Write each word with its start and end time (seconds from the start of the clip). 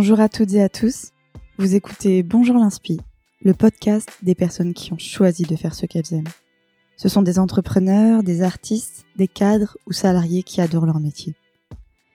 Bonjour 0.00 0.20
à 0.20 0.28
toutes 0.28 0.54
et 0.54 0.62
à 0.62 0.68
tous. 0.68 1.10
Vous 1.58 1.74
écoutez 1.74 2.22
Bonjour 2.22 2.54
l'Inspi, 2.54 3.00
le 3.42 3.52
podcast 3.52 4.08
des 4.22 4.36
personnes 4.36 4.72
qui 4.72 4.92
ont 4.92 4.98
choisi 4.98 5.42
de 5.42 5.56
faire 5.56 5.74
ce 5.74 5.86
qu'elles 5.86 6.14
aiment. 6.14 6.28
Ce 6.96 7.08
sont 7.08 7.20
des 7.20 7.40
entrepreneurs, 7.40 8.22
des 8.22 8.42
artistes, 8.42 9.06
des 9.16 9.26
cadres 9.26 9.76
ou 9.88 9.92
salariés 9.92 10.44
qui 10.44 10.60
adorent 10.60 10.86
leur 10.86 11.00
métier. 11.00 11.34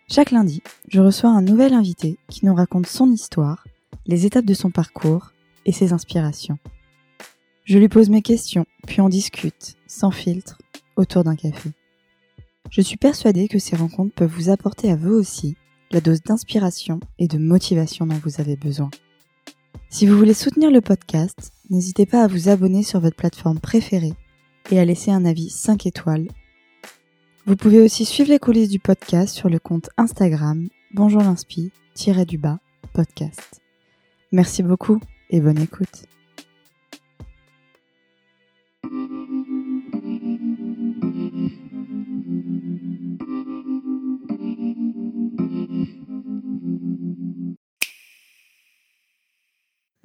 Chaque 0.09 0.32
lundi, 0.32 0.64
je 0.88 1.02
reçois 1.02 1.32
un 1.32 1.41
nouvel 1.41 1.73
invité 1.73 2.18
qui 2.30 2.46
nous 2.46 2.55
raconte 2.55 2.88
son 2.88 3.12
histoire, 3.12 3.68
les 4.05 4.26
étapes 4.26 4.45
de 4.45 4.54
son 4.54 4.72
parcours 4.72 5.34
et 5.66 5.73
ses 5.73 5.91
inspirations. 5.91 6.59
Je 7.66 7.80
lui 7.80 7.90
pose 7.90 8.09
mes 8.09 8.22
questions, 8.22 8.66
puis 8.88 9.02
on 9.02 9.09
discute, 9.09 9.76
sans 9.88 10.12
filtre, 10.12 10.58
autour 10.95 11.26
d'un 11.26 11.36
café. 11.36 11.72
Je 12.70 12.80
suis 12.80 12.95
persuadée 12.95 13.50
que 13.50 13.59
ces 13.59 13.76
rencontres 13.76 14.16
peuvent 14.16 14.34
vous 14.34 14.50
apporter 14.50 14.90
à 14.90 14.95
vous 14.95 15.12
aussi 15.12 15.58
la 15.94 16.02
dose 16.02 16.22
d'inspiration 16.22 17.00
et 17.20 17.28
de 17.28 17.38
motivation 17.38 18.06
dont 18.06 18.20
vous 18.24 18.42
avez 18.42 18.56
besoin. 18.56 18.90
Si 19.90 20.08
vous 20.08 20.18
voulez 20.18 20.34
soutenir 20.34 20.72
le 20.72 20.82
podcast, 20.82 21.52
n'hésitez 21.70 22.06
pas 22.06 22.24
à 22.24 22.28
vous 22.28 22.50
abonner 22.50 22.84
sur 22.84 23.00
votre 23.00 23.16
plateforme 23.16 23.60
préférée 23.60 24.14
et 24.72 24.80
à 24.80 24.86
laisser 24.86 25.12
un 25.12 25.26
avis 25.26 25.50
5 25.50 25.86
étoiles. 25.86 26.28
Vous 27.46 27.56
pouvez 27.56 27.82
aussi 27.82 28.06
suivre 28.06 28.30
les 28.30 28.40
coulisses 28.40 28.70
du 28.70 28.80
podcast 28.80 29.36
sur 29.36 29.50
le 29.50 29.60
compte 29.60 29.90
Instagram 29.98 30.68
bonjour 30.94 31.22
du 32.26 32.38
bas 32.38 32.60
podcast. 32.94 33.62
Merci 34.32 34.64
beaucoup 34.64 35.00
et 35.30 35.41
bonne 35.41 35.60
écoute. 35.60 36.12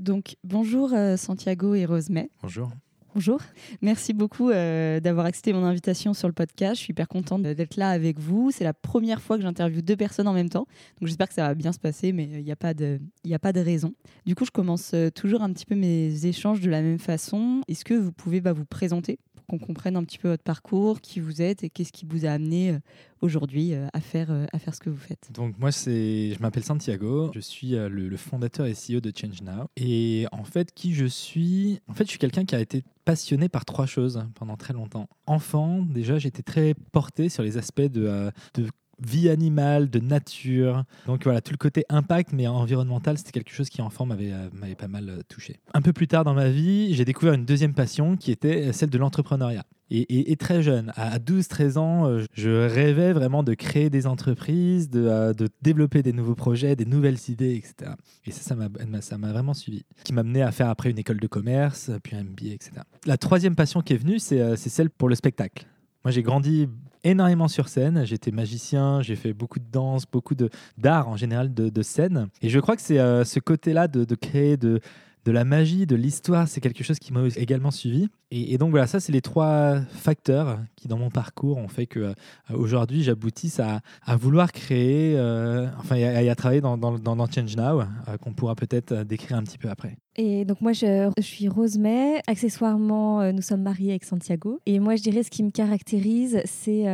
Donc 0.09 0.37
bonjour 0.43 0.95
euh, 0.95 1.19
Santiago 1.19 1.75
et 1.75 1.85
Rosemay. 1.85 2.31
Bonjour. 2.41 2.71
Bonjour. 3.15 3.43
Merci 3.83 4.15
beaucoup 4.15 4.49
euh, 4.49 5.01
d'avoir 5.01 5.27
accepté 5.27 5.53
mon 5.53 5.63
invitation 5.65 6.15
sur 6.15 6.29
le 6.29 6.33
podcast. 6.33 6.77
Je 6.77 6.81
suis 6.81 6.93
hyper 6.93 7.09
contente 7.09 7.43
d'être 7.43 7.77
là 7.77 7.91
avec 7.91 8.19
vous. 8.19 8.51
C'est 8.51 8.65
la 8.65 8.73
première 8.73 9.21
fois 9.21 9.37
que 9.37 9.43
j'interviewe 9.43 9.83
deux 9.83 9.97
personnes 9.97 10.27
en 10.27 10.33
même 10.33 10.49
temps. 10.49 10.67
Donc 10.99 11.09
j'espère 11.09 11.29
que 11.29 11.35
ça 11.35 11.47
va 11.47 11.55
bien 11.55 11.73
se 11.73 11.79
passer, 11.79 12.13
mais 12.13 12.25
il 12.25 12.43
n'y 12.43 12.51
a, 12.51 12.57
pas 12.57 12.73
de, 12.73 13.01
a 13.31 13.39
pas 13.39 13.53
de 13.53 13.61
raison. 13.61 13.93
Du 14.25 14.35
coup, 14.35 14.47
je 14.47 14.51
commence 14.51 14.93
euh, 14.95 15.11
toujours 15.11 15.43
un 15.43 15.53
petit 15.53 15.67
peu 15.67 15.75
mes 15.75 16.25
échanges 16.25 16.61
de 16.61 16.71
la 16.71 16.81
même 16.81 16.99
façon. 16.99 17.61
Est-ce 17.69 17.85
que 17.85 17.93
vous 17.93 18.13
pouvez 18.13 18.41
bah, 18.41 18.55
vous 18.55 18.65
présenter? 18.65 19.19
Qu'on 19.49 19.59
comprenne 19.59 19.97
un 19.97 20.05
petit 20.05 20.19
peu 20.19 20.29
votre 20.29 20.43
parcours, 20.43 21.01
qui 21.01 21.21
vous 21.21 21.43
êtes 21.43 21.65
et 21.65 21.71
qu'est-ce 21.71 21.93
qui 21.93 22.07
vous 22.07 22.27
a 22.27 22.31
amené 22.31 22.71
euh, 22.71 22.79
aujourd'hui 23.23 23.73
euh, 23.73 23.89
à, 23.93 24.01
faire, 24.01 24.31
euh, 24.31 24.45
à 24.53 24.59
faire 24.59 24.75
ce 24.75 24.81
que 24.81 24.91
vous 24.91 24.99
faites. 24.99 25.31
Donc 25.33 25.59
moi, 25.59 25.73
c'est, 25.73 26.35
je 26.35 26.41
m'appelle 26.41 26.65
Santiago, 26.65 27.31
je 27.35 27.41
suis 27.41 27.71
le, 27.71 28.17
fondateur 28.17 28.67
et 28.67 28.75
CEO 28.75 29.01
de 29.01 29.13
Change 29.15 29.43
Now. 29.43 29.69
Et 29.77 30.27
en 30.33 30.45
fait, 30.45 30.73
qui 30.73 30.95
je 30.95 31.07
suis? 31.07 31.81
En 31.89 31.95
fait, 31.95 32.05
je 32.05 32.11
suis 32.11 32.19
quelqu'un 32.19 32.45
qui 32.45 32.55
a 32.55 32.61
été 32.61 32.85
passionné 33.05 33.49
par 33.49 33.65
trois 33.65 33.87
choses 33.87 34.23
pendant 34.35 34.57
très 34.57 34.75
longtemps. 34.75 35.09
Enfant, 35.27 35.83
déjà, 35.83 36.19
j'étais 36.19 36.43
très 36.43 36.75
porté 36.93 37.29
sur 37.29 37.43
les 37.43 37.57
aspects 37.57 37.81
de, 37.81 38.31
de 38.55 38.67
vie 39.01 39.29
animale, 39.29 39.91
de 39.91 40.01
nature. 40.01 40.85
Donc 41.07 41.25
voilà, 41.25 41.41
tout 41.41 41.53
le 41.53 41.59
côté 41.59 41.85
impact, 41.89 42.33
mais 42.33 42.47
environnemental, 42.47 43.19
c'était 43.19 43.33
quelque 43.33 43.53
chose 43.53 43.69
qui, 43.69 43.83
enfant, 43.83 44.07
m'avait 44.07 44.33
m'avait 44.53 44.75
pas 44.75 44.89
mal 44.89 45.23
touché. 45.29 45.61
Un 45.75 45.83
peu 45.83 45.93
plus 45.93 46.09
tard 46.09 46.25
dans 46.25 46.35
ma 46.35 46.49
vie, 46.49 46.95
j'ai 46.95 47.05
découvert 47.05 47.35
une 47.35 47.45
deuxième 47.45 47.75
passion 47.75 48.17
qui 48.17 48.31
était 48.31 48.73
celle 48.73 48.91
de 48.91 48.99
l'entrepreneuriat. 48.99 49.65
Et, 49.91 50.37
très 50.37 50.63
jeune, 50.63 50.93
à 50.97 51.19
12-13 51.19 51.79
ans, 51.79 52.07
euh, 52.07 52.25
je 52.35 52.51
rêvais 52.51 53.15
vraiment 53.15 53.43
de 53.43 53.55
créer 53.55 53.89
des 53.89 54.07
entreprises, 54.07 54.91
de, 54.91 55.07
euh, 55.07 55.33
de, 55.33 55.49
développer 55.63 56.03
des 56.03 56.13
nouveaux 56.13 56.35
projets, 56.35 56.77
des 56.77 56.85
nouvelles 56.85 57.17
idées, 57.29 57.55
etc. 57.55 57.93
Et 58.27 58.31
ça, 58.31 58.55
ça 59.01 59.19
m'a 59.19 59.33
vraiment 59.33 59.55
suivi. 59.55 59.85
Qui 60.05 60.13
m'a 60.13 60.23
mené 60.23 60.43
à 60.43 60.53
faire 60.53 60.69
après 60.69 60.91
une 60.91 60.99
école 60.99 61.21
de 61.21 61.27
commerce, 61.27 61.91
puis 62.03 62.17
un 62.17 62.25
MBA, 62.25 62.53
etc. 62.53 62.73
La 63.07 63.17
troisième 63.17 63.55
passion 63.55 63.81
qui 63.81 63.95
est 63.95 63.97
venue, 63.97 64.19
c'est 64.19 64.43
euh, 64.43 64.57
celle 64.57 64.91
pour 64.91 65.09
le 65.09 65.15
spectacle. 65.15 65.67
Moi, 66.05 66.13
j'ai 66.13 66.23
grandi 66.23 66.69
énormément 67.05 67.49
sur 67.49 67.69
scène. 67.69 68.05
J'étais 68.05 68.31
magicien, 68.31 69.03
j'ai 69.03 69.17
fait 69.17 69.33
beaucoup 69.33 69.59
de 69.59 69.71
danse, 69.71 70.05
beaucoup 70.11 70.35
d'art 70.77 71.09
en 71.09 71.17
général 71.17 71.53
de, 71.55 71.83
scène. 71.83 72.29
Et 72.43 72.49
je 72.49 72.59
crois 72.59 72.77
que 72.77 72.83
c'est 72.83 72.99
ce 72.99 73.41
côté-là 73.41 73.89
de, 73.89 74.05
de, 74.05 74.15
créer, 74.15 74.57
de, 74.57 74.81
de 75.29 75.33
la 75.33 75.45
magie, 75.45 75.87
de 75.87 75.95
l'histoire, 75.95 76.49
c'est 76.49 76.61
quelque 76.61 76.83
chose 76.83 76.99
qui 76.99 77.13
m'a 77.13 77.21
également 77.37 77.71
suivi. 77.71 78.09
Et, 78.31 78.59
donc 78.59 78.71
voilà, 78.71 78.87
ça 78.87 79.01
c'est 79.01 79.13
les 79.13 79.23
trois 79.23 79.81
facteurs 79.91 80.59
qui 80.77 80.87
dans 80.87 80.99
mon 80.99 81.09
parcours 81.09 81.57
ont 81.57 81.69
fait 81.69 81.87
que 81.87 82.01
euh, 82.01 82.15
aujourd'hui 82.53 83.03
j'aboutisse 83.03 83.59
à, 83.59 83.81
vouloir 84.17 84.53
créer, 84.53 85.15
euh, 85.17 85.67
enfin 85.79 85.97
à, 85.97 86.35
travailler 86.35 86.61
dans, 86.61 86.77
dans, 86.77 87.27
Change 87.31 87.57
Now, 87.57 87.81
euh, 87.81 88.17
qu'on 88.21 88.35
pourra 88.35 88.55
peut-être 88.55 89.03
décrire 89.05 89.39
un 89.39 89.43
petit 89.43 89.59
peu 89.59 89.71
après. 89.71 89.97
Et 90.17 90.45
donc 90.45 90.61
moi 90.61 90.73
je, 90.73 91.11
je 91.17 91.23
suis 91.23 91.49
Rose 91.49 91.79
May, 91.79 92.21
accessoirement 92.27 93.33
nous 93.33 93.41
sommes 93.41 93.63
mariés 93.63 93.91
avec 93.91 94.05
Santiago. 94.05 94.61
Et 94.67 94.79
moi 94.79 94.97
je 94.97 95.03
dirais 95.03 95.23
ce 95.23 95.31
qui 95.31 95.43
me 95.43 95.51
caractérise, 95.51 96.43
c'est 96.45 96.85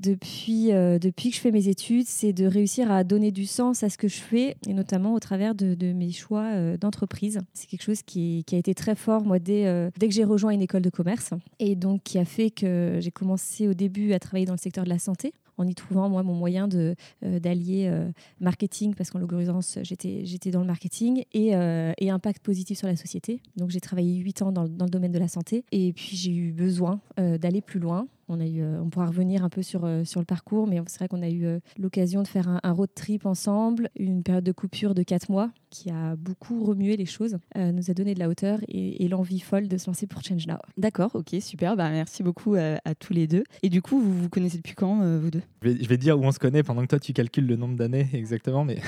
depuis, 0.00 0.68
depuis 0.68 1.30
que 1.30 1.36
je 1.36 1.40
fais 1.40 1.50
mes 1.50 1.68
études, 1.68 2.06
c'est 2.06 2.32
de 2.32 2.46
réussir 2.46 2.90
à 2.92 3.02
donner 3.02 3.32
du 3.32 3.46
sens 3.46 3.82
à 3.82 3.90
ce 3.90 3.98
que 3.98 4.06
je 4.06 4.20
fais, 4.20 4.56
et 4.66 4.74
notamment 4.74 5.14
au 5.14 5.18
travers 5.18 5.56
de, 5.56 5.74
de 5.74 5.92
mes 5.92 6.12
choix 6.12 6.76
d'entreprise. 6.76 7.40
C'est 7.52 7.66
quelque 7.66 7.82
chose 7.82 8.02
qui, 8.02 8.44
qui, 8.46 8.54
a 8.54 8.58
été 8.58 8.74
très 8.74 8.94
fort 8.94 9.24
moi 9.24 9.40
dès, 9.40 9.90
dès 9.98 10.06
que 10.06 10.14
j'ai 10.14 10.24
rejoint 10.24 10.52
une 10.52 10.62
école 10.62 10.77
de 10.82 10.90
commerce. 10.90 11.30
Et 11.58 11.76
donc 11.76 12.02
qui 12.02 12.18
a 12.18 12.24
fait 12.24 12.50
que 12.50 12.98
j'ai 13.00 13.10
commencé 13.10 13.68
au 13.68 13.74
début 13.74 14.12
à 14.12 14.18
travailler 14.18 14.46
dans 14.46 14.54
le 14.54 14.58
secteur 14.58 14.84
de 14.84 14.88
la 14.88 14.98
santé 14.98 15.32
en 15.58 15.66
y 15.66 15.74
trouvant 15.74 16.08
moi 16.08 16.22
mon 16.22 16.34
moyen 16.34 16.68
de 16.68 16.94
euh, 17.24 17.38
d'allier 17.40 17.88
euh, 17.88 18.08
marketing 18.40 18.94
parce 18.94 19.10
qu'en 19.10 19.18
l'occurrence 19.18 19.78
j'étais 19.82 20.24
j'étais 20.24 20.50
dans 20.50 20.60
le 20.60 20.66
marketing 20.66 21.24
et, 21.32 21.54
euh, 21.54 21.92
et, 21.98 22.10
impact 22.10 22.42
positif 22.42 22.78
sur 22.78 22.86
la 22.86 22.96
société. 22.96 23.40
Donc 23.56 23.70
j'ai 23.70 23.80
travaillé 23.80 24.16
huit 24.16 24.40
ans 24.42 24.52
dans, 24.52 24.68
dans, 24.68 24.84
le 24.86 24.90
domaine 24.90 25.12
de 25.12 25.18
la 25.18 25.28
santé 25.28 25.64
et 25.72 25.92
puis 25.92 26.16
j'ai 26.16 26.32
eu 26.32 26.52
besoin 26.52 27.00
d'aller 27.16 27.60
plus 27.60 27.80
loin 27.80 28.06
on, 28.28 28.40
a 28.40 28.46
eu, 28.46 28.62
euh, 28.62 28.80
on 28.82 28.90
pourra 28.90 29.06
revenir 29.06 29.44
un 29.44 29.48
peu 29.48 29.62
sur, 29.62 29.84
euh, 29.84 30.04
sur 30.04 30.20
le 30.20 30.26
parcours, 30.26 30.66
mais 30.66 30.80
c'est 30.86 30.98
vrai 30.98 31.08
qu'on 31.08 31.22
a 31.22 31.28
eu 31.28 31.44
euh, 31.44 31.58
l'occasion 31.78 32.22
de 32.22 32.28
faire 32.28 32.60
un, 32.62 32.72
road 32.72 32.90
trip 32.94 33.26
ensemble, 33.26 33.90
une 33.98 34.22
période 34.22 34.44
de 34.44 34.52
coupure 34.52 34.94
de 34.94 35.02
4 35.02 35.30
mois 35.30 35.50
qui 35.70 35.90
a 35.90 36.16
beaucoup 36.16 36.64
remué 36.64 36.96
les 36.96 37.04
choses, 37.04 37.36
nous 37.56 37.90
a 37.90 37.94
donné 37.94 38.14
de 38.14 38.18
la 38.18 38.28
hauteur 38.28 38.60
et, 38.68 39.06
l'envie 39.08 39.40
folle 39.40 39.68
de 39.68 39.78
se 39.78 39.86
lancer 39.86 40.06
pour 40.06 40.22
Change 40.22 40.46
Now. 40.46 40.58
D'accord, 40.76 41.10
ok, 41.14 41.36
super. 41.40 41.76
Bah, 41.76 41.90
merci 41.90 42.22
beaucoup 42.22 42.54
à, 42.54 42.94
tous 42.94 43.12
les 43.12 43.26
deux. 43.26 43.44
Et 43.62 43.68
du 43.68 43.82
coup, 43.82 44.00
vous 44.00 44.12
vous 44.12 44.28
connaissez 44.28 44.58
depuis 44.58 44.74
quand, 44.74 44.98
vous 45.18 45.30
deux? 45.30 45.42
Je 45.62 45.68
vais, 45.68 45.82
je 45.82 45.88
vais, 45.88 45.96
dire 45.96 46.18
où 46.18 46.24
on 46.24 46.32
se 46.32 46.38
connaît 46.38 46.62
pendant 46.62 46.82
que 46.82 46.88
toi 46.88 46.98
tu 46.98 47.12
calcules 47.12 47.46
le 47.46 47.56
nombre 47.56 47.76
d'années 47.76 48.08
exactement. 48.14 48.64
Mais 48.64 48.78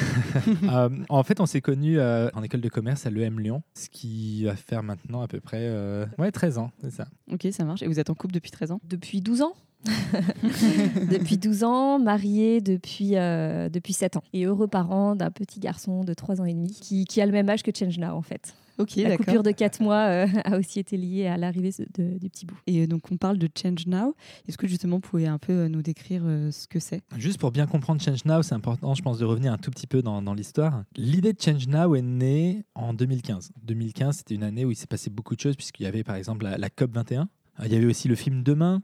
en 1.09 1.23
fait, 1.23 1.41
on 1.41 1.47
s'est 1.47 1.61
connus 1.61 2.01
en 2.01 2.43
école 2.43 2.61
de 2.61 2.69
commerce 2.69 3.07
à 3.07 3.11
l'EM 3.11 3.41
Lyon, 3.41 3.63
ce 3.75 3.89
qui 3.89 4.45
va 4.45 4.57
faire 4.57 4.83
maintenant 4.83 5.23
à 5.23 5.29
peu 5.29 5.41
près 5.41 5.71
ouais, 6.19 6.31
13 6.31 6.59
ans, 6.59 6.71
c'est 6.83 6.93
ça. 6.93 7.09
Ok, 7.33 7.47
ça 7.51 7.65
marche. 7.65 7.83
Et 7.83 7.87
vous 7.87 8.01
êtes 8.01 8.11
en 8.11 8.15
couple 8.15 8.35
depuis 8.35 8.51
13 8.51 8.73
ans? 8.73 8.81
Depuis 8.89 9.21
12 9.21 9.30
ans 9.43 9.55
depuis 11.11 11.39
12 11.39 11.65
ans, 11.65 11.99
marié 11.99 12.61
depuis, 12.61 13.17
euh, 13.17 13.69
depuis 13.69 13.93
7 13.93 14.17
ans. 14.17 14.25
Et 14.33 14.45
heureux 14.45 14.69
parent 14.69 15.17
d'un 15.17 15.31
petit 15.31 15.61
garçon 15.61 16.05
de 16.05 16.13
3 16.13 16.41
ans 16.41 16.45
et 16.45 16.53
demi 16.53 16.73
qui, 16.73 17.05
qui, 17.05 17.21
a 17.21 17.27
le 17.27 17.33
même 17.33 17.49
âge 17.49 17.63
que 17.63 17.71
Change 17.77 17.99
Now 17.99 18.11
en 18.15 18.23
fait. 18.23 18.55
La 18.97 19.19
coupure 19.19 19.43
de 19.43 19.51
4 19.51 19.83
mois 19.83 20.07
euh, 20.07 20.27
a 20.45 20.59
aussi 20.59 20.81
été 20.81 20.97
liée 20.97 21.27
à 21.27 21.37
l'arrivée 21.37 21.71
du 21.99 22.31
petit 22.31 22.47
bout. 22.47 22.57
Et 22.67 22.83
euh, 22.83 22.87
donc 22.87 23.11
on 23.11 23.17
parle 23.19 23.37
de 23.37 23.49
Change 23.55 23.87
Now. 23.87 24.15
Est-ce 24.49 24.57
que 24.57 24.67
justement 24.67 24.97
vous 24.97 25.01
pouvez 25.01 25.27
un 25.27 25.39
peu 25.39 25.67
nous 25.69 25.83
décrire 25.83 26.23
ce 26.51 26.67
que 26.67 26.79
c'est? 26.79 27.03
Juste 27.17 27.39
pour 27.39 27.51
bien 27.51 27.67
comprendre 27.67 28.01
Change 28.03 28.25
Now, 28.25 28.43
c'est 28.43 28.55
important 28.55 28.95
je 28.95 29.03
pense 29.03 29.19
de 29.19 29.25
revenir 29.25 29.53
un 29.53 29.59
tout 29.59 29.71
petit 29.71 29.87
peu 29.87 30.03
dans, 30.03 30.23
dans 30.23 30.35
l'histoire. 30.35 30.85
L'idée 30.97 31.33
de 31.33 31.41
Change 31.41 31.69
Now 31.69 31.95
est 31.95 32.03
née 32.03 32.65
en 32.75 32.95
2015. 32.95 33.53
2015 33.63 34.19
c'était 34.19 34.35
une 34.35 34.45
année 34.45 34.65
où 34.65 34.71
il 34.71 34.77
s'est 34.77 34.87
passé 34.87 35.11
beaucoup 35.11 35.37
de 35.37 35.41
choses 35.41 35.57
puisqu'il 35.57 35.83
y 35.83 35.87
avait 35.87 36.05
par 36.05 36.17
exemple 36.17 36.45
la, 36.45 36.59
la 36.59 36.71
COP 36.71 36.95
21. 36.95 37.29
Il 37.65 37.73
y 37.73 37.77
avait 37.77 37.87
aussi 37.87 38.09
le 38.09 38.15
film 38.15 38.43
Demain, 38.43 38.83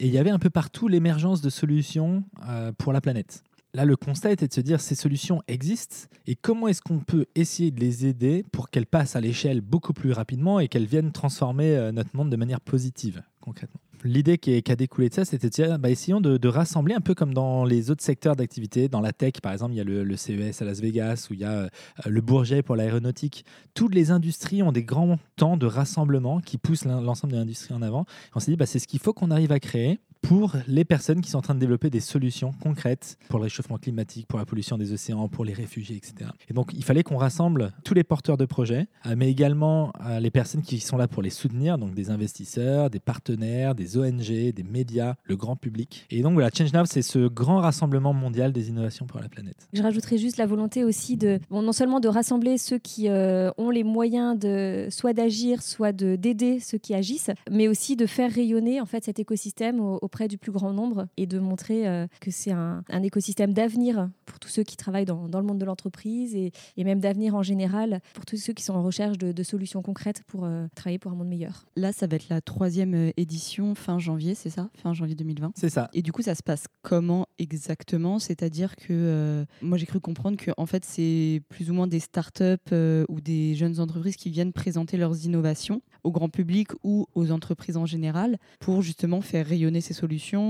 et 0.00 0.06
il 0.06 0.12
y 0.12 0.18
avait 0.18 0.30
un 0.30 0.38
peu 0.38 0.50
partout 0.50 0.88
l'émergence 0.88 1.40
de 1.40 1.50
solutions 1.50 2.24
euh, 2.48 2.72
pour 2.72 2.92
la 2.92 3.00
planète. 3.00 3.42
Là, 3.74 3.84
le 3.84 3.96
constat 3.96 4.30
était 4.30 4.46
de 4.46 4.52
se 4.52 4.60
dire 4.60 4.80
ces 4.80 4.94
solutions 4.94 5.42
existent 5.48 6.06
et 6.28 6.36
comment 6.36 6.68
est-ce 6.68 6.80
qu'on 6.80 7.00
peut 7.00 7.26
essayer 7.34 7.72
de 7.72 7.80
les 7.80 8.06
aider 8.06 8.44
pour 8.52 8.70
qu'elles 8.70 8.86
passent 8.86 9.16
à 9.16 9.20
l'échelle 9.20 9.62
beaucoup 9.62 9.92
plus 9.92 10.12
rapidement 10.12 10.60
et 10.60 10.68
qu'elles 10.68 10.86
viennent 10.86 11.10
transformer 11.10 11.76
euh, 11.76 11.90
notre 11.90 12.14
monde 12.14 12.30
de 12.30 12.36
manière 12.36 12.60
positive, 12.60 13.22
concrètement? 13.40 13.80
L'idée 14.04 14.38
qui, 14.38 14.62
a 14.70 14.76
découlé 14.76 15.08
de 15.08 15.14
ça, 15.14 15.24
c'était 15.24 15.48
de 15.48 15.52
dire, 15.52 15.78
bah, 15.78 15.90
essayons 15.90 16.20
de, 16.20 16.48
rassembler 16.48 16.94
un 16.94 17.00
peu 17.00 17.14
comme 17.14 17.34
dans 17.34 17.64
les 17.64 17.90
autres 17.90 18.04
secteurs 18.04 18.36
d'activité. 18.36 18.88
Dans 18.88 19.00
la 19.00 19.12
tech, 19.12 19.40
par 19.42 19.52
exemple, 19.52 19.72
il 19.72 19.78
y 19.78 19.80
a 19.80 19.84
le, 19.84 20.16
CES 20.16 20.60
à 20.60 20.64
Las 20.66 20.80
Vegas, 20.80 21.28
ou 21.30 21.34
il 21.34 21.40
y 21.40 21.44
a 21.44 21.62
euh, 21.62 21.68
le 22.04 22.20
Bourget 22.20 22.62
pour 22.62 22.76
l'aéronautique. 22.76 23.46
Toutes 23.72 23.94
les 23.94 24.10
industries 24.10 24.62
ont 24.62 24.72
des 24.72 24.84
grands 24.84 25.18
temps 25.36 25.56
de 25.56 25.66
rassemblement 25.66 26.40
qui 26.40 26.58
poussent 26.58 26.84
l'ensemble 26.84 27.32
de 27.32 27.38
l'industrie 27.38 27.74
en 27.74 27.82
avant. 27.82 28.04
on 28.34 28.40
s'est 28.40 28.52
dit, 28.52 28.56
bah, 28.56 28.66
c'est 28.66 28.78
ce 28.78 28.86
qu'il 28.86 29.00
faut 29.00 29.14
qu'on 29.14 29.30
arrive 29.30 29.52
à 29.52 29.58
créer 29.58 29.98
pour 30.24 30.56
les 30.66 30.86
personnes 30.86 31.20
qui 31.20 31.30
sont 31.30 31.38
en 31.38 31.42
train 31.42 31.54
de 31.54 31.60
développer 31.60 31.90
des 31.90 32.00
solutions 32.00 32.52
concrètes 32.62 33.18
pour 33.28 33.38
le 33.38 33.44
réchauffement 33.44 33.76
climatique, 33.76 34.26
pour 34.26 34.38
la 34.38 34.46
pollution 34.46 34.78
des 34.78 34.92
océans, 34.92 35.28
pour 35.28 35.44
les 35.44 35.52
réfugiés, 35.52 35.96
etc. 35.96 36.30
Et 36.48 36.54
donc, 36.54 36.70
il 36.72 36.82
fallait 36.82 37.02
qu'on 37.02 37.18
rassemble 37.18 37.72
tous 37.84 37.92
les 37.92 38.04
porteurs 38.04 38.38
de 38.38 38.46
projets, 38.46 38.86
euh, 39.06 39.14
mais 39.18 39.30
également 39.30 39.92
euh, 40.06 40.20
les 40.20 40.30
personnes 40.30 40.62
qui 40.62 40.80
sont 40.80 40.96
là 40.96 41.08
pour 41.08 41.22
les 41.22 41.28
soutenir, 41.28 41.76
donc 41.76 41.94
des 41.94 42.08
investisseurs, 42.08 42.88
des 42.88 43.00
partenaires, 43.00 43.74
des 43.74 43.98
ONG, 43.98 44.24
des 44.24 44.62
médias, 44.62 45.14
le 45.24 45.36
grand 45.36 45.56
public. 45.56 46.06
Et 46.10 46.22
donc, 46.22 46.32
voilà, 46.32 46.48
Change 46.56 46.72
Now, 46.72 46.86
c'est 46.86 47.02
ce 47.02 47.28
grand 47.28 47.58
rassemblement 47.58 48.14
mondial 48.14 48.52
des 48.52 48.70
innovations 48.70 49.04
pour 49.04 49.20
la 49.20 49.28
planète. 49.28 49.68
Je 49.74 49.82
rajouterais 49.82 50.16
juste 50.16 50.38
la 50.38 50.46
volonté 50.46 50.84
aussi 50.84 51.18
de, 51.18 51.38
non 51.50 51.72
seulement 51.72 52.00
de 52.00 52.08
rassembler 52.08 52.56
ceux 52.56 52.78
qui 52.78 53.10
euh, 53.10 53.50
ont 53.58 53.68
les 53.68 53.84
moyens 53.84 54.38
de 54.38 54.88
soit 54.90 55.12
d'agir, 55.12 55.62
soit 55.62 55.92
d'aider 55.92 56.60
ceux 56.60 56.78
qui 56.78 56.94
agissent, 56.94 57.30
mais 57.50 57.68
aussi 57.68 57.94
de 57.94 58.06
faire 58.06 58.32
rayonner 58.32 58.80
en 58.80 58.86
fait 58.86 59.04
cet 59.04 59.18
écosystème 59.18 59.80
auprès 60.14 60.28
du 60.28 60.38
plus 60.38 60.52
grand 60.52 60.72
nombre 60.72 61.08
et 61.16 61.26
de 61.26 61.40
montrer 61.40 61.88
euh, 61.88 62.06
que 62.20 62.30
c'est 62.30 62.52
un, 62.52 62.84
écosystème 63.02 63.52
d'avenir 63.52 64.08
pour 64.26 64.38
tous 64.38 64.48
ceux 64.48 64.62
qui 64.62 64.76
travaillent 64.76 65.04
dans, 65.04 65.26
le 65.26 65.42
monde 65.42 65.58
de 65.58 65.64
l'entreprise 65.64 66.36
et, 66.36 66.52
même 66.84 67.00
d'avenir 67.00 67.34
en 67.34 67.42
général 67.42 68.00
pour 68.12 68.24
tous 68.24 68.36
ceux 68.36 68.52
qui 68.52 68.62
sont 68.62 68.74
en 68.74 68.82
recherche 68.84 69.18
de, 69.18 69.42
solutions 69.42 69.82
concrètes 69.82 70.22
pour 70.28 70.44
euh, 70.44 70.66
travailler 70.76 71.00
pour 71.00 71.10
un 71.10 71.16
monde 71.16 71.28
meilleur. 71.28 71.66
Là, 71.74 71.92
ça 71.92 72.06
va 72.06 72.14
être 72.14 72.28
la 72.28 72.40
troisième 72.40 72.94
euh, 72.94 73.10
édition 73.16 73.74
fin 73.74 73.98
janvier, 73.98 74.36
c'est 74.36 74.50
ça? 74.50 74.70
Fin 74.80 74.94
janvier 74.94 75.16
2020 75.16 75.52
C'est 75.56 75.68
ça. 75.68 75.90
Et 75.92 76.02
du 76.02 76.12
coup, 76.12 76.22
ça 76.22 76.36
se 76.36 76.42
passe 76.44 76.66
comment 76.82 77.26
exactement? 77.40 78.20
C'est-à-dire 78.20 78.76
que 78.76 79.44
moi, 79.62 79.76
j'ai 79.78 79.86
cru 79.86 79.98
comprendre 79.98 80.36
que 80.36 80.52
en 80.56 80.66
fait, 80.66 80.84
c'est 80.84 81.42
plus 81.48 81.70
ou 81.70 81.74
moins 81.74 81.88
des 81.88 82.00
startups 82.00 82.72
ou 83.08 83.20
des 83.20 83.56
jeunes 83.56 83.80
entreprises 83.80 84.16
qui 84.16 84.30
viennent 84.30 84.52
présenter 84.52 84.96
leurs 84.96 85.24
innovations 85.24 85.82
au 86.04 86.12
grand 86.12 86.28
public 86.28 86.68
ou 86.84 87.06
aux 87.14 87.32
entreprises 87.32 87.76
en 87.76 87.86
général 87.86 88.38
pour 88.60 88.82
justement 88.82 89.20
faire 89.20 89.46
rayonner 89.46 89.80
ces 89.80 89.92
solutions 89.92 90.03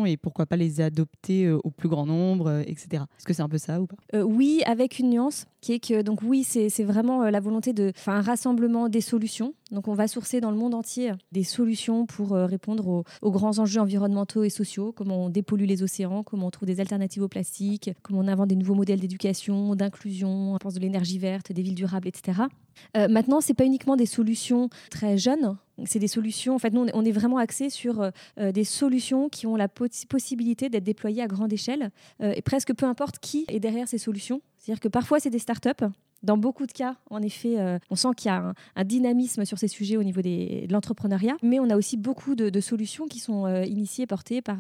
et 0.06 0.17
pourquoi 0.17 0.47
pas 0.47 0.56
les 0.56 0.81
adopter 0.81 1.47
euh, 1.47 1.59
au 1.65 1.71
plus 1.71 1.89
grand 1.89 2.06
nombre, 2.06 2.49
euh, 2.49 2.62
etc. 2.67 3.05
Est-ce 3.19 3.25
que 3.25 3.33
c'est 3.33 3.43
un 3.43 3.49
peu 3.49 3.59
ça 3.59 3.81
ou 3.81 3.87
pas? 3.87 3.97
Euh, 4.15 4.23
Oui, 4.23 4.62
avec 4.67 4.99
une 4.99 5.11
nuance 5.11 5.47
qui 5.65 5.73
est 5.73 5.81
que 5.81 6.03
donc 6.03 6.21
oui, 6.23 6.45
c'est 6.45 6.85
vraiment 6.85 7.23
la 7.31 7.41
volonté 7.41 7.73
de 7.73 7.93
un 8.07 8.21
rassemblement 8.21 8.91
des 8.91 9.01
solutions. 9.01 9.55
Donc 9.71 9.89
on 9.89 9.95
va 9.95 10.07
sourcer 10.09 10.43
dans 10.43 10.51
le 10.51 10.59
monde 10.59 10.75
entier 10.75 11.13
des 11.33 11.43
solutions 11.43 12.05
pour 12.05 12.33
répondre 12.33 13.05
aux, 13.23 13.31
grands 13.31 13.59
enjeux 13.59 13.81
environnementaux 13.81 14.45
et 14.45 14.51
sociaux, 14.51 14.93
comment 14.93 15.25
on 15.25 15.29
dépollue 15.31 15.65
les 15.65 15.83
océans, 15.83 16.23
comment 16.23 16.49
on 16.49 16.51
trouve 16.51 16.67
des 16.67 16.81
alternatives 16.81 17.23
au 17.23 17.29
plastique, 17.29 17.91
comment 18.03 18.21
on 18.21 18.29
invente 18.29 18.49
des 18.49 18.57
nouveaux 18.57 18.75
modèles 18.75 19.01
d'éducation, 19.01 19.75
d'inclusion, 19.75 20.55
on 20.55 20.59
pense 20.59 20.75
de 20.75 20.81
l'énergie 20.81 21.19
verte, 21.19 21.51
des 21.51 21.63
villes 21.63 21.75
durables, 21.75 22.09
etc. 22.09 22.43
Euh, 22.97 23.09
maintenant, 23.09 23.41
c'est 23.41 23.55
pas 23.55 23.65
uniquement 23.65 23.97
des 23.97 24.07
solutions 24.07 24.69
très 24.91 25.19
jeunes. 25.19 25.57
C'est 25.87 25.99
des 25.99 26.09
solutions. 26.09 26.55
En 26.55 26.59
fait, 26.59 26.73
nous, 26.73 26.87
on 26.95 27.05
est 27.05 27.13
vraiment 27.13 27.39
axé 27.39 27.69
sur 27.69 28.01
euh, 28.39 28.53
des 28.53 28.65
solutions 28.65 29.29
qui 29.29 29.47
ont 29.47 29.57
la 29.57 29.69
possibilité 29.69 30.69
d'être 30.69 30.85
déployées 30.85 31.23
à 31.23 31.27
grande 31.27 31.53
échelle, 31.53 31.91
euh, 32.23 32.33
et 32.37 32.43
presque 32.43 32.75
peu 32.75 32.87
importe 32.87 33.19
qui 33.19 33.45
est 33.49 33.61
derrière 33.61 33.89
ces 33.89 33.99
solutions. 33.99 34.41
C'est-à-dire 34.65 34.81
que 34.81 34.89
parfois, 34.89 35.21
c'est 35.21 35.31
des 35.31 35.39
startups. 35.39 35.85
Dans 36.23 36.39
beaucoup 36.39 36.67
de 36.67 36.73
cas, 36.73 36.97
en 37.11 37.21
effet, 37.21 37.59
on 37.91 37.97
sent 37.97 38.09
qu'il 38.17 38.31
y 38.31 38.33
a 38.33 38.55
un, 38.77 38.85
dynamisme 38.85 39.45
sur 39.45 39.59
ces 39.59 39.69
sujets 39.69 39.99
au 39.99 40.03
niveau 40.03 40.23
de 40.23 40.73
l'entrepreneuriat, 40.73 41.37
mais 41.43 41.61
on 41.61 41.69
a 41.69 41.77
aussi 41.77 41.99
beaucoup 41.99 42.35
de, 42.35 42.61
solutions 42.61 43.07
qui 43.07 43.19
sont 43.19 43.47
initiées, 43.65 44.07
portées 44.07 44.41
par, 44.41 44.57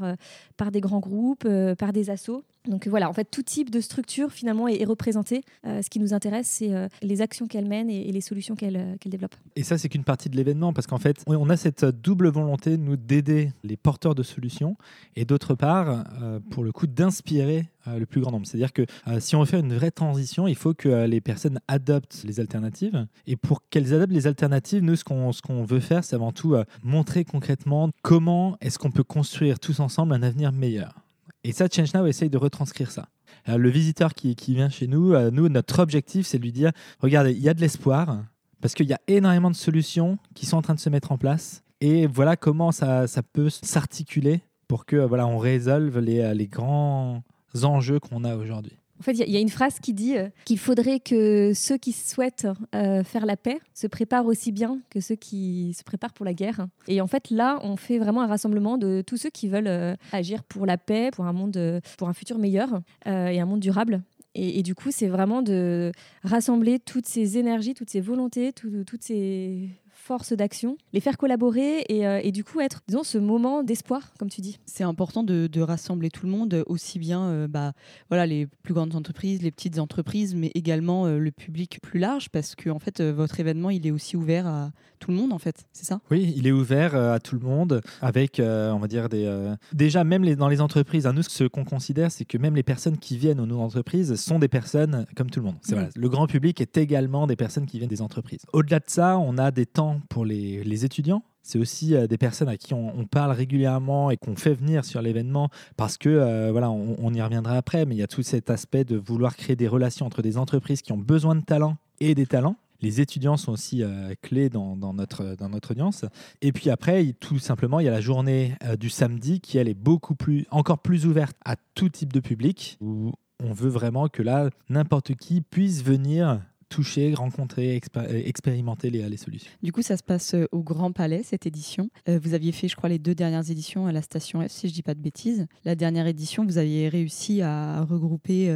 par 0.58 0.70
des 0.70 0.82
grands 0.82 1.00
groupes, 1.00 1.48
par 1.78 1.94
des 1.94 2.10
assos. 2.10 2.44
Donc 2.68 2.88
voilà, 2.88 3.10
en 3.10 3.12
fait, 3.12 3.30
tout 3.30 3.42
type 3.42 3.68
de 3.68 3.80
structure 3.80 4.32
finalement 4.32 4.68
est, 4.68 4.84
représenté. 4.84 5.42
Euh, 5.66 5.82
ce 5.82 5.90
qui 5.90 5.98
nous 5.98 6.14
intéresse, 6.14 6.46
c'est 6.46 6.74
euh, 6.74 6.88
les 7.02 7.20
actions 7.20 7.46
qu'elle 7.46 7.66
mène 7.66 7.90
et, 7.90 8.10
les 8.10 8.20
solutions 8.20 8.54
qu'elle 8.54 8.76
euh, 8.76 8.96
développe. 9.04 9.34
Et 9.56 9.62
ça, 9.62 9.76
c'est 9.76 9.88
qu'une 9.88 10.04
partie 10.04 10.30
de 10.30 10.36
l'événement, 10.36 10.72
parce 10.72 10.86
qu'en 10.86 10.98
fait, 10.98 11.22
on 11.26 11.50
a 11.50 11.56
cette 11.56 11.84
double 11.84 12.28
volonté, 12.28 12.78
nous, 12.78 12.96
d'aider 12.96 13.50
les 13.64 13.76
porteurs 13.76 14.14
de 14.14 14.22
solutions 14.22 14.76
et 15.16 15.24
d'autre 15.24 15.54
part, 15.54 16.04
pour 16.50 16.64
le 16.64 16.72
coup, 16.72 16.86
d'inspirer 16.86 17.66
le 17.86 18.06
plus 18.06 18.20
grand 18.20 18.30
nombre. 18.30 18.46
C'est-à-dire 18.46 18.72
que 18.72 18.86
si 19.18 19.36
on 19.36 19.40
veut 19.40 19.46
faire 19.46 19.60
une 19.60 19.74
vraie 19.74 19.90
transition, 19.90 20.46
il 20.46 20.56
faut 20.56 20.74
que 20.74 21.06
les 21.06 21.20
personnes 21.20 21.60
adoptent 21.68 22.22
les 22.24 22.40
alternatives. 22.40 23.06
Et 23.26 23.36
pour 23.36 23.68
qu'elles 23.68 23.94
adoptent 23.94 24.12
les 24.12 24.26
alternatives, 24.26 24.82
nous, 24.82 24.96
ce 24.96 25.04
qu'on 25.04 25.30
qu'on 25.32 25.64
veut 25.64 25.80
faire, 25.80 26.04
c'est 26.04 26.16
avant 26.16 26.32
tout 26.32 26.56
montrer 26.82 27.24
concrètement 27.24 27.90
comment 28.02 28.56
est-ce 28.60 28.78
qu'on 28.78 28.90
peut 28.90 29.04
construire 29.04 29.58
tous 29.58 29.80
ensemble 29.80 30.14
un 30.14 30.22
avenir 30.22 30.52
meilleur. 30.52 31.04
Et 31.44 31.52
ça, 31.52 31.66
ChangeNow 31.70 32.06
essaye 32.06 32.30
de 32.30 32.38
retranscrire 32.38 32.90
ça. 32.90 33.08
le 33.46 33.68
visiteur 33.68 34.14
qui, 34.14 34.34
vient 34.48 34.70
chez 34.70 34.86
nous, 34.86 35.12
euh, 35.12 35.30
nous, 35.30 35.48
notre 35.50 35.80
objectif, 35.80 36.26
c'est 36.26 36.38
de 36.38 36.42
lui 36.42 36.52
dire, 36.52 36.72
regardez, 37.00 37.32
il 37.32 37.40
y 37.40 37.50
a 37.50 37.54
de 37.54 37.60
l'espoir, 37.60 38.24
parce 38.62 38.74
qu'il 38.74 38.86
y 38.86 38.94
a 38.94 39.00
énormément 39.06 39.50
de 39.50 39.56
solutions 39.56 40.18
qui 40.34 40.46
sont 40.46 40.56
en 40.56 40.62
train 40.62 40.74
de 40.74 40.80
se 40.80 40.88
mettre 40.88 41.12
en 41.12 41.18
place. 41.18 41.62
Et 41.82 42.06
voilà 42.06 42.36
comment 42.36 42.72
ça, 42.72 43.06
ça 43.06 43.22
peut 43.22 43.50
s'articuler 43.50 44.40
pour 44.68 44.86
que 44.86 44.96
voilà, 44.96 45.26
on 45.26 45.36
résolve 45.36 45.98
les, 45.98 46.34
les 46.34 46.46
grands 46.46 47.22
enjeux 47.62 48.00
qu'on 48.00 48.24
a 48.24 48.36
aujourd'hui. 48.36 48.76
En 49.00 49.02
fait, 49.02 49.12
il 49.12 49.30
y, 49.30 49.36
a 49.36 49.40
une 49.40 49.48
phrase 49.48 49.80
qui 49.80 49.92
dit 49.92 50.16
euh, 50.16 50.28
qu'il 50.44 50.58
faudrait 50.58 51.00
que 51.00 51.52
ceux 51.54 51.76
qui 51.76 51.92
souhaitent 51.92 52.46
euh, 52.74 53.02
faire 53.02 53.26
la 53.26 53.36
paix 53.36 53.58
se 53.74 53.88
préparent 53.88 54.26
aussi 54.26 54.52
bien 54.52 54.78
que 54.88 55.00
ceux 55.00 55.16
qui 55.16 55.74
se 55.76 55.82
préparent 55.82 56.12
pour 56.12 56.24
la 56.24 56.32
guerre. 56.32 56.68
Et 56.86 57.00
en 57.00 57.08
fait, 57.08 57.30
là, 57.30 57.58
on 57.62 57.76
fait 57.76 57.98
vraiment 57.98 58.22
un 58.22 58.28
rassemblement 58.28 58.78
de 58.78 59.02
tous 59.04 59.16
ceux 59.16 59.30
qui 59.30 59.48
veulent 59.48 59.66
euh, 59.66 59.96
agir 60.12 60.44
pour 60.44 60.64
la 60.64 60.78
paix, 60.78 61.10
pour 61.12 61.26
un 61.26 61.32
monde, 61.32 61.80
pour 61.98 62.08
un 62.08 62.12
futur 62.12 62.38
meilleur 62.38 62.80
et 63.06 63.40
un 63.40 63.46
monde 63.46 63.60
durable. 63.60 64.02
Et, 64.36 64.64
du 64.64 64.74
coup, 64.74 64.90
c'est 64.90 65.06
vraiment 65.06 65.42
de 65.42 65.92
rassembler 66.24 66.80
toutes 66.80 67.06
ces 67.06 67.38
énergies, 67.38 67.72
toutes 67.72 67.90
ces 67.90 68.00
volontés, 68.00 68.52
toutes 68.52 69.02
ces 69.02 69.68
force 70.04 70.34
d'action, 70.34 70.76
les 70.92 71.00
faire 71.00 71.16
collaborer 71.16 71.86
euh, 71.90 72.20
et, 72.22 72.30
du 72.30 72.44
coup 72.44 72.60
être, 72.60 72.82
disons, 72.88 73.04
ce 73.04 73.16
moment 73.16 73.62
d'espoir, 73.62 74.12
comme 74.18 74.28
tu 74.28 74.42
dis. 74.42 74.58
C'est 74.66 74.84
important 74.84 75.22
de, 75.22 75.48
rassembler 75.64 76.10
tout 76.10 76.26
le 76.26 76.32
monde, 76.32 76.62
aussi 76.66 76.98
bien 76.98 77.22
euh, 77.22 77.48
bah, 77.48 77.72
voilà, 78.10 78.26
les 78.26 78.46
plus 78.62 78.74
grandes 78.74 78.94
entreprises, 78.96 79.40
les 79.40 79.50
petites 79.50 79.78
entreprises, 79.78 80.34
mais 80.34 80.50
également 80.54 81.06
euh, 81.06 81.18
le 81.18 81.30
public 81.30 81.78
plus 81.80 81.98
large, 81.98 82.28
parce 82.28 82.54
que 82.54 82.68
en 82.68 82.78
fait, 82.78 83.00
votre 83.00 83.40
événement, 83.40 83.70
il 83.70 83.86
est 83.86 83.90
aussi 83.90 84.14
ouvert 84.14 84.46
à 84.46 84.72
tout 84.98 85.10
le 85.10 85.16
monde, 85.16 85.32
en 85.32 85.38
fait, 85.38 85.64
c'est 85.72 85.86
ça? 85.86 86.00
Oui, 86.10 86.34
il 86.36 86.46
est 86.46 86.52
ouvert 86.52 86.94
à 86.94 87.18
tout 87.18 87.34
le 87.34 87.40
monde, 87.40 87.80
avec, 88.02 88.40
on 88.40 88.78
va 88.78 88.86
dire, 88.88 89.08
des... 89.08 89.54
déjà, 89.72 90.04
même 90.04 90.22
les, 90.22 90.36
dans 90.36 90.48
les 90.48 90.60
entreprises, 90.60 91.06
à 91.06 91.12
nous, 91.12 91.22
ce 91.22 91.44
qu'on 91.44 91.64
considère, 91.64 92.12
c'est 92.12 92.26
que 92.26 92.36
même 92.36 92.54
les 92.54 92.62
personnes 92.62 92.98
qui 92.98 93.16
viennent 93.16 93.40
aux 93.40 93.46
nos 93.46 93.60
entreprises 93.60 94.14
sont 94.16 94.38
des 94.38 94.48
personnes 94.48 95.06
comme 95.16 95.30
tout 95.30 95.40
le 95.40 95.46
monde. 95.46 95.56
C'est 95.62 95.96
Le 95.96 96.08
grand 96.08 96.26
public 96.26 96.60
est 96.60 96.76
également 96.76 97.26
des 97.26 97.36
personnes 97.36 97.66
qui 97.66 97.78
viennent 97.78 97.88
des 97.88 98.02
entreprises. 98.02 98.42
Au-delà 98.52 98.80
de 98.80 98.88
ça, 98.88 99.18
on 99.18 99.38
a 99.38 99.50
des 99.50 99.66
temps 99.66 99.93
pour 100.08 100.24
les, 100.24 100.84
étudiants. 100.84 101.22
C'est 101.42 101.58
aussi 101.58 101.94
euh, 101.94 102.06
des 102.06 102.18
personnes 102.18 102.48
à 102.48 102.56
qui 102.56 102.74
on, 102.74 103.06
parle 103.06 103.32
régulièrement 103.32 104.10
et 104.10 104.16
qu'on 104.16 104.34
fait 104.34 104.54
venir 104.54 104.84
sur 104.84 105.02
l'événement 105.02 105.50
parce 105.76 105.98
que, 105.98 106.08
euh, 106.08 106.50
voilà, 106.50 106.70
on, 106.70 107.12
y 107.12 107.20
reviendra 107.20 107.56
après, 107.56 107.84
mais 107.84 107.94
il 107.94 107.98
y 107.98 108.02
a 108.02 108.06
tout 108.06 108.22
cet 108.22 108.50
aspect 108.50 108.84
de 108.84 108.96
vouloir 108.96 109.36
créer 109.36 109.56
des 109.56 109.68
relations 109.68 110.06
entre 110.06 110.22
des 110.22 110.38
entreprises 110.38 110.82
qui 110.82 110.92
ont 110.92 110.98
besoin 110.98 111.34
de 111.34 111.42
talents 111.42 111.76
et 112.00 112.14
des 112.14 112.26
talents. 112.26 112.56
Les 112.80 113.00
étudiants 113.00 113.36
sont 113.36 113.52
aussi 113.52 113.82
euh, 113.82 114.14
clés 114.20 114.48
dans, 114.48 114.76
notre, 114.76 115.36
dans 115.36 115.48
notre 115.48 115.72
audience. 115.72 116.04
Et 116.42 116.52
puis 116.52 116.70
après, 116.70 117.14
tout 117.20 117.38
simplement, 117.38 117.80
il 117.80 117.86
y 117.86 117.88
a 117.88 117.92
la 117.92 118.00
journée 118.00 118.56
du 118.78 118.90
samedi 118.90 119.40
qui, 119.40 119.58
elle, 119.58 119.68
est 119.68 119.74
beaucoup 119.74 120.14
plus, 120.14 120.46
encore 120.50 120.78
plus 120.78 121.06
ouverte 121.06 121.36
à 121.44 121.56
tout 121.74 121.88
type 121.88 122.12
de 122.12 122.20
public, 122.20 122.76
où 122.80 123.12
on 123.42 123.52
veut 123.52 123.68
vraiment 123.68 124.08
que 124.08 124.22
là, 124.22 124.50
n'importe 124.68 125.14
qui 125.14 125.40
puisse 125.40 125.82
venir 125.82 126.40
toucher, 126.68 127.14
rencontrer, 127.14 127.80
euh, 127.96 128.22
expérimenter 128.24 128.90
les, 128.90 129.16
solutions. 129.16 129.50
Du 129.62 129.72
coup, 129.72 129.82
ça 129.82 129.96
se 129.96 130.02
passe 130.02 130.34
euh, 130.34 130.46
au 130.52 130.62
Grand 130.62 130.92
Palais, 130.92 131.22
cette 131.22 131.46
édition. 131.46 131.90
Euh, 132.08 132.18
vous 132.22 132.34
aviez 132.34 132.52
fait, 132.52 132.68
je 132.68 132.76
crois, 132.76 132.88
les 132.88 132.98
deux 132.98 133.14
dernières 133.14 133.50
éditions 133.50 133.86
à 133.86 133.92
la 133.92 134.02
station 134.02 134.46
F, 134.46 134.50
si 134.50 134.68
je 134.68 134.72
ne 134.72 134.74
dis 134.74 134.82
pas 134.82 134.94
de 134.94 135.00
bêtises. 135.00 135.46
La 135.64 135.74
dernière 135.74 136.06
édition, 136.06 136.44
vous 136.44 136.58
aviez 136.58 136.88
réussi 136.88 137.42
à 137.42 137.82
regrouper 137.82 138.52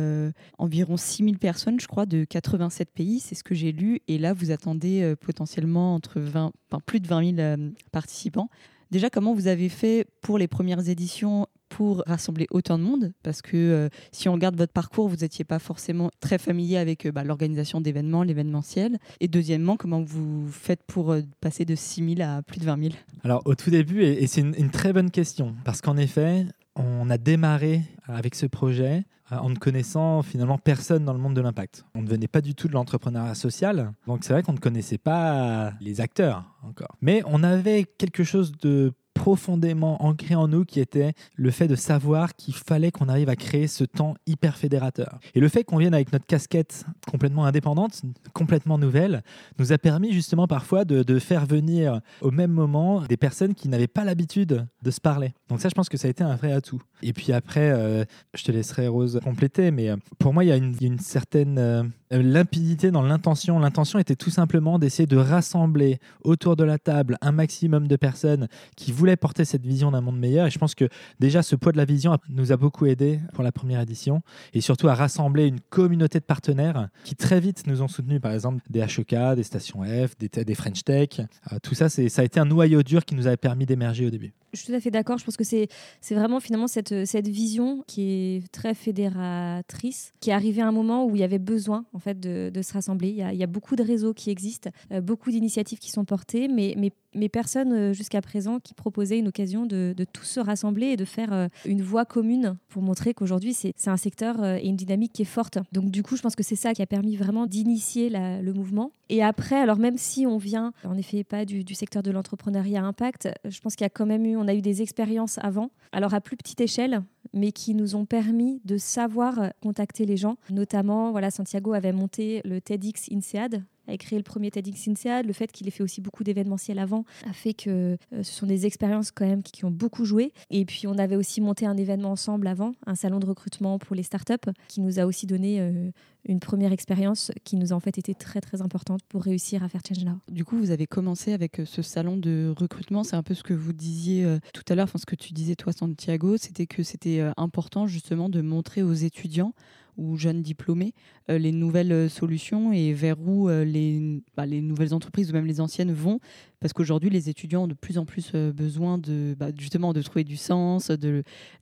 environ 0.59 0.97
6000 0.97 1.38
personnes, 1.38 1.81
je 1.81 1.87
crois, 1.87 2.07
de 2.07 2.25
87 2.25 2.91
pays. 2.91 3.21
C'est 3.21 3.35
ce 3.35 3.45
que 3.45 3.55
j'ai 3.55 3.73
lu. 3.73 4.00
Et 4.09 4.19
là, 4.19 4.33
vous 4.33 4.50
attendez 4.50 5.15
potentiellement 5.21 5.95
entre 5.95 6.21
20, 6.21 6.53
enfin, 6.71 6.81
plus 6.85 7.00
de 7.00 7.07
20 7.07 7.37
000 7.37 7.71
participants. 7.93 8.49
Déjà, 8.90 9.11
comment 9.11 9.35
vous 9.35 9.49
avez 9.49 9.68
fait 9.68 10.07
pour 10.23 10.38
les 10.38 10.49
premières 10.49 10.88
éditions 10.88 11.47
pour 11.68 12.02
rassembler 12.07 12.47
autant 12.50 12.78
de 12.78 12.85
monde? 12.85 13.12
Parce 13.23 13.42
que 13.42 13.57
euh, 13.57 13.88
si 14.12 14.30
on 14.30 14.33
regarde 14.33 14.57
votre 14.57 14.73
parcours, 14.73 15.09
vous 15.09 15.16
n'étiez 15.16 15.45
pas 15.45 15.59
forcément 15.59 16.11
très 16.21 16.38
familier 16.38 16.78
avec 16.78 17.04
euh, 17.04 17.12
bah, 17.12 17.23
l'organisation 17.23 17.83
d'événements, 17.83 18.23
l'événementiel. 18.23 18.99
Et 19.21 19.28
deuxièmement, 19.28 19.76
comment 19.76 20.02
vous 20.02 20.49
faites 20.50 20.83
pour 20.87 21.12
euh, 21.12 21.21
passer 21.42 21.66
de 21.66 21.75
6 21.75 22.16
000 22.16 22.28
à 22.28 22.40
plus 22.42 22.61
de 22.61 22.64
20 22.64 22.80
000 22.80 22.95
Alors 23.25 23.42
au 23.45 23.54
tout 23.54 23.71
début, 23.71 24.02
et, 24.02 24.26
c'est 24.26 24.40
une, 24.40 24.71
très 24.71 24.95
bonne 24.95 25.11
question, 25.11 25.54
parce 25.64 25.83
qu'en 25.83 25.99
effet, 25.99 26.47
on 26.78 27.11
a 27.11 27.18
démarré 27.18 27.82
avec 28.06 28.35
ce 28.35 28.47
projet 28.47 29.04
en 29.30 29.50
ne 29.50 29.56
connaissant 29.56 30.23
finalement 30.23 30.58
personne 30.58 31.04
dans 31.04 31.12
le 31.12 31.18
monde 31.18 31.35
de 31.35 31.40
l'impact. 31.40 31.85
On 31.94 32.02
ne 32.02 32.08
venait 32.08 32.28
pas 32.28 32.40
du 32.40 32.54
tout 32.54 32.68
de 32.68 32.73
l'entrepreneuriat 32.73 33.35
social, 33.35 33.92
donc 34.06 34.25
c'est 34.25 34.32
vrai 34.32 34.42
qu'on 34.42 34.54
ne 34.54 34.58
connaissait 34.58 34.99
pas 34.99 35.73
les 35.80 36.00
acteurs 36.00 36.44
encore. 36.62 36.97
Mais 37.02 37.23
on 37.26 37.42
avait 37.42 37.85
quelque 37.85 38.25
chose 38.25 38.52
de 38.52 38.92
profondément 39.18 40.00
ancré 40.04 40.37
en 40.37 40.46
nous 40.46 40.64
qui 40.64 40.78
était 40.78 41.12
le 41.34 41.50
fait 41.50 41.66
de 41.66 41.75
savoir 41.75 42.37
qu'il 42.37 42.54
fallait 42.54 42.92
qu'on 42.92 43.08
arrive 43.08 43.28
à 43.28 43.34
créer 43.34 43.66
ce 43.66 43.82
temps 43.82 44.14
hyper 44.26 44.56
fédérateur. 44.56 45.18
Et 45.34 45.40
le 45.40 45.48
fait 45.48 45.64
qu'on 45.64 45.78
vienne 45.78 45.92
avec 45.92 46.12
notre 46.12 46.25
casquette 46.25 46.87
complètement 47.10 47.44
indépendante, 47.44 48.02
complètement 48.32 48.78
nouvelle, 48.78 49.25
nous 49.58 49.72
a 49.72 49.78
permis 49.78 50.12
justement 50.12 50.46
parfois 50.46 50.84
de, 50.84 51.18
faire 51.18 51.46
venir 51.46 52.00
au 52.20 52.30
même 52.30 52.52
moment 52.52 53.02
des 53.02 53.16
personnes 53.16 53.54
qui 53.54 53.68
n'avaient 53.68 53.88
pas 53.88 54.04
l'habitude 54.04 54.68
de 54.82 54.90
se 54.92 55.00
parler. 55.00 55.34
Donc 55.48 55.60
ça, 55.60 55.68
je 55.68 55.75
pense 55.75 55.88
que 55.88 55.96
ça 55.96 56.06
a 56.06 56.10
été 56.12 56.22
un 56.22 56.37
vrai 56.37 56.52
atout. 56.52 56.80
Et 57.02 57.12
puis 57.12 57.32
après, 57.32 57.70
euh, 57.70 58.04
je 58.34 58.44
te 58.44 58.52
laisserai 58.52 58.87
Rose 58.87 59.18
compléter, 59.25 59.72
mais 59.72 59.90
euh, 59.90 59.96
pour 60.20 60.32
moi, 60.32 60.44
il 60.44 60.48
y 60.48 60.52
a 60.52 60.56
une, 60.56 60.75
il 60.75 60.82
y 60.82 60.84
a 60.84 60.92
une 60.92 61.00
certaine 61.00 61.58
euh, 61.58 61.82
limpidité 62.10 62.90
dans 62.90 63.02
l'intention. 63.02 63.58
L'intention 63.58 63.98
était 63.98 64.14
tout 64.14 64.30
simplement 64.30 64.78
d'essayer 64.78 65.06
de 65.06 65.16
rassembler 65.16 65.98
autour 66.22 66.54
de 66.54 66.64
la 66.64 66.78
table 66.78 67.18
un 67.20 67.32
maximum 67.32 67.88
de 67.88 67.96
personnes 67.96 68.48
qui 68.76 68.92
voulaient 68.92 69.08
porter 69.17 69.45
cette 69.45 69.65
vision 69.65 69.91
d'un 69.91 70.00
monde 70.00 70.19
meilleur. 70.19 70.47
Et 70.47 70.50
je 70.50 70.59
pense 70.59 70.75
que 70.75 70.88
déjà, 71.21 71.43
ce 71.43 71.57
poids 71.57 71.73
de 71.73 71.77
la 71.77 71.85
vision 71.85 72.17
nous 72.29 72.53
a 72.53 72.57
beaucoup 72.57 72.87
aidé 72.87 73.21
pour 73.35 73.45
la 73.45 73.53
première 73.53 73.81
édition 73.81 74.23
et 74.53 74.61
surtout 74.61 74.88
à 74.88 74.95
rassembler 74.95 75.47
une 75.47 75.61
communauté 75.61 76.19
de 76.21 76.25
partenaires 76.25 76.88
qui 77.05 77.15
très 77.15 77.41
vite 77.41 77.67
nous 77.67 77.83
ont 77.83 77.88
soutenus, 77.88 78.21
par 78.21 78.33
exemple 78.33 78.62
des 78.71 78.81
HEK, 78.81 79.15
des 79.37 79.43
stations 79.43 79.83
F, 79.83 80.17
des, 80.19 80.55
French 80.55 80.85
Tech. 80.85 81.21
Euh, 81.21 81.59
tout 81.62 81.75
ça, 81.75 81.88
ça 81.88 82.23
a 82.23 82.25
été 82.25 82.41
un 82.41 82.45
noyau 82.45 82.83
dur 82.83 83.05
qui 83.05 83.15
nous 83.15 83.27
avait 83.27 83.37
permis 83.37 83.67
d'émerger 83.67 84.07
au 84.07 84.11
début. 84.11 84.33
Je 84.53 84.61
suis 84.61 84.69
tout 84.69 84.75
à 84.75 84.81
fait 84.81 84.91
d'accord. 84.91 85.19
Je 85.19 85.25
pense 85.25 85.37
que 85.37 85.45
c'est 85.45 85.69
vraiment 86.11 86.41
finalement 86.41 86.69
cette, 86.69 86.93
vision 87.29 87.85
qui 87.87 88.03
est 88.03 88.53
très 88.53 88.75
fédératrice, 88.75 90.12
qui 90.21 90.31
est 90.31 90.33
arrivée 90.33 90.62
à 90.62 90.69
un 90.69 90.73
moment 90.73 91.05
où 91.05 91.17
il 91.17 91.21
y 91.21 91.25
avait 91.25 91.38
besoin 91.38 91.85
en 91.93 91.99
fait 91.99 92.19
de, 92.19 92.62
se 92.62 92.73
rassembler. 92.73 93.09
Il 93.09 93.17
y, 93.17 93.23
a, 93.23 93.33
il 93.33 93.38
y 93.38 93.45
a 93.45 93.47
beaucoup 93.47 93.77
de 93.77 93.83
réseaux 93.83 94.15
qui 94.15 94.31
existent, 94.31 94.71
euh, 94.93 95.00
beaucoup 95.00 95.31
d'initiatives 95.31 95.79
qui 95.79 95.91
sont 95.91 96.05
portées, 96.05 96.49
mais, 96.49 96.75
mais, 96.77 96.93
mais 97.15 97.29
personne 97.29 97.73
euh, 97.73 97.93
jusqu'à 97.93 98.21
présent 98.21 98.59
qui 98.61 98.75
proposait 98.75 99.19
une 99.19 99.29
occasion 99.29 99.67
de, 99.67 99.95
tous 100.12 100.25
se 100.25 100.41
rassembler 100.41 100.88
et 100.88 100.97
de 100.97 101.05
faire 101.05 101.33
euh, 101.33 101.49
une 101.65 101.83
voie 101.83 102.05
commune 102.05 102.57
pour 102.69 102.83
montrer 102.83 103.15
qu'aujourd'hui 103.15 103.55
c'est 103.55 103.75
un 103.87 103.97
secteur 103.97 104.43
euh, 104.43 104.57
et 104.57 104.69
une 104.69 104.77
dynamique 104.77 105.12
qui 105.12 105.23
est 105.23 105.27
forte. 105.27 105.59
Donc 105.73 105.91
du 105.91 106.03
coup, 106.03 106.17
je 106.17 106.23
pense 106.23 106.37
que 106.37 106.43
c'est 106.43 106.57
ça 106.57 106.75
qui 106.75 106.83
a 106.83 106.87
permis 106.87 107.17
vraiment 107.17 107.47
d'initier 107.47 108.11
le 108.11 108.53
mouvement. 108.53 108.93
Et 109.09 109.23
après, 109.23 109.57
alors 109.57 109.79
même 109.79 109.97
si 109.97 110.27
on 110.27 110.38
vient 110.38 110.73
en 110.85 110.97
effet 110.97 111.25
pas 111.25 111.45
du, 111.45 111.62
secteur 111.75 112.03
de 112.03 112.11
l'entrepreneuriat 112.11 112.83
impact, 112.83 113.29
je 113.45 113.61
pense 113.61 113.77
qu'il 113.77 113.85
y 113.85 113.87
a 113.87 113.91
quand 113.91 114.07
même 114.07 114.25
eu, 114.27 114.37
on 114.37 114.49
a 114.49 114.55
eu 114.55 114.61
des 114.61 114.83
expériences 114.83 115.38
avant, 115.38 115.71
alors 115.93 116.15
à 116.15 116.21
plus 116.21 116.37
petite 116.37 116.61
échelle, 116.61 117.03
mais 117.33 117.53
qui 117.53 117.75
nous 117.75 117.95
ont 117.97 118.05
permis 118.05 118.61
de 118.65 118.77
savoir 118.77 119.53
contacter 119.62 120.05
les 120.05 120.17
gens. 120.17 120.37
Notamment, 120.50 121.15
Santiago 121.31 121.73
avait 121.73 121.93
monté 121.93 122.41
le 122.45 122.61
TEDx 122.61 123.11
INSEAD 123.12 123.65
a 123.88 123.97
créé 123.97 124.18
le 124.18 124.23
premier 124.23 124.50
TEDx 124.50 124.88
INSEAD, 124.88 125.26
le 125.26 125.33
fait 125.33 125.50
qu'il 125.50 125.66
ait 125.66 125.71
fait 125.71 125.83
aussi 125.83 126.00
beaucoup 126.00 126.25
d'événementiels 126.25 126.78
avant 126.78 127.04
a 127.28 127.33
fait 127.33 127.54
que 127.54 127.97
euh, 128.12 128.23
ce 128.23 128.33
sont 128.33 128.47
des 128.47 128.66
expériences 128.66 129.11
quand 129.11 129.26
même 129.26 129.42
qui, 129.42 129.64
ont 129.64 129.71
beaucoup 129.71 130.04
joué. 130.04 130.33
Et 130.50 130.64
puis 130.64 130.87
on 130.87 130.99
avait 130.99 131.16
aussi 131.16 131.40
monté 131.40 131.66
un 131.66 131.76
événement 131.76 132.12
ensemble 132.12 132.47
avant, 132.47 132.73
un 132.87 132.95
salon 132.95 133.18
de 133.18 133.26
recrutement 133.26 133.78
pour 133.78 133.97
les 133.97 134.02
startups, 134.02 134.35
qui 134.68 134.80
nous 134.80 135.00
a 135.00 135.04
aussi 135.04 135.26
donné 135.26 135.61
euh, 135.61 135.90
une 136.26 136.38
première 136.38 136.73
expérience 136.73 137.33
qui 137.45 137.57
nous 137.57 137.73
a 137.73 137.76
en 137.76 137.80
fait 137.80 137.99
été 137.99 138.14
très 138.14 138.40
très 138.40 138.62
importante 138.62 139.00
pour 139.09 139.23
réussir 139.23 139.64
à 139.64 139.68
faire 139.68 139.80
Change 139.87 140.04
Now. 140.04 140.18
Du 140.30 140.45
coup, 140.45 140.57
vous 140.59 140.71
avez 140.71 140.87
commencé 140.87 141.33
avec 141.33 141.59
euh, 141.59 141.64
ce 141.64 141.83
salon 141.83 142.16
de 142.16 142.54
recrutement. 142.57 143.02
C'est 143.02 143.16
un 143.16 143.23
peu 143.23 143.35
ce 143.35 143.42
que 143.42 143.54
vous 143.54 143.73
disiez 143.73 144.38
tout 144.52 144.62
à 144.68 144.75
l'heure, 144.75 144.85
enfin 144.85 144.99
ce 144.99 145.07
que 145.07 145.16
tu 145.16 145.33
disais 145.33 145.57
toi, 145.57 145.73
Santiago, 145.73 146.37
c'était 146.37 146.66
que 146.66 146.83
c'était 146.83 147.21
important 147.37 147.87
justement 147.87 148.28
de 148.28 148.40
montrer 148.42 148.83
aux 148.83 148.92
étudiants 148.92 149.54
ou 149.99 150.17
jeunes 150.17 150.40
diplômés 150.40 150.95
euh, 151.28 151.37
les 151.37 151.52
nouvelles 151.52 151.93
euh, 151.93 152.09
solutions 152.09 152.73
et 152.73 152.93
vers 152.95 153.17
où 153.21 153.49
euh, 153.49 153.64
les, 153.64 154.23
bah, 154.37 154.47
les 154.47 154.62
nouvelles 154.62 154.95
entreprises 154.95 155.31
ou 155.31 155.35
même 155.35 155.45
les 155.45 155.61
anciennes 155.61 155.93
vont. 155.93 156.21
Parce 156.61 156.73
qu'aujourd'hui, 156.73 157.11
les 157.11 157.28
étudiants 157.28 157.64
ont 157.64 157.69
de 157.69 157.75
plus 157.75 157.99
en 157.99 158.05
plus 158.05 158.33
besoin 158.35 158.99
de, 158.99 159.37
bah, 159.38 159.49
justement 159.57 159.93
de 159.93 160.02
trouver 160.02 160.25
du 160.25 160.37
sens, 160.37 160.90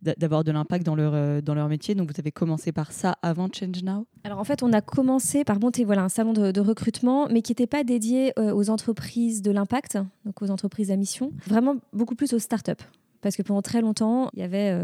d'avoir 0.01 0.43
de 0.43 0.53
l'impact 0.53 0.87
dans 0.87 0.95
leur, 0.95 1.43
dans 1.43 1.55
leur 1.55 1.69
métier. 1.69 1.95
Donc 1.95 2.11
vous 2.11 2.19
avez 2.19 2.33
commencé 2.33 2.73
par 2.73 2.93
ça 2.93 3.19
avant 3.21 3.49
Change 3.53 3.83
Now 3.83 4.07
Alors 4.25 4.39
en 4.39 4.45
fait, 4.45 4.63
on 4.63 4.73
a 4.73 4.81
commencé 4.81 5.45
par 5.45 5.61
monter 5.61 5.85
voilà, 5.85 6.03
un 6.03 6.09
salon 6.09 6.33
de, 6.33 6.61
recrutement, 6.61 7.29
mais 7.31 7.43
qui 7.43 7.53
n'était 7.53 7.67
pas 7.67 7.85
dédié 7.85 8.33
aux 8.39 8.71
entreprises 8.71 9.43
de 9.43 9.51
l'impact, 9.51 9.99
donc 10.25 10.41
aux 10.41 10.51
entreprises 10.51 10.91
à 10.91 10.97
mission, 10.97 11.31
vraiment 11.47 11.77
beaucoup 11.93 12.15
plus 12.15 12.33
aux 12.33 12.39
startups. 12.39 12.73
Parce 13.21 13.37
que 13.37 13.43
pendant 13.43 13.61
très 13.61 13.83
longtemps, 13.83 14.31
il 14.33 14.41
y 14.41 14.45
avait 14.45 14.75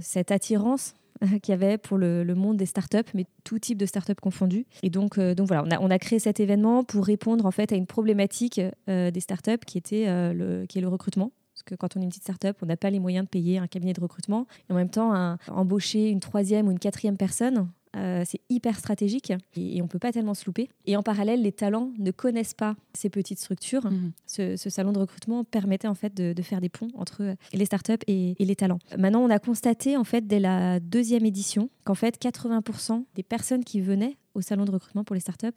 cette 0.00 0.30
attirance 0.30 0.94
qu'il 1.42 1.52
y 1.52 1.54
avait 1.54 1.78
pour 1.78 1.98
le, 1.98 2.34
monde 2.34 2.56
des 2.56 2.66
startups, 2.66 2.98
mais 3.14 3.26
tout 3.44 3.58
type 3.58 3.78
de 3.78 3.86
startups 3.86 4.14
confondues. 4.20 4.66
Et 4.82 4.90
donc, 4.90 5.18
euh, 5.18 5.34
donc 5.34 5.48
voilà, 5.48 5.64
on 5.64 5.70
a, 5.70 5.80
on 5.80 5.90
a 5.90 5.98
créé 5.98 6.18
cet 6.18 6.40
événement 6.40 6.84
pour 6.84 7.04
répondre 7.04 7.46
en 7.46 7.50
fait 7.50 7.72
à 7.72 7.76
une 7.76 7.86
problématique 7.86 8.60
euh, 8.88 9.10
des 9.10 9.20
startups 9.20 9.64
qui, 9.66 9.78
était, 9.78 10.08
euh, 10.08 10.32
le, 10.32 10.66
qui 10.66 10.78
est 10.78 10.80
le 10.80 10.88
recrutement. 10.88 11.32
Parce 11.54 11.62
que 11.64 11.74
quand 11.74 11.96
on 11.96 12.00
est 12.00 12.04
une 12.04 12.08
petite 12.08 12.22
startup, 12.22 12.56
on 12.62 12.66
n'a 12.66 12.78
pas 12.78 12.88
les 12.88 12.98
moyens 12.98 13.26
de 13.26 13.28
payer 13.28 13.58
un 13.58 13.66
cabinet 13.66 13.92
de 13.92 14.00
recrutement. 14.00 14.46
Et 14.68 14.72
en 14.72 14.76
même 14.76 14.88
temps, 14.88 15.36
embaucher 15.48 16.08
une 16.08 16.20
troisième 16.20 16.66
ou 16.66 16.70
une 16.70 16.78
quatrième 16.78 17.18
personne, 17.18 17.68
euh, 17.96 18.22
c'est 18.26 18.40
hyper 18.48 18.78
stratégique 18.78 19.32
et, 19.54 19.76
et 19.76 19.82
on 19.82 19.88
peut 19.88 19.98
pas 19.98 20.12
tellement 20.12 20.34
se 20.34 20.44
louper. 20.46 20.68
Et 20.86 20.96
en 20.96 21.02
parallèle, 21.02 21.42
les 21.42 21.52
talents 21.52 21.90
ne 21.98 22.10
connaissent 22.10 22.54
pas 22.54 22.74
ces 22.94 23.10
petites 23.10 23.38
structures. 23.38 23.84
Mhm. 23.84 24.12
Ce, 24.26 24.56
ce 24.56 24.70
salon 24.70 24.92
de 24.92 24.98
recrutement 24.98 25.44
permettait 25.44 25.88
en 25.88 25.94
fait 25.94 26.14
de, 26.14 26.32
de 26.32 26.42
faire 26.42 26.60
des 26.60 26.68
ponts 26.68 26.88
entre 26.94 27.34
les 27.52 27.64
startups 27.64 27.92
et, 28.06 28.34
et 28.38 28.44
les 28.44 28.56
talents. 28.56 28.78
Maintenant, 28.98 29.20
on 29.20 29.30
a 29.30 29.38
constaté 29.38 29.96
en 29.96 30.04
fait 30.04 30.26
dès 30.26 30.40
la 30.40 30.80
deuxième 30.80 31.26
édition 31.26 31.68
qu'en 31.84 31.94
fait 31.94 32.20
80% 32.20 33.04
des 33.14 33.22
personnes 33.22 33.64
qui 33.64 33.80
venaient 33.80 34.16
au 34.34 34.40
salon 34.40 34.64
de 34.64 34.70
recrutement 34.70 35.04
pour 35.04 35.14
les 35.14 35.20
startups 35.20 35.48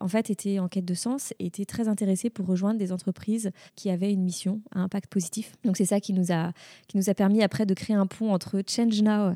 en 0.00 0.08
fait 0.08 0.30
étaient 0.30 0.58
en 0.58 0.66
quête 0.66 0.84
de 0.84 0.94
sens 0.94 1.32
et 1.38 1.46
étaient 1.46 1.64
très 1.64 1.86
intéressées 1.86 2.30
pour 2.30 2.46
rejoindre 2.46 2.78
des 2.78 2.90
entreprises 2.90 3.50
qui 3.76 3.90
avaient 3.90 4.12
une 4.12 4.22
mission 4.22 4.60
à 4.74 4.80
impact 4.80 5.10
positif. 5.10 5.52
Donc 5.64 5.76
c'est 5.76 5.84
ça 5.84 6.00
qui 6.00 6.12
nous 6.12 6.32
a 6.32 6.52
qui 6.88 6.96
nous 6.96 7.08
a 7.08 7.14
permis 7.14 7.42
après 7.42 7.66
de 7.66 7.74
créer 7.74 7.94
un 7.94 8.06
pont 8.06 8.32
entre 8.32 8.62
Change 8.66 9.00
Now 9.02 9.34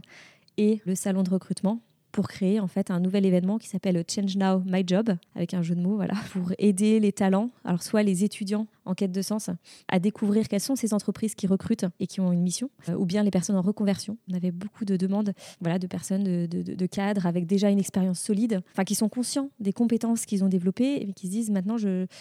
et 0.57 0.81
le 0.85 0.95
salon 0.95 1.23
de 1.23 1.31
recrutement 1.31 1.81
pour 2.13 2.29
créer 2.29 2.61
en 2.61 2.67
fait 2.67 2.91
un 2.91 3.01
nouvel 3.01 3.25
événement 3.27 3.59
qui 3.59 3.69
s'appelle 3.69 4.03
Change 4.09 4.37
Now 4.37 4.63
My 4.67 4.83
Job 4.87 5.11
avec 5.35 5.55
un 5.55 5.63
jeu 5.63 5.75
de 5.75 5.81
mots 5.81 5.97
voilà 5.97 6.15
pour 6.33 6.53
aider 6.59 7.01
les 7.01 7.13
talents 7.13 7.51
alors 7.65 7.83
soit 7.83 8.03
les 8.03 8.25
étudiants 8.25 8.67
en 8.91 8.95
quête 8.95 9.13
de 9.13 9.23
sens 9.23 9.51
à 9.89 9.99
découvrir 9.99 10.49
quelles 10.49 10.61
sont 10.61 10.77
ces 10.77 10.95
entreprises 10.95 11.35
qui 11.35 11.47
recrutent 11.47 11.87
et 12.01 12.07
qui 12.07 12.21
ont 12.21 12.33
une 12.33 12.43
mission 12.43 12.71
euh, 12.89 12.95
ou 12.95 13.07
bien 13.07 13.23
les 13.23 13.31
personnes 13.31 13.57
en 13.57 13.63
reconversion 13.63 14.19
on 14.31 14.35
avait 14.35 14.51
beaucoup 14.51 14.85
de 14.85 14.97
demandes 14.97 15.33
voilà 15.61 15.79
de 15.79 15.87
personnes 15.87 16.25
de, 16.25 16.47
de- 16.47 16.87
cadres 16.87 17.27
avec 17.27 17.47
déjà 17.47 17.71
une 17.71 17.79
expérience 17.79 18.19
solide 18.19 18.63
enfin 18.73 18.85
qui 18.85 18.97
sont 18.97 19.09
conscients 19.09 19.51
des 19.61 19.73
compétences 19.73 20.27
qu'ils 20.27 20.43
ont 20.43 20.49
développées 20.49 20.97
et 20.97 21.13
qui 21.13 21.29
se 21.29 21.33
disent 21.33 21.51
maintenant 21.51 21.77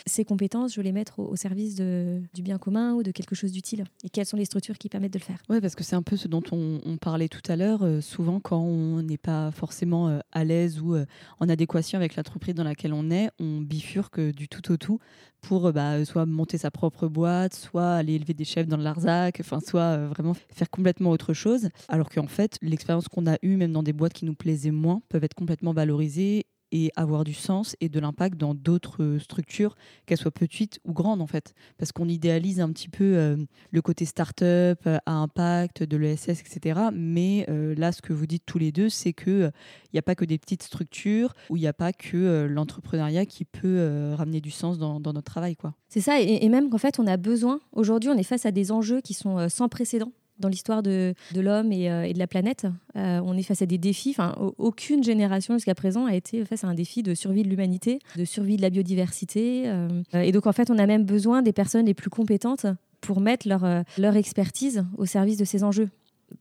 ces 0.05 0.25
compétences 0.25 0.73
je 0.73 0.77
vais 0.77 0.83
les 0.83 0.91
mettre 0.91 1.19
au, 1.19 1.35
service 1.35 1.75
du 1.75 2.41
bien 2.41 2.57
commun 2.57 2.93
ou 2.93 3.03
de 3.03 3.11
quelque 3.11 3.33
chose 3.33 3.51
d'utile 3.51 3.85
et 4.03 4.09
quelles 4.09 4.25
sont 4.25 4.37
les 4.37 4.45
structures 4.45 4.77
qui 4.77 4.89
permettent 4.89 5.13
de 5.13 5.19
le 5.19 5.23
faire? 5.23 5.41
Oui, 5.49 5.59
parce 5.61 5.75
que 5.75 5.83
c'est 5.83 5.95
un 5.95 6.01
peu 6.01 6.17
ce 6.17 6.27
dont 6.27 6.43
on, 6.51 6.97
parlait 6.97 7.29
tout 7.29 7.41
à 7.49 7.55
l'heure. 7.55 7.83
Euh, 7.83 8.01
souvent, 8.01 8.39
quand 8.39 8.59
on 8.59 9.01
n'est 9.01 9.17
pas 9.17 9.51
forcément 9.51 10.09
euh, 10.09 10.19
à 10.31 10.43
l'aise 10.43 10.81
ou 10.81 10.95
en 11.39 11.49
adéquation 11.49 11.97
avec 11.97 12.15
l'entreprise 12.15 12.55
dans 12.55 12.63
laquelle 12.63 12.93
on 12.93 13.09
est, 13.09 13.29
on 13.39 13.61
bifurque 13.61 14.19
du 14.19 14.47
tout 14.47 14.71
au 14.71 14.77
tout 14.77 14.99
pour 15.41 15.67
euh, 15.67 15.71
bah, 15.71 16.03
soit 16.05 16.25
monter 16.25 16.57
sa 16.57 16.71
propre 16.71 17.07
boîte, 17.07 17.53
soit 17.53 17.93
aller 17.93 18.13
élever 18.13 18.33
des 18.33 18.45
chefs 18.45 18.67
dans 18.67 18.77
le 18.77 18.83
Larzac, 18.83 19.37
enfin, 19.39 19.59
soit 19.59 19.81
euh, 19.81 20.07
vraiment 20.07 20.33
faire 20.33 20.69
complètement 20.69 21.11
autre 21.11 21.33
chose. 21.33 21.69
Alors 21.87 22.09
qu'en 22.09 22.27
fait, 22.27 22.57
l'expérience 22.61 23.07
qu'on 23.07 23.27
a 23.27 23.37
eue, 23.41 23.55
même 23.55 23.71
dans 23.71 23.83
des 23.83 23.93
boîtes 23.93 24.13
qui 24.13 24.25
nous 24.25 24.35
plaisaient 24.35 24.71
moins, 24.71 25.01
peuvent 25.09 25.23
être 25.23 25.35
complètement 25.35 25.73
valorisées 25.73 26.45
et 26.71 26.91
avoir 26.95 27.23
du 27.23 27.33
sens 27.33 27.75
et 27.81 27.89
de 27.89 27.99
l'impact 27.99 28.37
dans 28.37 28.53
d'autres 28.53 29.03
euh, 29.03 29.19
structures, 29.19 29.75
qu'elles 30.05 30.17
soient 30.17 30.31
petites 30.31 30.79
ou 30.85 30.93
grandes 30.93 31.21
en 31.21 31.27
fait. 31.27 31.53
Parce 31.77 31.91
qu'on 31.91 32.07
idéalise 32.07 32.59
un 32.61 32.71
petit 32.71 32.89
peu 32.89 33.15
euh, 33.15 33.37
le 33.71 33.81
côté 33.81 34.05
start-up, 34.05 34.79
euh, 34.85 34.97
à 35.05 35.13
impact, 35.13 35.83
de 35.83 35.97
l'ESS, 35.97 36.29
etc. 36.29 36.79
Mais 36.93 37.45
là, 37.49 37.91
ce 37.91 38.01
que 38.01 38.13
vous 38.13 38.25
dites 38.25 38.43
tous 38.45 38.57
les 38.57 38.71
deux, 38.71 38.89
c'est 38.89 39.13
qu'il 39.13 39.51
n'y 39.93 39.99
a 39.99 40.01
pas 40.01 40.15
que 40.15 40.25
des 40.25 40.37
petites 40.37 40.63
structures, 40.63 41.33
où 41.49 41.57
il 41.57 41.61
n'y 41.61 41.67
a 41.67 41.73
pas 41.73 41.93
que 41.93 42.47
l'entrepreneuriat 42.49 43.25
qui 43.25 43.45
peut 43.45 44.13
ramener 44.15 44.41
du 44.41 44.51
sens 44.51 44.77
dans, 44.77 44.99
notre 44.99 45.23
travail. 45.23 45.55
C'est 45.87 46.01
ça, 46.01 46.19
et, 46.21 46.47
même 46.49 46.69
qu'en 46.69 46.77
fait, 46.77 46.99
on 46.99 47.07
a 47.07 47.17
besoin, 47.17 47.59
aujourd'hui, 47.71 48.09
on 48.09 48.17
est 48.17 48.23
face 48.23 48.45
à 48.45 48.51
des 48.51 48.71
enjeux 48.71 49.01
qui 49.01 49.13
sont 49.13 49.49
sans 49.49 49.69
précédent 49.69 50.11
dans 50.39 50.49
l'histoire 50.49 50.81
de, 50.81 51.13
de 51.33 51.41
l'homme 51.41 51.71
et, 51.71 51.89
euh, 51.89 52.11
de 52.11 52.17
la 52.17 52.27
planète. 52.27 52.65
Euh, 52.95 53.21
on 53.23 53.37
est 53.37 53.43
face 53.43 53.61
à 53.61 53.65
des 53.65 53.77
défis, 53.77 54.11
enfin, 54.11 54.35
au- 54.39 54.55
aucune 54.57 55.03
génération 55.03 55.53
jusqu'à 55.55 55.75
présent 55.75 56.05
a 56.05 56.15
été 56.15 56.43
face 56.45 56.63
à 56.63 56.67
un 56.67 56.73
défi 56.73 57.03
de 57.03 57.13
survie 57.13 57.43
de 57.43 57.49
l'humanité, 57.49 57.99
de 58.15 58.25
survie 58.25 58.57
de 58.57 58.61
la 58.61 58.69
biodiversité. 58.69 59.63
euh, 59.67 59.87
et 60.13 60.31
donc, 60.31 60.47
en 60.47 60.53
fait, 60.53 60.69
on 60.71 60.77
a 60.77 60.85
même 60.87 61.03
besoin 61.05 61.41
des 61.41 61.53
personnes 61.53 61.85
les 61.85 61.93
plus 61.93 62.09
compétentes 62.09 62.65
pour 63.01 63.21
mettre 63.21 63.47
leur, 63.47 64.15
expertise 64.15 64.85
au 64.97 65.05
service 65.05 65.37
de 65.37 65.45
ces 65.45 65.63
enjeux. 65.63 65.89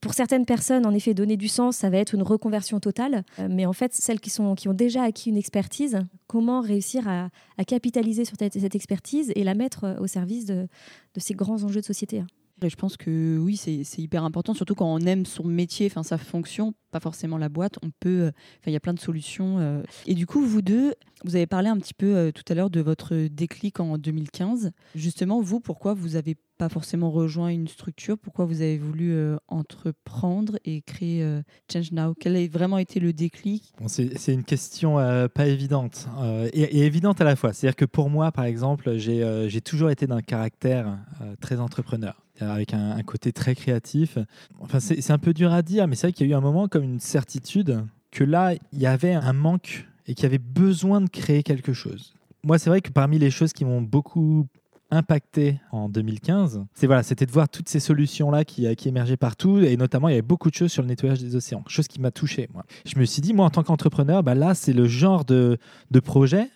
Pour 0.00 0.12
certaines 0.12 0.44
personnes, 0.44 0.84
en 0.86 0.92
effet, 0.92 1.14
donner 1.14 1.36
du 1.36 1.48
sens, 1.48 1.76
ça 1.76 1.88
va 1.88 1.98
être 1.98 2.14
une 2.14 2.22
reconversion 2.22 2.78
totale. 2.78 3.24
Mais 3.48 3.64
en 3.64 3.72
fait, 3.72 3.94
celles 3.94 4.20
qui, 4.20 4.28
sont, 4.28 4.54
qui 4.54 4.68
ont 4.68 4.74
déjà 4.74 5.02
acquis 5.02 5.30
une 5.30 5.36
expertise, 5.36 6.00
comment 6.26 6.60
réussir 6.60 7.08
à, 7.08 7.30
capitaliser 7.64 8.24
sur 8.24 8.36
cette, 8.38 8.74
expertise 8.74 9.32
et 9.34 9.44
la 9.44 9.54
mettre 9.54 9.96
au 10.00 10.06
service 10.06 10.44
de, 10.44 10.66
de 11.14 11.20
ces 11.20 11.34
grands 11.34 11.62
enjeux 11.62 11.80
de 11.80 11.86
société. 11.86 12.22
Et 12.62 12.70
je 12.70 12.76
pense 12.76 12.96
que 12.96 13.38
oui, 13.38 13.56
c'est 13.56 13.82
hyper 13.98 14.24
important, 14.24 14.54
surtout 14.54 14.74
quand 14.74 14.92
on 14.92 14.98
aime 15.00 15.26
son 15.26 15.44
métier, 15.44 15.86
enfin 15.86 16.02
sa 16.02 16.18
fonction, 16.18 16.74
pas 16.90 17.00
forcément 17.00 17.38
la 17.38 17.48
boîte. 17.48 17.78
On 17.82 17.90
peut, 18.00 18.22
euh, 18.22 18.30
il 18.66 18.72
y 18.72 18.76
a 18.76 18.80
plein 18.80 18.94
de 18.94 19.00
solutions. 19.00 19.58
euh. 19.58 19.82
Et 20.06 20.14
du 20.14 20.26
coup, 20.26 20.44
vous 20.44 20.62
deux, 20.62 20.94
vous 21.24 21.36
avez 21.36 21.46
parlé 21.46 21.68
un 21.68 21.76
petit 21.78 21.94
peu 21.94 22.16
euh, 22.16 22.32
tout 22.32 22.44
à 22.48 22.54
l'heure 22.54 22.70
de 22.70 22.80
votre 22.80 23.28
déclic 23.28 23.80
en 23.80 23.98
2015. 23.98 24.72
Justement, 24.94 25.40
vous, 25.40 25.60
pourquoi 25.60 25.94
vous 25.94 26.16
avez 26.16 26.36
pas 26.56 26.68
forcément 26.68 27.10
rejoint 27.10 27.48
une 27.48 27.68
structure? 27.68 28.18
Pourquoi 28.18 28.44
vous 28.44 28.62
avez 28.62 28.78
voulu 28.78 29.16
entreprendre 29.46 30.58
et 30.64 30.82
créer 30.82 31.24
Change 31.72 31.92
Now? 31.92 32.14
Quel 32.18 32.34
a 32.34 32.48
vraiment 32.48 32.78
été 32.78 32.98
le 32.98 33.12
déclic? 33.12 33.72
C'est 33.86 34.32
une 34.34 34.42
question 34.42 34.96
pas 35.32 35.46
évidente 35.46 36.08
et, 36.52 36.80
évidente 36.80 37.20
à 37.20 37.24
la 37.24 37.36
fois. 37.36 37.52
C'est-à-dire 37.52 37.76
que 37.76 37.84
pour 37.84 38.10
moi, 38.10 38.32
par 38.32 38.44
exemple, 38.44 38.96
j'ai 38.96 39.60
toujours 39.60 39.90
été 39.90 40.08
d'un 40.08 40.20
caractère 40.20 40.98
très 41.40 41.60
entrepreneur, 41.60 42.20
avec 42.40 42.74
un, 42.74 43.02
côté 43.02 43.32
très 43.32 43.54
créatif. 43.54 44.18
Enfin, 44.60 44.80
c'est 44.80 45.10
un 45.10 45.18
peu 45.18 45.32
dur 45.32 45.52
à 45.52 45.62
dire, 45.62 45.88
mais 45.88 45.96
c'est 45.96 46.08
vrai 46.08 46.12
qu'il 46.12 46.26
y 46.26 46.30
a 46.30 46.32
eu 46.32 46.36
un 46.36 46.40
moment 46.40 46.68
comme 46.68 46.84
une 46.84 47.00
certitude 47.00 47.84
que 48.10 48.24
là, 48.24 48.54
il 48.72 48.78
y 48.78 48.86
avait 48.86 49.14
un 49.14 49.32
manque 49.32 49.86
et 50.06 50.14
qu'il 50.14 50.24
y 50.24 50.26
avait 50.26 50.38
besoin 50.38 51.00
de 51.00 51.08
créer 51.08 51.42
quelque 51.42 51.72
chose. 51.72 52.14
Moi, 52.44 52.58
c'est 52.58 52.70
vrai 52.70 52.80
que 52.80 52.90
parmi 52.90 53.18
les 53.18 53.30
choses 53.30 53.52
qui 53.52 53.64
m'ont 53.64 53.82
beaucoup 53.82 54.46
impacté 54.90 55.60
en 55.70 55.88
2015, 55.88 56.64
c'est 56.74 56.86
voilà, 56.86 57.02
c'était 57.02 57.26
de 57.26 57.30
voir 57.30 57.48
toutes 57.48 57.68
ces 57.68 57.80
solutions 57.80 58.30
là 58.30 58.44
qui, 58.44 58.74
qui 58.76 58.88
émergeaient 58.88 59.18
partout 59.18 59.58
et 59.58 59.76
notamment 59.76 60.08
il 60.08 60.12
y 60.12 60.14
avait 60.14 60.22
beaucoup 60.22 60.48
de 60.48 60.54
choses 60.54 60.72
sur 60.72 60.80
le 60.80 60.88
nettoyage 60.88 61.20
des 61.20 61.36
océans, 61.36 61.62
chose 61.66 61.88
qui 61.88 62.00
m'a 62.00 62.10
touché 62.10 62.48
moi. 62.54 62.64
Je 62.86 62.98
me 62.98 63.04
suis 63.04 63.20
dit 63.20 63.34
moi 63.34 63.44
en 63.44 63.50
tant 63.50 63.62
qu'entrepreneur, 63.62 64.22
bah 64.22 64.34
là 64.34 64.54
c'est 64.54 64.72
le 64.72 64.86
genre 64.86 65.26
de 65.26 65.58
projet 66.02 66.48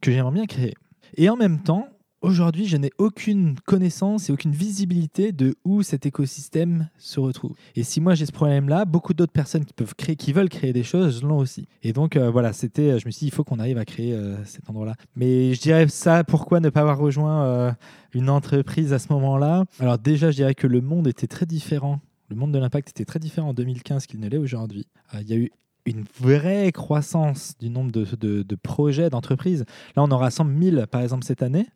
que 0.00 0.10
j'aimerais 0.10 0.32
bien 0.32 0.46
créer. 0.46 0.72
Et 1.16 1.28
en 1.28 1.36
même 1.36 1.62
temps, 1.62 1.88
aujourd'hui, 2.22 2.66
je 2.66 2.76
n'ai 2.76 2.90
aucune 2.98 3.56
connaissance 3.66 4.28
et 4.28 4.32
aucune 4.32 4.52
visibilité 4.52 5.32
de 5.32 5.54
où 5.64 5.82
cet 5.82 6.06
écosystème 6.06 6.88
se 6.98 7.20
retrouve. 7.20 7.54
Et 7.74 7.82
si 7.82 8.00
moi 8.00 8.14
j'ai 8.14 8.26
ce 8.26 8.32
problème-là, 8.32 8.84
beaucoup 8.84 9.14
d'autres 9.14 9.32
personnes 9.32 9.64
qui 9.64 9.72
peuvent 9.72 9.94
créer, 9.94 10.16
qui 10.16 10.32
veulent 10.32 10.48
créer 10.48 10.72
des 10.72 10.82
choses, 10.82 11.22
l'ont 11.22 11.38
aussi. 11.38 11.66
Et 11.82 11.92
donc 11.92 12.16
euh, 12.16 12.30
voilà, 12.30 12.52
c'était, 12.52 12.98
je 12.98 13.06
me 13.06 13.10
suis 13.10 13.20
dit, 13.20 13.26
il 13.26 13.32
faut 13.32 13.44
qu'on 13.44 13.58
arrive 13.58 13.78
à 13.78 13.84
créer 13.84 14.12
euh, 14.14 14.36
cet 14.44 14.68
endroit-là. 14.70 14.94
Mais 15.14 15.54
je 15.54 15.60
dirais 15.60 15.86
ça, 15.88 16.24
pourquoi 16.24 16.60
ne 16.60 16.68
pas 16.70 16.80
avoir 16.80 16.98
rejoint 16.98 17.44
euh, 17.44 17.72
une 18.12 18.28
entreprise 18.30 18.92
à 18.92 18.98
ce 18.98 19.12
moment-là? 19.12 19.64
Alors 19.78 19.98
déjà, 19.98 20.30
je 20.30 20.36
dirais 20.36 20.54
que 20.54 20.66
le 20.66 20.80
monde 20.80 21.06
était 21.06 21.26
très 21.28 21.46
différent. 21.46 22.00
Le 22.28 22.34
monde 22.36 22.50
de 22.52 22.58
l'impact 22.58 22.88
était 22.90 23.04
très 23.04 23.20
différent 23.20 23.50
en 23.50 23.54
2015 23.54 24.06
qu'il 24.06 24.18
ne 24.20 24.28
l'est 24.28 24.38
aujourd'hui. 24.38 24.86
Euh, 25.14 25.18
Il 25.22 25.28
y 25.28 25.32
a 25.32 25.36
eu 25.36 25.50
une 25.84 26.04
vraie 26.20 26.72
croissance 26.72 27.54
du 27.60 27.70
nombre 27.70 27.92
de- 27.92 28.42
de 28.42 28.54
projets, 28.56 29.08
d'entreprises. 29.10 29.64
Là, 29.94 30.02
on 30.02 30.10
en 30.10 30.18
rassemble 30.18 30.50
1000 30.50 30.86
par 30.90 31.00
exemple 31.02 31.24
cette 31.24 31.42
année, 31.42 31.66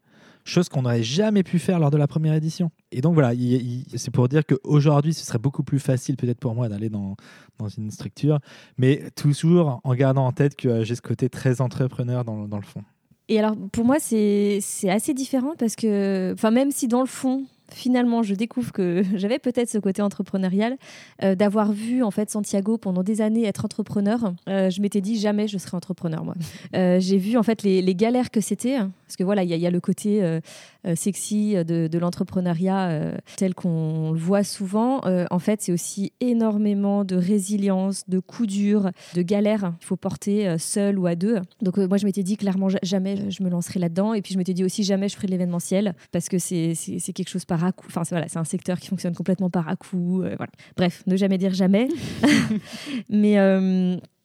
chose 0.51 0.69
qu'on 0.69 0.83
n'aurait 0.83 1.03
jamais 1.03 1.43
pu 1.43 1.59
faire 1.59 1.79
lors 1.79 1.91
de 1.91 1.97
la 1.97 2.07
première 2.07 2.35
édition. 2.35 2.71
Et 2.93 3.01
donc 3.01 3.15
voilà, 3.15 3.33
il- 3.35 3.85
il- 3.93 3.99
c'est 3.99 4.11
pour 4.11 4.29
dire 4.29 4.43
qu'aujourd'hui, 4.45 5.15
ce 5.15 5.25
serait 5.25 5.39
beaucoup 5.39 5.63
plus 5.63 5.79
facile 5.79 6.17
peut-être 6.17 6.41
pour 6.41 6.55
moi 6.55 6.69
d'aller 6.69 6.89
dans, 6.91 7.17
dans 7.59 7.69
une 7.69 7.91
structure, 7.91 8.39
mais 8.79 9.11
toujours 9.17 9.81
en 9.85 9.95
gardant 9.95 10.27
en 10.27 10.33
tête 10.33 10.57
que 10.57 10.69
euh, 10.69 10.85
j'ai 10.85 10.95
ce 10.95 11.03
côté 11.03 11.29
très 11.29 11.61
entrepreneur 11.61 12.25
dans, 12.25 12.47
dans 12.49 12.57
le 12.59 12.63
fond. 12.65 12.83
Et 13.29 13.39
alors, 13.39 13.55
pour 13.71 13.85
moi, 13.85 13.97
c'est 14.01 14.61
assez 14.89 15.15
différent 15.15 15.53
parce 15.57 15.77
que, 15.77 16.33
enfin, 16.35 16.51
même 16.51 16.73
si 16.73 16.89
dans 16.89 17.01
le 17.01 17.07
fond, 17.07 17.45
finalement, 17.73 18.25
je 18.25 18.35
découvre 18.35 18.73
que 18.73 19.03
j'avais 19.15 19.39
peut-être 19.39 19.69
ce 19.71 19.79
côté 19.79 20.03
entrepreneurial, 20.03 20.77
euh, 21.23 21.37
d'avoir 21.37 21.71
vu 21.73 22.03
en 22.03 22.11
fait 22.11 22.29
Santiago 22.29 22.77
pendant 22.77 23.05
des 23.05 23.21
années 23.21 23.45
être 23.45 23.65
entrepreneur, 23.65 24.33
euh, 24.49 24.69
je 24.71 24.81
m'étais 24.83 25.01
dit 25.01 25.17
jamais 25.17 25.47
je 25.47 25.59
serai 25.59 25.77
entrepreneur 25.77 26.25
moi. 26.25 26.35
J'ai 26.73 27.19
vu 27.19 27.37
en 27.37 27.45
fait 27.45 27.63
les, 27.63 27.95
galères 27.95 28.33
que 28.33 28.41
c'était, 28.41 28.79
parce 29.11 29.17
que 29.17 29.25
voilà, 29.25 29.43
il 29.43 29.51
y, 29.51 29.53
a- 29.53 29.57
il 29.57 29.63
y 29.63 29.67
a 29.67 29.71
le 29.71 29.81
côté 29.81 30.23
euh, 30.23 30.41
euh, 30.87 30.95
sexy 30.95 31.55
de, 31.65 31.89
de 31.89 31.99
l'entrepreneuriat 31.99 32.89
euh, 32.91 33.15
tel 33.37 33.55
qu'on 33.55 34.13
le 34.13 34.19
voit 34.19 34.45
souvent. 34.45 35.01
Euh, 35.07 35.27
en 35.31 35.39
fait, 35.41 35.61
c'est 35.63 35.73
aussi 35.73 36.13
énormément 36.21 37.05
de 37.05 37.17
résilience, 37.17 38.09
de 38.09 38.21
coups 38.21 38.49
durs, 38.49 38.91
de 39.15 39.23
galères. 39.23 39.73
Il 39.83 39.85
faut 39.85 39.97
porter 39.97 40.57
seul 40.59 40.99
ou 40.99 41.07
à 41.07 41.17
deux. 41.17 41.41
Donc 41.61 41.77
moi, 41.79 41.97
je 41.99 42.07
m'étais 42.07 42.23
dit 42.23 42.37
clairement 42.37 42.69
ja- 42.69 42.79
jamais 42.83 43.31
je 43.31 43.43
me 43.43 43.51
lancerai 43.51 43.81
là-dedans. 43.81 44.15
Et 44.15 44.23
puis 44.23 44.33
je 44.33 44.39
m'étais 44.39 44.55
dit 44.55 44.65
aussi 44.65 44.85
jamais 44.85 45.09
je 45.09 45.17
ferai 45.17 45.27
de 45.27 45.33
l'événementiel 45.33 45.95
parce 46.13 46.29
que 46.29 46.39
c'est 46.39 46.75
quelque 47.15 47.29
chose 47.29 47.45
par 47.45 47.65
à 47.65 47.73
coup. 47.73 47.87
Enfin 47.89 48.05
c'est 48.05 48.15
voilà, 48.15 48.29
c'est 48.29 48.39
un 48.39 48.45
secteur 48.45 48.79
qui 48.79 48.87
fonctionne 48.89 49.15
complètement 49.15 49.51
par 49.51 49.69
à 49.69 49.75
coup. 49.77 50.19
voilà. 50.19 50.53
Bref, 50.77 51.03
ne 51.07 51.17
jamais 51.17 51.37
dire 51.39 51.53
jamais. 51.53 51.89
Mais 53.09 53.37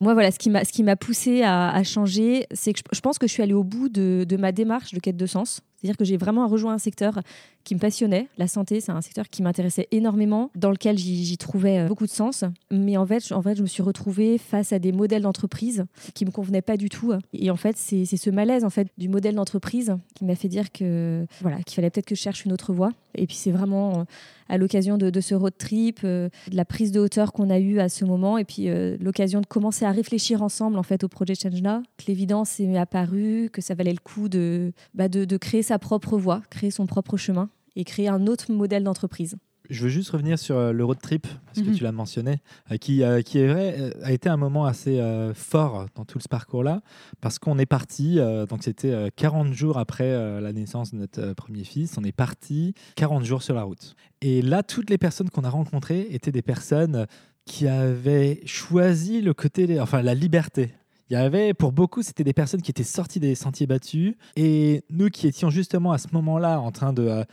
moi, 0.02 0.14
voilà, 0.14 0.32
ce 0.32 0.40
qui 0.40 0.50
m'a, 0.50 0.66
ce 0.66 0.96
poussé 0.96 1.44
à, 1.44 1.82
changer, 1.84 2.48
c'est 2.54 2.74
que 2.74 2.80
je, 2.92 3.00
pense 3.02 3.18
que 3.18 3.28
je 3.28 3.32
suis 3.32 3.44
allée 3.44 3.54
au 3.54 3.64
bout 3.64 3.90
de 3.90 4.38
ma 4.38 4.52
démarche 4.52 4.94
de 4.94 5.00
quête 5.00 5.18
de 5.18 5.26
sens. 5.26 5.62
C'est-à-dire 5.86 5.98
que 5.98 6.06
j'ai 6.06 6.18
vraiment 6.18 6.48
rejoint 6.48 6.74
un 6.74 6.80
secteur 6.80 7.20
qui 7.64 7.76
me 7.76 7.80
passionnait. 7.80 8.28
La 8.38 8.48
santé, 8.48 8.82
c'est 8.82 8.92
un 8.92 9.02
secteur 9.02 9.30
qui 9.30 9.44
m'intéressait 9.44 9.88
énormément, 9.92 10.50
dans 10.56 10.72
lequel 10.72 10.98
j'y, 10.98 11.38
trouvais 11.38 11.80
euh, 11.80 11.88
beaucoup 11.88 12.06
de 12.06 12.12
sens. 12.12 12.44
Mais 12.72 12.98
en 12.98 13.06
fait, 13.06 13.32
en 13.32 13.42
fait, 13.42 13.56
je 13.56 13.62
me 13.62 13.68
suis 13.68 13.84
retrouvée 13.84 14.38
face 14.40 14.74
à 14.74 14.80
des 14.80 14.92
modèles 14.92 15.24
d'entreprise 15.24 15.86
qui 16.16 16.26
me 16.26 16.32
convenaient 16.32 16.64
pas 16.64 16.78
du 16.78 16.90
tout. 16.90 17.14
Et 17.34 17.52
en 17.52 17.56
fait, 17.56 17.78
c'est, 17.78 18.06
ce 18.06 18.30
malaise 18.32 18.64
en 18.64 18.70
fait 18.70 18.88
du 18.98 19.10
modèle 19.10 19.36
d'entreprise 19.36 19.96
qui 20.16 20.26
m'a 20.26 20.36
fait 20.36 20.48
dire 20.48 20.72
que 20.72 21.26
voilà, 21.42 21.58
qu'il 21.64 21.76
fallait 21.76 21.90
peut-être 21.90 22.06
que 22.06 22.16
je 22.16 22.22
cherche 22.22 22.46
une 22.46 22.54
autre 22.54 22.74
voie. 22.74 22.92
Et 23.16 23.28
puis 23.28 23.36
c'est 23.36 23.52
vraiment 23.52 24.00
euh, 24.00 24.04
à 24.50 24.58
l'occasion 24.58 24.98
de, 24.98 25.22
ce 25.22 25.36
road 25.36 25.54
trip, 25.58 26.00
euh, 26.04 26.30
de 26.50 26.56
la 26.56 26.66
prise 26.66 26.92
de 26.92 27.00
hauteur 27.00 27.34
qu'on 27.34 27.50
a 27.50 27.60
eue 27.60 27.80
à 27.80 27.90
ce 27.90 28.06
moment, 28.06 28.38
et 28.38 28.46
puis 28.46 28.68
l'occasion 29.00 29.42
de 29.42 29.46
commencer 29.46 29.86
à 29.86 29.92
réfléchir 29.92 30.42
ensemble 30.42 30.78
en 30.78 30.84
fait 30.84 31.04
au 31.04 31.08
projet 31.08 31.36
Change 31.36 31.62
que 31.62 32.06
l'évidence 32.08 32.60
est 32.60 32.78
apparue, 32.78 33.50
que 33.52 33.62
ça 33.62 33.76
valait 33.76 33.94
le 33.94 34.00
coup 34.04 34.30
de, 34.30 34.72
bah, 34.94 35.08
de, 35.10 35.38
créer 35.38 35.64
sa 35.64 35.75
propre 35.80 36.18
voie, 36.18 36.42
créer 36.50 36.72
son 36.72 36.86
propre 36.86 37.18
chemin 37.18 37.50
et 37.76 37.84
créer 37.84 38.08
un 38.08 38.28
autre 38.28 38.52
modèle 38.52 38.84
d'entreprise. 38.84 39.36
Je 39.68 39.82
veux 39.82 39.90
juste 39.90 40.12
revenir 40.12 40.38
sur 40.38 40.58
euh, 40.58 40.72
le 40.72 40.86
road 40.86 41.00
trip, 41.02 41.26
parce 41.48 41.60
que 41.60 41.72
Mhm. 41.72 41.76
tu 41.76 41.84
l'as 41.84 41.92
mentionné, 41.92 42.38
euh, 42.72 42.78
qui, 42.78 43.02
euh, 43.02 43.22
qui 43.24 43.40
est 43.40 43.48
vrai, 43.48 43.92
a 44.04 44.12
été 44.12 44.30
un 44.30 44.38
moment 44.38 44.66
assez 44.66 45.02
fort 45.34 45.88
dans 45.96 46.06
tout 46.06 46.20
ce 46.20 46.28
parcours-là, 46.30 46.82
parce 47.20 47.40
qu'on 47.40 47.58
est 47.58 47.66
parti, 47.66 48.20
donc 48.48 48.64
c'était 48.64 48.92
euh, 48.92 49.10
40 49.16 49.54
jours 49.54 49.80
après 49.80 50.40
la 50.40 50.54
naissance 50.54 50.92
de 50.94 50.98
notre 51.00 51.34
premier 51.34 51.64
fils, 51.64 51.98
on 51.98 52.04
est 52.04 52.12
parti 52.12 52.76
40 52.96 53.24
jours 53.26 53.42
sur 53.42 53.56
la 53.56 53.64
route. 53.64 53.96
Et 54.22 54.44
là, 54.44 54.62
toutes 54.62 54.92
les 54.92 55.00
personnes 55.00 55.32
qu'on 55.32 55.44
a 55.44 55.50
rencontrées 55.50 56.08
étaient 56.12 56.32
des 56.32 56.44
personnes 56.44 57.08
qui 57.46 57.68
avaient 57.68 58.42
choisi 58.46 59.22
le 59.22 59.34
côté, 59.34 59.80
enfin 59.80 60.02
la 60.04 60.14
liberté. 60.14 60.74
Il 61.10 61.14
y 61.14 61.18
avait, 61.18 61.54
pour 61.54 61.72
beaucoup, 61.72 62.02
c'était 62.02 62.24
des 62.24 62.34
personnes 62.34 62.62
qui 62.62 62.72
étaient 62.72 62.84
sorties 62.84 63.20
des 63.20 63.36
sentiers 63.36 63.68
battus. 63.68 64.16
Et 64.36 64.84
nous 64.90 65.10
qui 65.10 65.28
étions 65.28 65.50
justement 65.50 65.92
à 65.92 65.98
ce 65.98 66.08
moment-là 66.14 66.60
en 66.60 66.72
train 66.72 66.94
de, 66.94 67.04
euh, 67.04 67.24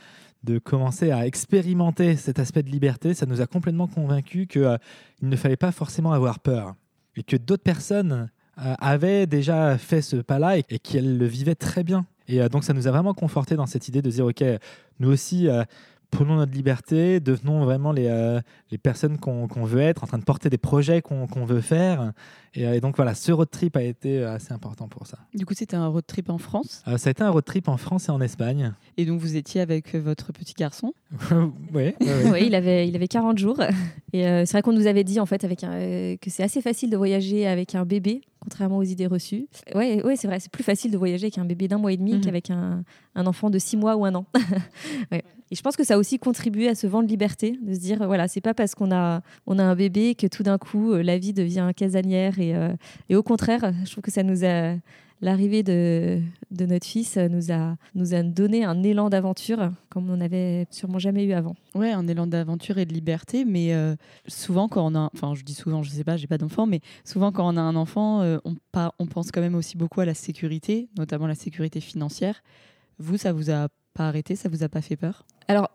de 0.43 0.59
commencer 0.59 1.11
à 1.11 1.25
expérimenter 1.25 2.15
cet 2.15 2.39
aspect 2.39 2.63
de 2.63 2.69
liberté, 2.69 3.13
ça 3.13 3.25
nous 3.25 3.41
a 3.41 3.47
complètement 3.47 3.87
convaincus 3.87 4.47
qu'il 4.47 4.79
ne 5.21 5.35
fallait 5.35 5.57
pas 5.57 5.71
forcément 5.71 6.11
avoir 6.11 6.39
peur. 6.39 6.75
Et 7.15 7.23
que 7.23 7.37
d'autres 7.37 7.63
personnes 7.63 8.29
euh, 8.59 8.75
avaient 8.79 9.25
déjà 9.25 9.77
fait 9.79 10.01
ce 10.01 10.17
pas-là 10.17 10.57
et, 10.57 10.63
qu'elles 10.63 11.17
le 11.17 11.25
vivaient 11.25 11.55
très 11.55 11.83
bien. 11.83 12.05
Et 12.27 12.41
euh, 12.41 12.49
donc 12.49 12.63
ça 12.63 12.73
nous 12.73 12.87
a 12.87 12.91
vraiment 12.91 13.13
conforté 13.13 13.55
dans 13.55 13.65
cette 13.65 13.87
idée 13.87 14.01
de 14.01 14.09
dire, 14.09 14.25
OK, 14.25 14.43
nous 14.99 15.09
aussi, 15.09 15.47
euh, 15.47 15.63
prenons 16.13 16.35
notre 16.35 16.53
liberté, 16.53 17.19
devenons 17.19 17.65
vraiment 17.65 17.91
les, 17.91 18.07
euh, 18.07 18.39
les 18.71 18.77
personnes 18.77 19.17
qu'on 19.17 19.47
qu'on 19.47 19.63
veut 19.63 19.81
être, 19.81 20.03
en 20.03 20.07
train 20.07 20.19
de 20.19 20.23
porter 20.23 20.49
des 20.49 20.57
projets 20.57 21.01
qu'on 21.01 21.27
qu'on 21.27 21.45
veut 21.45 21.61
faire. 21.61 22.13
Et, 22.53 22.67
euh, 22.67 22.73
et 22.73 22.81
donc 22.81 22.95
voilà, 22.95 23.15
ce 23.15 23.31
road 23.31 23.49
trip 23.49 23.75
a 23.75 23.81
été 23.81 24.19
euh, 24.19 24.35
assez 24.35 24.53
important 24.53 24.87
pour 24.87 25.07
ça. 25.07 25.17
Du 25.33 25.45
coup, 25.45 25.53
c'était 25.55 25.75
un 25.75 25.87
road 25.87 26.05
trip 26.05 26.29
en 26.29 26.37
France? 26.37 26.83
Euh, 26.87 26.97
ça 26.97 27.09
a 27.09 27.11
été 27.11 27.23
un 27.23 27.29
road 27.29 27.43
trip 27.43 27.67
en 27.67 27.77
France 27.77 28.09
et 28.09 28.11
en 28.11 28.21
Espagne. 28.21 28.73
Et 28.97 29.05
donc, 29.05 29.19
vous 29.19 29.35
étiez 29.35 29.61
avec 29.61 29.95
votre 29.95 30.31
petit 30.31 30.53
garçon? 30.53 30.93
ouais. 31.73 31.95
Oui, 32.31 32.43
il 32.45 32.55
avait, 32.55 32.87
il 32.87 32.95
avait 32.95 33.07
40 33.07 33.37
jours. 33.37 33.59
Et 34.13 34.27
euh, 34.27 34.45
c'est 34.45 34.53
vrai 34.53 34.61
qu'on 34.61 34.73
nous 34.73 34.85
avait 34.85 35.03
dit 35.03 35.19
en 35.19 35.25
fait 35.25 35.43
avec 35.43 35.63
un, 35.63 35.73
euh, 35.73 36.17
que 36.17 36.29
c'est 36.29 36.43
assez 36.43 36.61
facile 36.61 36.91
de 36.91 36.97
voyager 36.97 37.47
avec 37.47 37.73
un 37.73 37.83
bébé, 37.83 38.21
contrairement 38.43 38.77
aux 38.77 38.83
idées 38.83 39.07
reçues. 39.07 39.47
Oui, 39.73 40.01
ouais, 40.03 40.15
c'est 40.15 40.27
vrai, 40.27 40.39
c'est 40.39 40.51
plus 40.51 40.63
facile 40.63 40.91
de 40.91 40.97
voyager 40.97 41.25
avec 41.25 41.37
un 41.37 41.45
bébé 41.45 41.67
d'un 41.67 41.77
mois 41.77 41.91
et 41.93 41.97
demi 41.97 42.13
Mhm. 42.13 42.21
qu'avec 42.21 42.49
un, 42.51 42.83
un 43.15 43.25
enfant 43.25 43.49
de 43.49 43.57
six 43.57 43.77
mois 43.77 43.95
ou 43.95 44.05
un 44.05 44.13
an. 44.15 44.25
Ouais. 45.11 45.23
Et 45.51 45.55
je 45.55 45.61
pense 45.61 45.75
que 45.75 45.83
ça 45.83 45.95
a 45.95 45.97
aussi 45.97 46.17
contribué 46.19 46.67
à 46.67 46.75
ce 46.75 46.87
vent 46.87 47.03
de 47.03 47.07
liberté, 47.07 47.57
de 47.61 47.73
se 47.73 47.79
dire, 47.79 48.05
voilà, 48.07 48.27
c'est 48.27 48.41
pas 48.41 48.53
parce 48.53 48.73
qu'on 48.75 48.91
a, 48.91 49.21
on 49.45 49.59
a 49.59 49.63
un 49.63 49.75
bébé 49.75 50.15
que 50.15 50.25
tout 50.27 50.41
d'un 50.43 50.57
coup, 50.57 50.91
euh, 50.93 51.03
la 51.03 51.17
vie 51.19 51.31
devient 51.33 51.69
casanière. 51.75 52.39
Et, 52.39 52.55
euh, 52.55 52.73
et 53.09 53.15
au 53.15 53.21
contraire, 53.23 53.71
je 53.85 53.91
trouve 53.91 54.01
que 54.03 54.11
ça 54.11 54.23
nous 54.23 54.43
a... 54.45 54.75
L'arrivée 55.23 55.63
de, 55.63 56.19
de 56.51 56.65
notre 56.65 56.85
fils 56.85 57.15
nous 57.15 57.49
a, 57.53 57.77
nous 57.95 58.13
a 58.13 58.21
donné 58.23 58.65
un 58.65 58.83
élan 58.83 59.09
d'aventure 59.09 59.71
comme 59.89 60.09
on 60.09 60.17
n'avait 60.17 60.67
sûrement 60.69 60.99
jamais 60.99 61.23
eu 61.23 61.31
avant. 61.31 61.55
Ouais, 61.75 61.93
un 61.93 62.05
élan 62.09 62.27
d'aventure 62.27 62.77
et 62.77 62.85
de 62.85 62.93
liberté, 62.93 63.45
mais 63.45 63.73
euh, 63.73 63.95
souvent 64.27 64.67
quand 64.67 64.85
on 64.85 64.95
a, 64.95 65.09
enfin 65.13 65.33
je 65.33 65.43
dis 65.43 65.53
souvent, 65.53 65.81
je 65.81 65.91
sais 65.91 66.03
pas, 66.03 66.17
j'ai 66.17 66.27
pas 66.27 66.37
d'enfant, 66.37 66.65
mais 66.65 66.81
souvent 67.05 67.31
quand 67.31 67.47
on 67.51 67.55
a 67.55 67.61
un 67.61 67.77
enfant, 67.77 68.21
euh, 68.21 68.37
on, 68.43 68.55
par- 68.73 68.93
on 68.99 69.05
pense 69.05 69.31
quand 69.31 69.39
même 69.39 69.55
aussi 69.55 69.77
beaucoup 69.77 70.01
à 70.01 70.05
la 70.05 70.13
sécurité, 70.13 70.89
notamment 70.97 71.25
la 71.27 71.35
sécurité 71.35 71.79
financière. 71.79 72.43
Vous, 72.99 73.15
ça 73.15 73.31
vous 73.31 73.49
a 73.49 73.69
pas 73.93 74.09
arrêté, 74.09 74.35
ça 74.35 74.49
vous 74.49 74.61
a 74.63 74.67
pas 74.67 74.81
fait 74.81 74.97
peur? 74.97 75.25
Alors, 75.47 75.69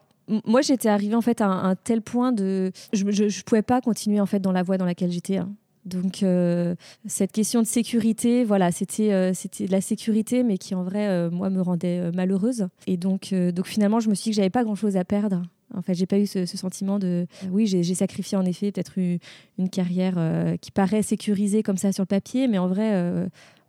moi, 0.44 0.60
j'étais 0.60 0.90
arrivée 0.90 1.14
en 1.14 1.22
fait 1.22 1.40
à 1.40 1.46
un, 1.46 1.70
un 1.70 1.74
tel 1.74 2.02
point 2.02 2.32
de, 2.32 2.70
je, 2.92 3.28
je 3.28 3.42
pouvais 3.44 3.62
pas 3.62 3.80
continuer 3.80 4.20
en 4.20 4.26
fait 4.26 4.40
dans 4.40 4.52
la 4.52 4.62
voie 4.62 4.76
dans 4.76 4.84
laquelle 4.84 5.10
j'étais. 5.10 5.38
hein. 5.38 5.48
Donc 5.84 6.22
euh, 6.22 6.74
cette 7.06 7.32
question 7.32 7.62
de 7.62 7.66
sécurité, 7.66 8.44
voilà, 8.44 8.70
c'était 8.72 9.12
euh, 9.12 9.32
c'était 9.34 9.66
de 9.66 9.72
la 9.72 9.80
sécurité, 9.80 10.42
mais 10.42 10.58
qui 10.58 10.74
en 10.74 10.82
vrai, 10.82 11.08
euh, 11.08 11.30
moi, 11.30 11.50
me 11.50 11.60
rendait 11.60 12.10
malheureuse. 12.12 12.68
Et 12.86 12.96
donc, 12.96 13.32
donc 13.32 13.66
finalement, 13.66 14.00
je 14.00 14.08
me 14.10 14.14
suis 14.14 14.24
dit 14.24 14.30
que 14.30 14.36
j'avais 14.36 14.50
pas 14.50 14.64
grand-chose 14.64 14.96
à 14.96 15.04
perdre 15.04 15.42
En 15.74 15.82
fait, 15.82 15.94
j'ai 15.94 16.06
pas 16.06 16.18
eu 16.18 16.26
ce, 16.26 16.44
sentiment 16.46 16.98
de. 16.98 17.26
oui, 17.50 17.66
j'ai 17.66 17.94
sacrifié 17.94 18.36
en 18.36 18.44
effet 18.44 18.72
peut-être 18.72 18.98
une, 18.98 19.18
une, 19.58 19.70
carrière 19.70 20.18
qui 20.60 20.70
paraît 20.70 21.02
sécurisée 21.02 21.62
comme 21.62 21.76
ça 21.76 21.92
sur 21.92 22.02
le 22.02 22.06
papier, 22.06 22.48
mais 22.48 22.58
en 22.58 22.68
vrai, 22.68 23.28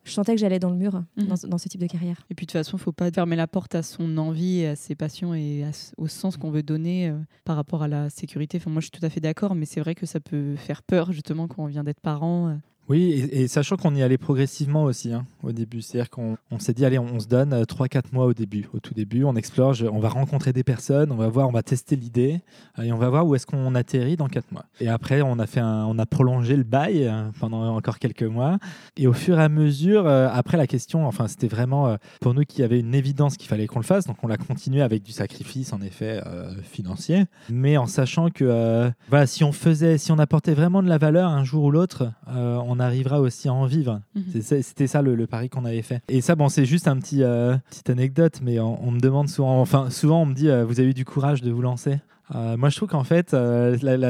je 0.10 0.14
sentais 0.14 0.34
que 0.34 0.42
j'allais 0.42 0.60
dans 0.60 0.70
le 0.70 0.76
mur 0.76 1.04
mhm. 1.18 1.28
dans, 1.48 1.58
ce 1.58 1.70
type 1.70 1.82
de 1.82 1.88
carrière. 1.88 2.26
Et 2.30 2.36
puis 2.36 2.46
de 2.46 2.52
toute 2.52 2.60
façon, 2.60 2.78
il 2.78 2.80
ne 2.80 2.84
faut 2.84 2.92
pas 2.92 3.12
fermer 3.12 3.36
la 3.36 3.48
porte 3.48 3.76
à 3.76 3.84
son 3.84 4.18
envie, 4.18 4.66
à 4.66 4.76
ses 4.76 4.96
passions 4.96 5.34
et 5.34 5.64
au 5.98 6.08
sens 6.08 6.38
qu'on 6.38 6.52
veut 6.52 6.64
donner 6.64 7.10
euh, 7.10 7.18
par 7.46 7.56
rapport 7.56 7.84
à 7.84 7.88
la 7.88 8.10
sécurité. 8.10 8.58
Enfin, 8.58 8.70
moi, 8.70 8.82
je 8.82 8.86
suis 8.86 9.00
tout 9.00 9.06
à 9.06 9.10
fait 9.10 9.22
d'accord, 9.22 9.56
mais 9.56 9.66
c'est 9.66 9.80
vrai 9.80 9.96
que 9.96 10.06
ça 10.06 10.20
peut 10.20 10.56
faire 10.56 10.84
peur 10.84 11.12
justement 11.12 11.48
quand 11.48 11.64
on 11.64 11.68
vient 11.68 11.84
d'être 11.84 12.02
parent. 12.02 12.58
Oui, 12.90 13.30
et, 13.32 13.48
sachant 13.48 13.78
qu'on 13.78 13.94
y 13.94 14.02
allait 14.02 14.18
progressivement 14.18 14.84
aussi 14.86 15.14
hein, 15.14 15.28
au 15.44 15.52
début. 15.52 15.82
C'est-à-dire 15.82 16.10
qu'on 16.10 16.38
s'est 16.58 16.74
dit, 16.74 16.86
allez, 16.86 16.98
on, 16.98 17.20
se 17.20 17.28
donne 17.28 17.54
3-4 17.54 17.98
euh, 17.98 18.02
mois 18.14 18.26
au 18.26 18.34
début. 18.34 18.68
Au 18.74 18.80
tout 18.80 18.96
début, 18.96 19.24
on 19.24 19.36
explore, 19.36 19.76
on 19.92 20.00
va 20.00 20.10
rencontrer 20.10 20.54
des 20.54 20.64
personnes, 20.64 21.12
on 21.12 21.16
va 21.16 21.28
voir, 21.28 21.48
on 21.48 21.52
va 21.52 21.62
tester 21.62 21.96
l'idée 21.96 22.42
euh, 22.80 22.84
et 22.84 22.92
on 22.92 22.98
va 22.98 23.10
voir 23.10 23.28
où 23.28 23.36
est-ce 23.36 23.46
qu'on 23.46 23.76
atterrit 23.76 24.16
dans 24.16 24.28
4 24.28 24.52
mois. 24.52 24.66
Et 24.80 24.90
après, 24.90 25.22
on 25.22 25.38
a, 25.38 25.46
fait 25.46 25.62
on 25.62 26.00
a 26.00 26.06
prolongé 26.08 26.56
le 26.56 26.64
bail 26.64 27.06
euh, 27.06 27.30
pendant 27.40 27.76
encore 27.76 28.00
quelques 28.00 28.24
mois. 28.24 28.58
Et 28.98 29.06
au 29.06 29.14
fur 29.14 29.40
et 29.40 29.44
à 29.44 29.50
mesure, 29.50 30.08
après 30.08 30.58
la 30.58 30.66
question, 30.66 31.06
enfin, 31.06 31.28
c'était 31.28 31.48
vraiment 31.48 31.96
pour 32.20 32.34
nous 32.34 32.44
qui 32.44 32.64
avait 32.64 32.80
une 32.80 32.96
évidence 32.96 33.38
qu'il 33.38 33.48
fallait 33.48 33.68
qu'on 33.68 33.80
le 33.80 33.86
fasse. 33.86 34.06
Donc, 34.08 34.18
on 34.24 34.28
l'a 34.28 34.38
continué 34.38 34.82
avec 34.82 35.04
du 35.04 35.12
sacrifice, 35.12 35.74
en 35.74 35.82
effet, 35.82 36.22
financier. 36.64 37.26
Mais 37.50 37.78
en 37.78 37.86
sachant 37.86 38.30
que, 38.30 38.92
voilà, 39.10 39.28
si 39.28 39.44
on 39.44 39.52
faisait, 39.52 39.98
si 39.98 40.12
on 40.12 40.20
apportait 40.20 40.54
vraiment 40.54 40.82
de 40.82 40.90
la 40.90 40.98
valeur 40.98 41.30
un 41.30 41.44
jour 41.44 41.66
ou 41.66 41.72
l'autre, 41.72 42.12
on 42.28 42.79
arrivera 42.80 43.20
aussi 43.20 43.48
à 43.48 43.54
en 43.54 43.66
vivre. 43.66 44.02
Mhm. 44.16 44.42
C'était 44.42 44.88
ça 44.88 45.02
le, 45.02 45.28
pari 45.28 45.50
qu'on 45.50 45.66
avait 45.66 45.82
fait. 45.82 46.02
Et 46.08 46.22
ça, 46.22 46.36
bon, 46.36 46.50
c'est 46.50 46.66
juste 46.66 46.88
un 46.88 46.98
petit 46.98 47.24
euh, 47.24 47.58
petite 47.70 47.90
anecdote, 47.90 48.40
mais 48.42 48.60
on, 48.60 48.92
me 48.92 49.00
demande 49.00 49.30
souvent, 49.30 49.62
enfin 49.62 49.90
souvent 49.90 50.24
on 50.24 50.26
me 50.26 50.34
dit, 50.34 50.50
euh, 50.50 50.66
vous 50.66 50.80
avez 50.80 50.90
eu 50.90 50.94
du 50.94 51.06
courage 51.06 51.42
de 51.42 51.52
vous 51.52 51.62
lancer. 51.62 52.00
Euh, 52.36 52.58
moi, 52.58 52.70
je 52.70 52.76
trouve 52.76 52.90
qu'en 52.90 53.04
fait, 53.04 53.36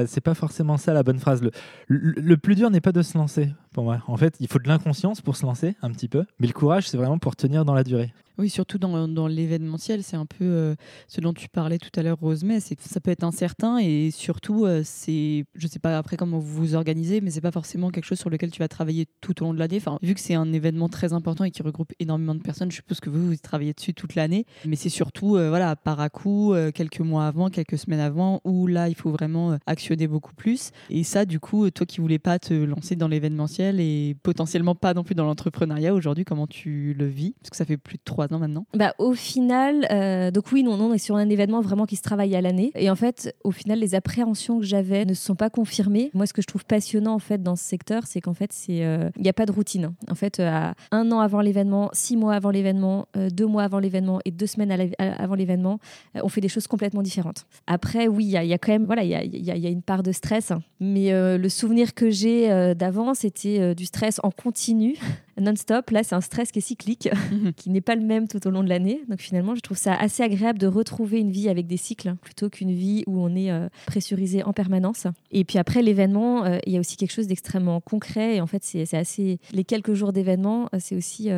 c'est 0.08 0.21
pas 0.21 0.34
forcément 0.34 0.75
ça 0.77 0.93
la 0.93 1.03
bonne 1.03 1.19
phrase. 1.19 1.41
le 1.88 2.38
plus 2.38 2.55
dur 2.55 2.69
n'est 2.69 2.82
pas 2.82 2.91
de 2.91 3.01
se 3.01 3.17
lancer, 3.17 3.49
pour 3.73 3.86
moi. 3.86 4.01
En 4.08 4.17
fait, 4.17 4.36
il 4.41 4.47
faut 4.47 4.60
de 4.60 4.67
l'inconscience 4.67 5.21
pour 5.21 5.38
se 5.38 5.45
lancer 5.45 5.75
un 5.82 5.91
petit 5.91 6.10
peu, 6.10 6.25
mais 6.39 6.47
le 6.47 6.53
courage, 6.53 6.89
c'est 6.89 6.97
vraiment 6.97 7.17
pour 7.17 7.38
tenir 7.38 7.63
dans 7.63 7.73
la 7.73 7.84
durée. 7.84 8.13
Oui, 8.39 8.49
surtout 8.49 8.78
dans, 8.78 9.28
l'événementiel, 9.28 10.02
c'est 10.02 10.15
un 10.15 10.25
peu 10.25 10.45
euh, 10.45 10.75
ce 11.10 11.19
dont 11.19 11.34
tu 11.34 11.49
parlais 11.49 11.78
tout 11.78 11.91
à 11.99 12.04
l'heure, 12.04 12.17
Rosemay, 12.21 12.62
ça 12.62 13.02
peut 13.02 13.12
être 13.12 13.25
incertain 13.25 13.80
et 13.80 14.12
surtout, 14.12 14.65
euh, 14.65 14.82
c'est, 14.86 15.43
je 15.56 15.67
sais 15.67 15.80
pas 15.80 15.97
après 15.97 16.15
comment 16.15 16.39
vous 16.39 16.62
vous 16.62 16.75
organisez, 16.75 17.19
mais 17.19 17.32
c'est 17.32 17.41
pas 17.41 17.52
forcément 17.52 17.89
quelque 17.89 18.06
chose 18.06 18.17
sur 18.17 18.30
lequel 18.30 18.49
tu 18.49 18.60
vas 18.60 18.69
travailler 18.69 19.08
tout 19.19 19.43
au 19.43 19.47
long 19.47 19.54
de 19.54 19.60
l'année. 19.60 19.75
Enfin, 19.75 19.99
vu 20.02 20.13
que 20.13 20.21
c'est 20.21 20.36
un 20.36 20.54
événement 20.54 20.88
très 20.88 21.12
important 21.12 21.43
et 21.43 21.52
qui 21.52 21.62
regroupe 21.63 21.91
énormément 21.99 22.34
de 22.34 22.39
personnes, 22.39 22.71
je 22.71 22.78
suppose 22.78 23.02
que 23.02 23.10
vous, 23.10 23.28
vous 23.28 23.36
travaillez 23.36 23.73
dessus 23.73 23.93
toute 23.93 24.15
l'année, 24.15 24.45
mais 24.65 24.78
c'est 24.78 24.88
surtout, 24.88 25.36
euh, 25.36 25.49
voilà, 25.49 25.75
par 25.75 25.99
à 25.99 26.08
coup, 26.08 26.54
quelques 26.73 27.02
mois 27.02 27.28
avant, 27.28 27.49
quelques 27.49 27.78
semaines 27.78 27.99
avant, 27.99 28.39
où 28.45 28.67
là, 28.67 28.88
il 28.88 28.95
faut 28.95 29.12
vraiment 29.12 29.60
actionner 29.65 30.08
beaucoup 30.08 30.34
plus. 30.34 30.71
Et 30.89 31.04
ça, 31.04 31.25
du 31.25 31.41
coup, 31.41 31.69
toi 31.71 31.86
qui 31.86 31.99
voulais 31.99 32.19
pas 32.19 32.39
te 32.39 32.54
lancer 32.54 32.95
dans 32.95 33.10
l'événementiel 33.10 33.82
et 33.82 34.15
potentiellement 34.23 34.75
pas 34.75 34.93
non 34.93 35.04
plus 35.04 35.13
dans 35.13 35.25
l'entrepreneuriat, 35.25 35.93
aujourd'hui, 35.93 36.23
comment 36.23 36.47
tu 36.47 36.95
le 36.97 37.06
vis? 37.06 37.36
Parce 37.41 37.49
que 37.49 37.58
ça 37.58 37.65
fait 37.65 37.75
plus 37.75 37.97
de 37.97 38.04
trois 38.06 38.28
maintenant 38.37 38.65
bah, 38.75 38.93
Au 38.99 39.13
final, 39.13 39.87
euh, 39.91 40.29
donc 40.29 40.51
oui, 40.51 40.63
non, 40.63 40.73
on 40.73 40.93
est 40.93 40.99
sur 40.99 41.15
un 41.15 41.29
événement 41.29 41.61
vraiment 41.61 41.85
qui 41.85 41.95
se 41.95 42.01
travaille 42.01 42.35
à 42.35 42.41
l'année. 42.41 42.71
Et 42.75 42.89
en 42.89 42.95
fait, 42.95 43.35
au 43.43 43.51
final, 43.51 43.79
les 43.79 43.95
appréhensions 43.95 44.59
que 44.59 44.65
j'avais 44.65 45.05
ne 45.05 45.13
se 45.13 45.23
sont 45.23 45.35
pas 45.35 45.49
confirmées. 45.49 46.11
Moi, 46.13 46.27
ce 46.27 46.33
que 46.33 46.41
je 46.41 46.47
trouve 46.47 46.65
passionnant 46.65 47.15
en 47.15 47.19
fait 47.19 47.41
dans 47.41 47.55
ce 47.55 47.63
secteur, 47.63 48.03
c'est 48.05 48.21
qu'en 48.21 48.33
fait, 48.33 48.53
euh, 48.69 49.09
il 49.15 49.23
n'y 49.23 49.29
a 49.29 49.33
pas 49.33 49.45
de 49.45 49.51
routine. 49.51 49.93
En 50.09 50.15
fait, 50.15 50.39
à 50.39 50.75
un 50.91 51.11
an 51.11 51.19
avant 51.19 51.41
l'événement, 51.41 51.89
six 51.93 52.17
mois 52.17 52.35
avant 52.35 52.51
l'événement, 52.51 53.07
euh, 53.17 53.29
deux 53.29 53.47
mois 53.47 53.63
avant 53.63 53.79
l'événement 53.79 54.19
et 54.25 54.31
deux 54.31 54.47
semaines 54.47 54.91
avant 54.99 55.35
l'événement, 55.35 55.79
on 56.15 56.29
fait 56.29 56.41
des 56.41 56.49
choses 56.49 56.67
complètement 56.67 57.01
différentes. 57.01 57.45
Après, 57.65 58.07
oui, 58.07 58.25
il 58.25 58.31
y, 58.31 58.53
a 58.53 58.57
quand 58.57 58.71
même, 58.71 58.85
voilà, 58.85 59.03
y 59.03 59.15
a, 59.15 59.69
une 59.69 59.81
part 59.81 60.03
de 60.03 60.11
stress, 60.11 60.51
mais 60.79 61.11
le 61.11 61.49
souvenir 61.49 61.93
que 61.93 62.09
j'ai 62.09 62.73
d'avant, 62.75 63.13
c'était 63.13 63.73
du 63.75 63.85
stress 63.85 64.19
en 64.23 64.31
continu 64.31 64.97
non-stop. 65.39 65.89
Là, 65.91 66.04
c'est 66.04 66.15
un 66.15 66.21
stress 66.21 66.52
qui 66.52 66.60
est 66.60 66.63
cyclique, 66.63 67.10
qui 67.56 67.69
n'est 67.69 67.82
pas 67.82 67.95
le 67.95 68.02
même 68.02 68.28
tout 68.28 68.45
au 68.47 68.49
long 68.49 68.63
de 68.63 68.69
l'année. 68.69 69.02
Donc 69.08 69.19
finalement, 69.19 69.56
je 69.56 69.62
trouve 69.62 69.78
ça 69.78 69.95
assez 69.95 70.23
agréable 70.23 70.60
de 70.60 70.67
retrouver 70.67 71.19
une 71.19 71.32
vie 71.32 71.49
avec 71.49 71.67
des 71.67 71.78
cycles 71.78 72.15
plutôt 72.21 72.49
qu'une 72.49 72.71
vie 72.71 73.04
où 73.08 73.19
on 73.19 73.36
est 73.36 73.52
euh, 73.52 73.67
pressurisé 73.86 74.43
en 74.43 74.54
permanence. 74.54 75.08
Et 75.32 75.43
puis 75.43 75.58
après 75.58 75.82
l'événement, 75.82 76.45
euh, 76.45 76.58
il 76.65 76.73
y 76.73 76.78
a 76.78 76.80
aussi 76.80 76.97
quelque 76.97 77.12
chose 77.12 77.28
d'extrêmement 77.28 77.82
concret. 77.82 78.38
Et 78.38 78.41
en 78.41 78.47
fait, 78.47 78.63
c'est 78.63 78.93
assez. 78.93 79.39
Les 79.52 79.63
quelques 79.63 79.93
jours 79.93 80.13
d'événement, 80.13 80.69
euh, 80.73 80.78
c'est 80.80 80.95
aussi 80.95 81.30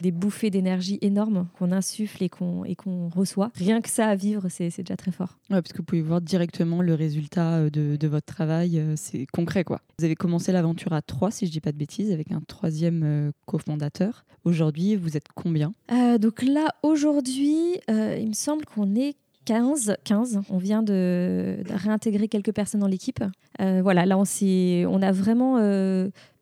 des 0.00 0.10
bouffées 0.10 0.50
d'énergie 0.50 0.98
énormes 1.00 1.48
qu'on 1.58 1.72
insuffle 1.72 2.22
et 2.22 2.28
qu'on 2.28 2.64
qu'on 2.76 3.08
reçoit. 3.08 3.50
Rien 3.54 3.80
que 3.80 3.88
ça 3.88 4.08
à 4.08 4.16
vivre, 4.16 4.48
c'est 4.48 4.76
déjà 4.78 4.96
très 4.96 5.12
fort. 5.12 5.38
Ouais, 5.50 5.62
parce 5.62 5.72
que 5.72 5.78
vous 5.78 5.84
pouvez 5.84 6.02
voir 6.02 6.20
directement 6.20 6.82
le 6.82 6.94
résultat 6.94 7.70
de, 7.70 7.96
de 7.96 8.08
votre 8.08 8.26
travail. 8.26 8.82
C'est 8.96 9.26
concret, 9.26 9.64
quoi. 9.64 9.80
Vous 9.98 10.04
avez 10.04 10.16
commencé 10.16 10.52
l'aventure 10.52 10.92
à 10.92 11.02
trois, 11.02 11.30
si 11.30 11.46
je 11.46 11.52
dis 11.52 11.60
pas 11.60 11.72
de 11.72 11.78
bêtises, 11.78 12.12
avec 12.12 12.32
un 12.32 12.40
troisième 12.46 13.32
cofondateur. 13.46 14.24
Aujourd'hui, 14.44 14.96
vous 14.96 15.16
êtes 15.16 15.26
combien? 15.34 15.74
Euh, 15.90 16.18
Donc 16.18 16.42
là, 16.42 16.68
aujourd'hui, 16.82 17.80
euh, 17.90 18.16
il 18.20 18.28
me 18.28 18.32
semble 18.32 18.64
qu'on 18.64 18.94
est 18.94 19.16
15, 19.44 19.96
15. 20.04 20.40
On 20.50 20.58
vient 20.58 20.82
de, 20.82 21.58
réintégrer 21.68 22.28
quelques 22.28 22.52
personnes 22.52 22.80
dans 22.80 22.86
l'équipe. 22.86 23.24
Euh, 23.60 23.80
voilà, 23.82 24.06
là, 24.06 24.18
on, 24.18 24.24
on 24.24 25.02
a 25.02 25.12
vraiment 25.12 25.56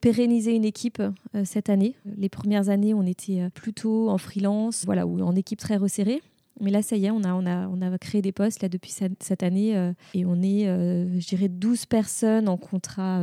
pérennisé 0.00 0.54
une 0.54 0.64
équipe 0.64 1.02
cette 1.44 1.70
année. 1.70 1.94
Les 2.18 2.28
premières 2.28 2.68
années, 2.68 2.94
on 2.94 3.06
était 3.06 3.48
plutôt 3.54 4.10
en 4.10 4.18
freelance, 4.18 4.84
voilà, 4.84 5.06
ou 5.06 5.20
en 5.20 5.34
équipe 5.36 5.58
très 5.58 5.76
resserrée. 5.76 6.22
Mais 6.60 6.70
là, 6.70 6.82
ça 6.82 6.96
y 6.96 7.06
est, 7.06 7.10
on 7.10 7.24
a, 7.24 7.34
on 7.34 7.46
a, 7.46 7.66
on 7.68 7.82
a 7.82 7.98
créé 7.98 8.22
des 8.22 8.32
postes 8.32 8.62
là, 8.62 8.68
depuis 8.68 8.92
cette 8.92 9.42
année 9.42 9.92
et 10.14 10.24
on 10.24 10.40
est, 10.42 10.64
je 10.66 11.26
dirais, 11.26 11.48
12 11.48 11.86
personnes 11.86 12.48
en 12.48 12.56
contrat 12.56 13.22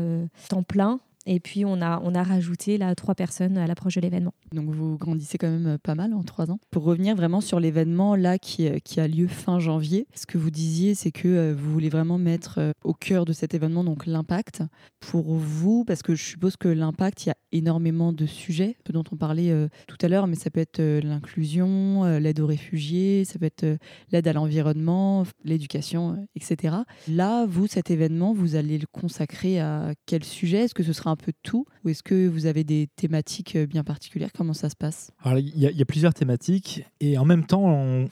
temps 0.49 0.63
plein 0.63 0.99
et 1.25 1.39
puis, 1.39 1.65
on 1.65 1.81
a, 1.81 2.01
on 2.03 2.15
a 2.15 2.23
rajouté 2.23 2.77
là, 2.77 2.95
trois 2.95 3.13
personnes 3.13 3.57
à 3.57 3.67
l'approche 3.67 3.95
de 3.95 4.01
l'événement. 4.01 4.33
Donc, 4.53 4.69
vous 4.69 4.97
grandissez 4.97 5.37
quand 5.37 5.49
même 5.49 5.67
euh, 5.67 5.77
pas 5.77 5.93
mal 5.93 6.13
en 6.13 6.23
trois 6.23 6.49
ans. 6.49 6.59
Pour 6.71 6.83
revenir 6.83 7.15
vraiment 7.15 7.41
sur 7.41 7.59
l'événement 7.59 8.15
là 8.15 8.39
qui, 8.39 8.67
euh, 8.67 8.79
qui, 8.83 8.99
a 8.99 9.07
lieu 9.07 9.27
fin 9.27 9.59
janvier, 9.59 10.07
ce 10.15 10.25
que 10.25 10.37
vous 10.37 10.49
disiez, 10.49 10.95
c'est 10.95 11.11
que 11.11 11.27
euh, 11.27 11.55
vous 11.55 11.71
voulez 11.71 11.89
vraiment 11.89 12.17
mettre 12.17 12.73
au 12.83 12.93
cœur 12.93 13.25
de 13.25 13.33
cet 13.33 13.53
événement 13.53 13.83
donc 13.83 14.07
l'impact. 14.07 14.63
Pour 14.99 15.35
vous, 15.35 15.85
parce 15.85 16.01
que 16.01 16.15
je 16.15 16.23
suppose 16.23 16.57
que 16.57 16.67
l'impact, 16.67 17.25
il 17.25 17.29
y 17.29 17.31
a 17.31 17.37
énormément 17.51 18.13
de 18.13 18.25
sujets, 18.25 18.77
dont 18.89 19.03
on 19.11 19.15
parlait 19.15 19.51
tout 19.87 19.97
à 20.01 20.07
l'heure, 20.07 20.27
mais 20.27 20.35
ça 20.35 20.49
peut 20.49 20.59
être 20.59 20.81
l'inclusion, 20.81 22.03
l'aide 22.19 22.39
aux 22.39 22.45
réfugiés, 22.45 23.25
ça 23.25 23.39
peut 23.39 23.45
être 23.45 23.65
l'aide 24.11 24.27
à 24.27 24.33
l'environnement, 24.33 25.25
l'éducation, 25.43 26.27
etc. 26.35 26.75
Là, 27.07 27.45
vous, 27.45 27.67
cet 27.67 27.91
événement, 27.91 28.33
vous 28.33 28.55
allez 28.55 28.77
le 28.77 28.87
consacrer 28.91 29.59
à 29.59 29.93
quel 30.05 30.23
sujet? 30.23 30.59
Est-ce 30.59 30.73
que 30.75 30.83
ce 30.83 30.93
sera 30.93 31.10
un 31.11 31.15
peu 31.15 31.31
tout 31.43 31.65
Ou 31.83 31.89
est-ce 31.89 32.03
que 32.03 32.27
vous 32.27 32.45
avez 32.45 32.63
des 32.63 32.87
thématiques 32.95 33.55
euh, 33.55 33.65
bien 33.65 33.83
particulières? 33.83 34.31
Comment 34.35 34.53
ça 34.53 34.69
se 34.69 34.75
passe? 34.75 35.11
Il 35.25 35.59
y, 35.59 35.81
a 35.81 35.85
plusieurs 35.85 36.13
thématiques 36.13 36.83
et 36.99 37.17
en 37.17 37.25
même 37.25 37.45
temps, 37.45 37.63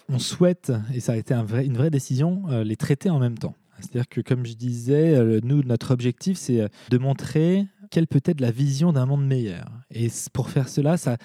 on, 0.09 0.19
souhaite, 0.19 0.71
et 0.93 0.99
ça 0.99 1.13
a 1.13 1.15
été 1.15 1.33
une 1.33 1.77
vraie 1.77 1.89
décision, 1.89 2.43
euh, 2.49 2.63
les 2.63 2.75
traiter 2.75 3.09
en 3.09 3.19
même 3.19 3.37
temps. 3.37 3.55
C'est-à-dire 3.79 4.09
que, 4.09 4.21
comme 4.21 4.45
je 4.45 4.53
disais, 4.53 5.15
euh, 5.15 5.39
nous, 5.43 5.63
notre 5.63 5.91
objectif, 5.91 6.37
c'est 6.37 6.67
de 6.89 6.97
montrer 6.97 7.65
quelle 7.89 8.07
peut 8.07 8.21
être 8.25 8.41
la 8.41 8.51
vision 8.51 8.91
d'un 8.91 9.05
monde 9.05 9.25
meilleur. 9.25 9.65
Et 9.91 10.07
pour 10.33 10.49
faire 10.49 10.69
cela, 10.69 10.97
ça, 10.97 11.17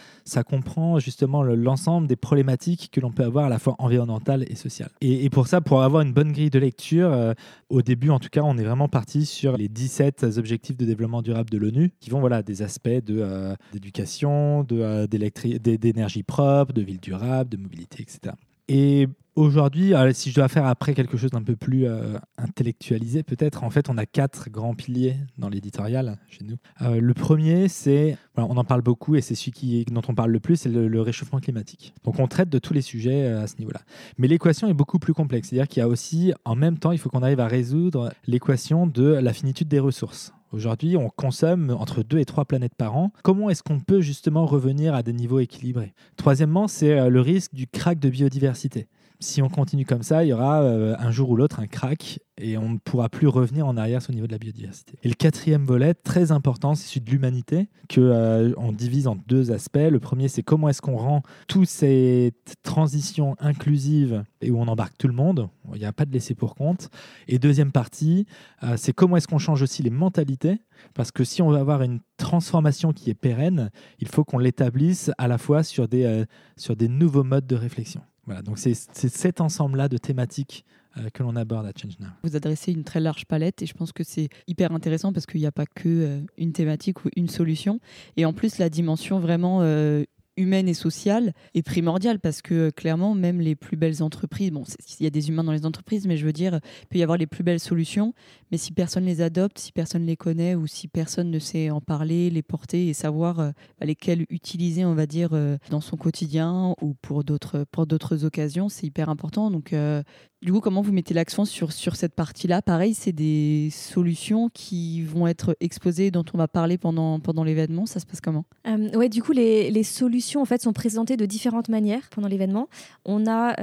comprend 0.44 0.98
justement 0.98 1.42
l'ensemble 1.42 2.06
des 2.06 2.16
problématiques 2.16 2.90
que 2.92 3.00
l'on 3.00 3.10
peut 3.10 3.24
avoir 3.24 3.46
à 3.46 3.48
la 3.48 3.58
fois 3.58 3.76
environnementales 3.78 4.44
et 4.48 4.54
sociales. 4.54 4.90
Et, 5.00 5.30
pour 5.30 5.46
ça, 5.46 5.60
pour 5.60 5.82
avoir 5.82 6.02
une 6.02 6.12
bonne 6.12 6.32
grille 6.32 6.50
de 6.50 6.58
lecture, 6.58 7.12
euh, 7.12 7.32
au 7.68 7.82
début 7.82 8.10
en 8.10 8.18
tout 8.18 8.28
cas, 8.30 8.42
on 8.42 8.56
est 8.58 8.64
vraiment 8.64 8.88
parti 8.88 9.26
sur 9.26 9.56
les 9.56 9.68
17 9.68 10.24
objectifs 10.36 10.76
de 10.76 10.84
développement 10.84 11.22
durable 11.22 11.50
de 11.50 11.58
l'ONU, 11.58 11.92
qui 12.00 12.10
vont 12.10 12.20
voilà, 12.20 12.42
des 12.42 12.62
aspects 12.62 12.88
euh, 12.88 13.54
d'éducation, 13.72 14.64
de, 14.64 14.80
euh, 14.80 15.06
d'énergie 15.06 16.22
propre, 16.22 16.72
de 16.72 16.82
ville 16.82 17.00
durable, 17.00 17.50
de 17.50 17.56
mobilité, 17.56 18.02
etc. 18.02 18.34
Et 18.68 19.08
aujourd'hui, 19.36 19.92
si 20.12 20.30
je 20.30 20.34
dois 20.34 20.48
faire 20.48 20.66
après 20.66 20.94
quelque 20.94 21.16
chose 21.16 21.30
d'un 21.30 21.42
peu 21.42 21.56
plus 21.56 21.86
euh, 21.86 22.18
intellectualisé, 22.38 23.22
peut-être, 23.22 23.64
en 23.64 23.70
fait, 23.70 23.88
on 23.88 23.98
a 23.98 24.06
quatre 24.06 24.50
grands 24.50 24.74
piliers 24.74 25.16
dans 25.38 25.48
l'éditorial 25.48 26.18
chez 26.28 26.44
nous. 26.44 26.56
Euh, 26.82 27.00
le 27.00 27.14
premier, 27.14 27.68
c'est, 27.68 28.16
on 28.36 28.56
en 28.56 28.64
parle 28.64 28.82
beaucoup 28.82 29.16
et 29.16 29.20
c'est 29.20 29.34
celui 29.34 29.84
dont 29.86 30.02
on 30.08 30.14
parle 30.14 30.30
le 30.30 30.40
plus, 30.40 30.56
c'est 30.56 30.68
le, 30.68 31.00
réchauffement 31.00 31.38
climatique. 31.38 31.94
Donc, 32.04 32.18
on 32.18 32.26
traite 32.26 32.48
de 32.48 32.58
tous 32.58 32.72
les 32.72 32.82
sujets 32.82 33.24
euh, 33.24 33.42
à 33.42 33.46
ce 33.46 33.56
niveau-là. 33.58 33.80
Mais 34.18 34.28
l'équation 34.28 34.68
est 34.68 34.74
beaucoup 34.74 34.98
plus 34.98 35.14
complexe. 35.14 35.48
C'est-à-dire 35.48 35.68
qu'il 35.68 35.80
y 35.80 35.84
a 35.84 35.88
aussi, 35.88 36.32
en 36.44 36.56
même 36.56 36.78
temps, 36.78 36.92
il 36.92 36.98
faut 36.98 37.10
qu'on 37.10 37.22
arrive 37.22 37.40
à 37.40 37.48
résoudre 37.48 38.12
l'équation 38.26 38.86
de 38.86 39.04
la 39.04 39.32
finitude 39.32 39.68
des 39.68 39.80
ressources. 39.80 40.32
Aujourd'hui, 40.54 40.96
on 40.96 41.08
consomme 41.08 41.76
entre 41.76 42.04
2 42.04 42.20
et 42.20 42.24
3 42.24 42.44
planètes 42.44 42.76
par 42.76 42.96
an. 42.96 43.10
Comment 43.24 43.50
est-ce 43.50 43.64
qu'on 43.64 43.80
peut 43.80 44.00
justement 44.00 44.46
revenir 44.46 44.94
à 44.94 45.02
des 45.02 45.12
niveaux 45.12 45.40
équilibrés? 45.40 45.94
Troisièmement, 46.16 46.68
c'est 46.68 46.96
euh, 46.96 47.08
le 47.08 47.20
risque 47.20 47.54
du 47.54 47.66
crack 47.66 47.98
de 47.98 48.08
biodiversité. 48.08 48.86
Si 49.20 49.42
on 49.42 49.48
continue 49.48 49.84
comme 49.84 50.02
ça, 50.02 50.24
il 50.24 50.28
y 50.28 50.32
aura 50.32 50.62
euh, 50.62 50.96
un 50.98 51.10
jour 51.10 51.30
ou 51.30 51.36
l'autre 51.36 51.60
un 51.60 51.66
crack 51.66 52.20
et 52.36 52.58
on 52.58 52.70
ne 52.70 52.78
pourra 52.78 53.08
plus 53.08 53.28
revenir 53.28 53.66
en 53.66 53.76
arrière 53.76 54.00
le 54.08 54.14
niveau 54.14 54.26
de 54.26 54.32
la 54.32 54.38
biodiversité. 54.38 54.98
Et 55.04 55.08
le 55.08 55.14
quatrième 55.14 55.64
volet, 55.64 55.94
très 55.94 56.32
important, 56.32 56.74
c'est 56.74 56.88
celui 56.88 57.00
de 57.02 57.10
l'humanité, 57.10 57.68
que 57.88 58.00
euh, 58.00 58.52
on 58.56 58.72
divise 58.72 59.06
en 59.06 59.14
deux 59.14 59.52
aspects. 59.52 59.76
Le 59.76 60.00
premier, 60.00 60.28
c'est 60.28 60.42
comment 60.42 60.68
est-ce 60.68 60.82
qu'on 60.82 60.96
rend 60.96 61.22
toutes 61.46 61.68
ces 61.68 62.32
transitions 62.64 63.36
inclusives 63.38 64.24
et 64.40 64.50
où 64.50 64.58
on 64.58 64.66
embarque 64.66 64.98
tout 64.98 65.06
le 65.06 65.14
monde, 65.14 65.48
il 65.74 65.78
n'y 65.78 65.86
a 65.86 65.92
pas 65.92 66.06
de 66.06 66.12
laisser 66.12 66.34
pour 66.34 66.56
compte. 66.56 66.90
Et 67.28 67.38
deuxième 67.38 67.70
partie, 67.70 68.26
euh, 68.64 68.76
c'est 68.76 68.92
comment 68.92 69.16
est-ce 69.16 69.28
qu'on 69.28 69.38
change 69.38 69.62
aussi 69.62 69.82
les 69.82 69.90
mentalités, 69.90 70.58
parce 70.92 71.12
que 71.12 71.22
si 71.22 71.40
on 71.40 71.50
veut 71.50 71.58
avoir 71.58 71.82
une 71.82 72.00
transformation 72.16 72.92
qui 72.92 73.10
est 73.10 73.14
pérenne, 73.14 73.70
il 74.00 74.08
faut 74.08 74.24
qu'on 74.24 74.38
l'établisse 74.38 75.12
à 75.18 75.28
la 75.28 75.38
fois 75.38 75.62
sur 75.62 75.86
des, 75.86 76.24
sur 76.56 76.74
des 76.74 76.88
nouveaux 76.88 77.24
modes 77.24 77.46
de 77.46 77.54
réflexion. 77.54 78.02
Voilà, 78.26 78.42
donc 78.42 78.58
c'est 78.58 78.74
cet 78.74 79.40
ensemble-là 79.40 79.88
de 79.88 79.98
thématiques 79.98 80.64
euh, 80.96 81.08
que 81.12 81.22
l'on 81.22 81.34
aborde 81.34 81.66
à 81.66 81.72
Change 81.76 81.98
Now. 81.98 82.06
Vous 82.22 82.36
adressez 82.36 82.72
une 82.72 82.84
très 82.84 83.00
large 83.00 83.26
palette 83.26 83.62
et 83.62 83.66
je 83.66 83.74
pense 83.74 83.92
que 83.92 84.04
c'est 84.04 84.28
hyper 84.46 84.72
intéressant 84.72 85.12
parce 85.12 85.26
qu'il 85.26 85.40
n'y 85.40 85.46
a 85.46 85.52
pas 85.52 85.66
que 85.66 85.88
euh, 85.88 86.20
une 86.38 86.52
thématique 86.52 87.04
ou 87.04 87.10
une 87.16 87.28
solution. 87.28 87.80
Et 88.16 88.24
en 88.24 88.32
plus, 88.32 88.58
la 88.58 88.70
dimension 88.70 89.18
vraiment 89.18 89.58
euh, 89.62 90.04
humaine 90.36 90.68
et 90.68 90.74
sociale 90.74 91.32
est 91.54 91.62
primordiale 91.62 92.20
parce 92.20 92.42
que 92.42 92.70
clairement, 92.70 93.14
même 93.14 93.40
les 93.40 93.56
plus 93.56 93.76
belles 93.76 94.02
entreprises, 94.02 94.50
bon, 94.50 94.64
il 95.00 95.04
y 95.04 95.06
a 95.06 95.10
des 95.10 95.28
humains 95.28 95.44
dans 95.44 95.52
les 95.52 95.66
entreprises, 95.66 96.06
mais 96.06 96.16
je 96.16 96.24
veux 96.24 96.32
dire, 96.32 96.60
il 96.82 96.86
peut 96.86 96.98
y 96.98 97.02
avoir 97.02 97.18
les 97.18 97.26
plus 97.26 97.42
belles 97.42 97.60
solutions, 97.60 98.14
mais 98.54 98.58
si 98.58 98.70
personne 98.70 99.04
les 99.04 99.20
adopte, 99.20 99.58
si 99.58 99.72
personne 99.72 100.06
les 100.06 100.16
connaît 100.16 100.54
ou 100.54 100.68
si 100.68 100.86
personne 100.86 101.28
ne 101.28 101.40
sait 101.40 101.70
en 101.70 101.80
parler, 101.80 102.30
les 102.30 102.42
porter 102.44 102.86
et 102.86 102.94
savoir 102.94 103.40
euh, 103.40 103.50
lesquelles 103.80 104.26
utiliser, 104.30 104.84
on 104.84 104.94
va 104.94 105.06
dire, 105.06 105.30
euh, 105.32 105.56
dans 105.70 105.80
son 105.80 105.96
quotidien 105.96 106.76
ou 106.80 106.94
pour 106.94 107.24
d'autres 107.24 107.64
pour 107.72 107.84
d'autres 107.88 108.24
occasions, 108.24 108.68
c'est 108.68 108.86
hyper 108.86 109.08
important. 109.08 109.50
Donc, 109.50 109.72
euh, 109.72 110.04
du 110.40 110.52
coup, 110.52 110.60
comment 110.60 110.82
vous 110.82 110.92
mettez 110.92 111.14
l'accent 111.14 111.44
sur, 111.44 111.72
sur 111.72 111.96
cette 111.96 112.14
partie-là? 112.14 112.62
Pareil, 112.62 112.94
c'est 112.94 113.10
des 113.10 113.70
solutions 113.72 114.48
qui 114.54 115.02
vont 115.02 115.26
être 115.26 115.56
exposées, 115.58 116.12
dont 116.12 116.24
on 116.32 116.38
va 116.38 116.46
parler 116.46 116.78
pendant, 116.78 117.18
pendant 117.18 117.42
l'événement. 117.42 117.86
Ça 117.86 117.98
se 117.98 118.06
passe 118.06 118.20
comment? 118.20 118.44
Euh, 118.68 118.96
Ouais, 118.96 119.08
du 119.08 119.20
coup, 119.20 119.32
les, 119.32 119.72
les, 119.72 119.82
solutions 119.82 120.40
en 120.40 120.44
fait 120.44 120.62
sont 120.62 120.72
présentées 120.72 121.16
de 121.16 121.26
différentes 121.26 121.70
manières 121.70 122.08
pendant 122.10 122.28
l'événement. 122.28 122.68
On 123.04 123.26
a 123.26 123.56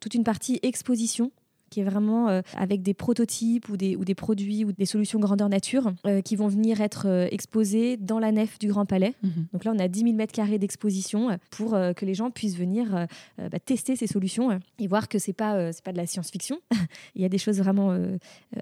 toute 0.00 0.12
une 0.12 0.24
partie 0.24 0.58
exposition 0.62 1.30
qui 1.70 1.80
est 1.80 1.84
vraiment 1.84 2.28
euh, 2.28 2.40
avec 2.56 2.82
des 2.82 2.94
prototypes 2.94 3.68
ou 3.68 3.76
des, 3.76 3.96
ou 3.96 4.04
des 4.04 4.14
produits 4.14 4.64
ou 4.64 4.72
des 4.72 4.86
solutions 4.86 5.18
grandeur 5.18 5.48
nature 5.48 5.92
euh, 6.06 6.20
qui 6.20 6.36
vont 6.36 6.48
venir 6.48 6.80
être 6.80 7.06
euh, 7.06 7.28
exposés 7.30 7.96
dans 7.96 8.18
la 8.18 8.32
nef 8.32 8.58
du 8.58 8.68
Grand 8.68 8.86
Palais. 8.86 9.14
Mhm. 9.22 9.46
Donc 9.52 9.64
là, 9.64 9.72
on 9.74 9.78
a 9.78 9.88
10 9.88 10.00
000 10.00 10.12
mètres 10.14 10.32
carrés 10.32 10.58
d'exposition 10.58 11.38
pour 11.50 11.70
que 11.70 12.04
les 12.04 12.14
gens 12.14 12.30
puissent 12.30 12.56
venir 12.56 13.06
bah, 13.38 13.58
tester 13.64 13.96
ces 13.96 14.06
solutions 14.06 14.58
et 14.78 14.86
voir 14.86 15.08
que 15.08 15.18
ce 15.18 15.30
n'est 15.30 15.34
pas, 15.34 15.72
c'est 15.72 15.84
pas 15.84 15.92
de 15.92 15.96
la 15.96 16.06
science-fiction. 16.06 16.58
Il 17.14 17.22
y 17.22 17.24
a 17.24 17.28
des 17.28 17.38
choses 17.38 17.58
vraiment 17.58 17.96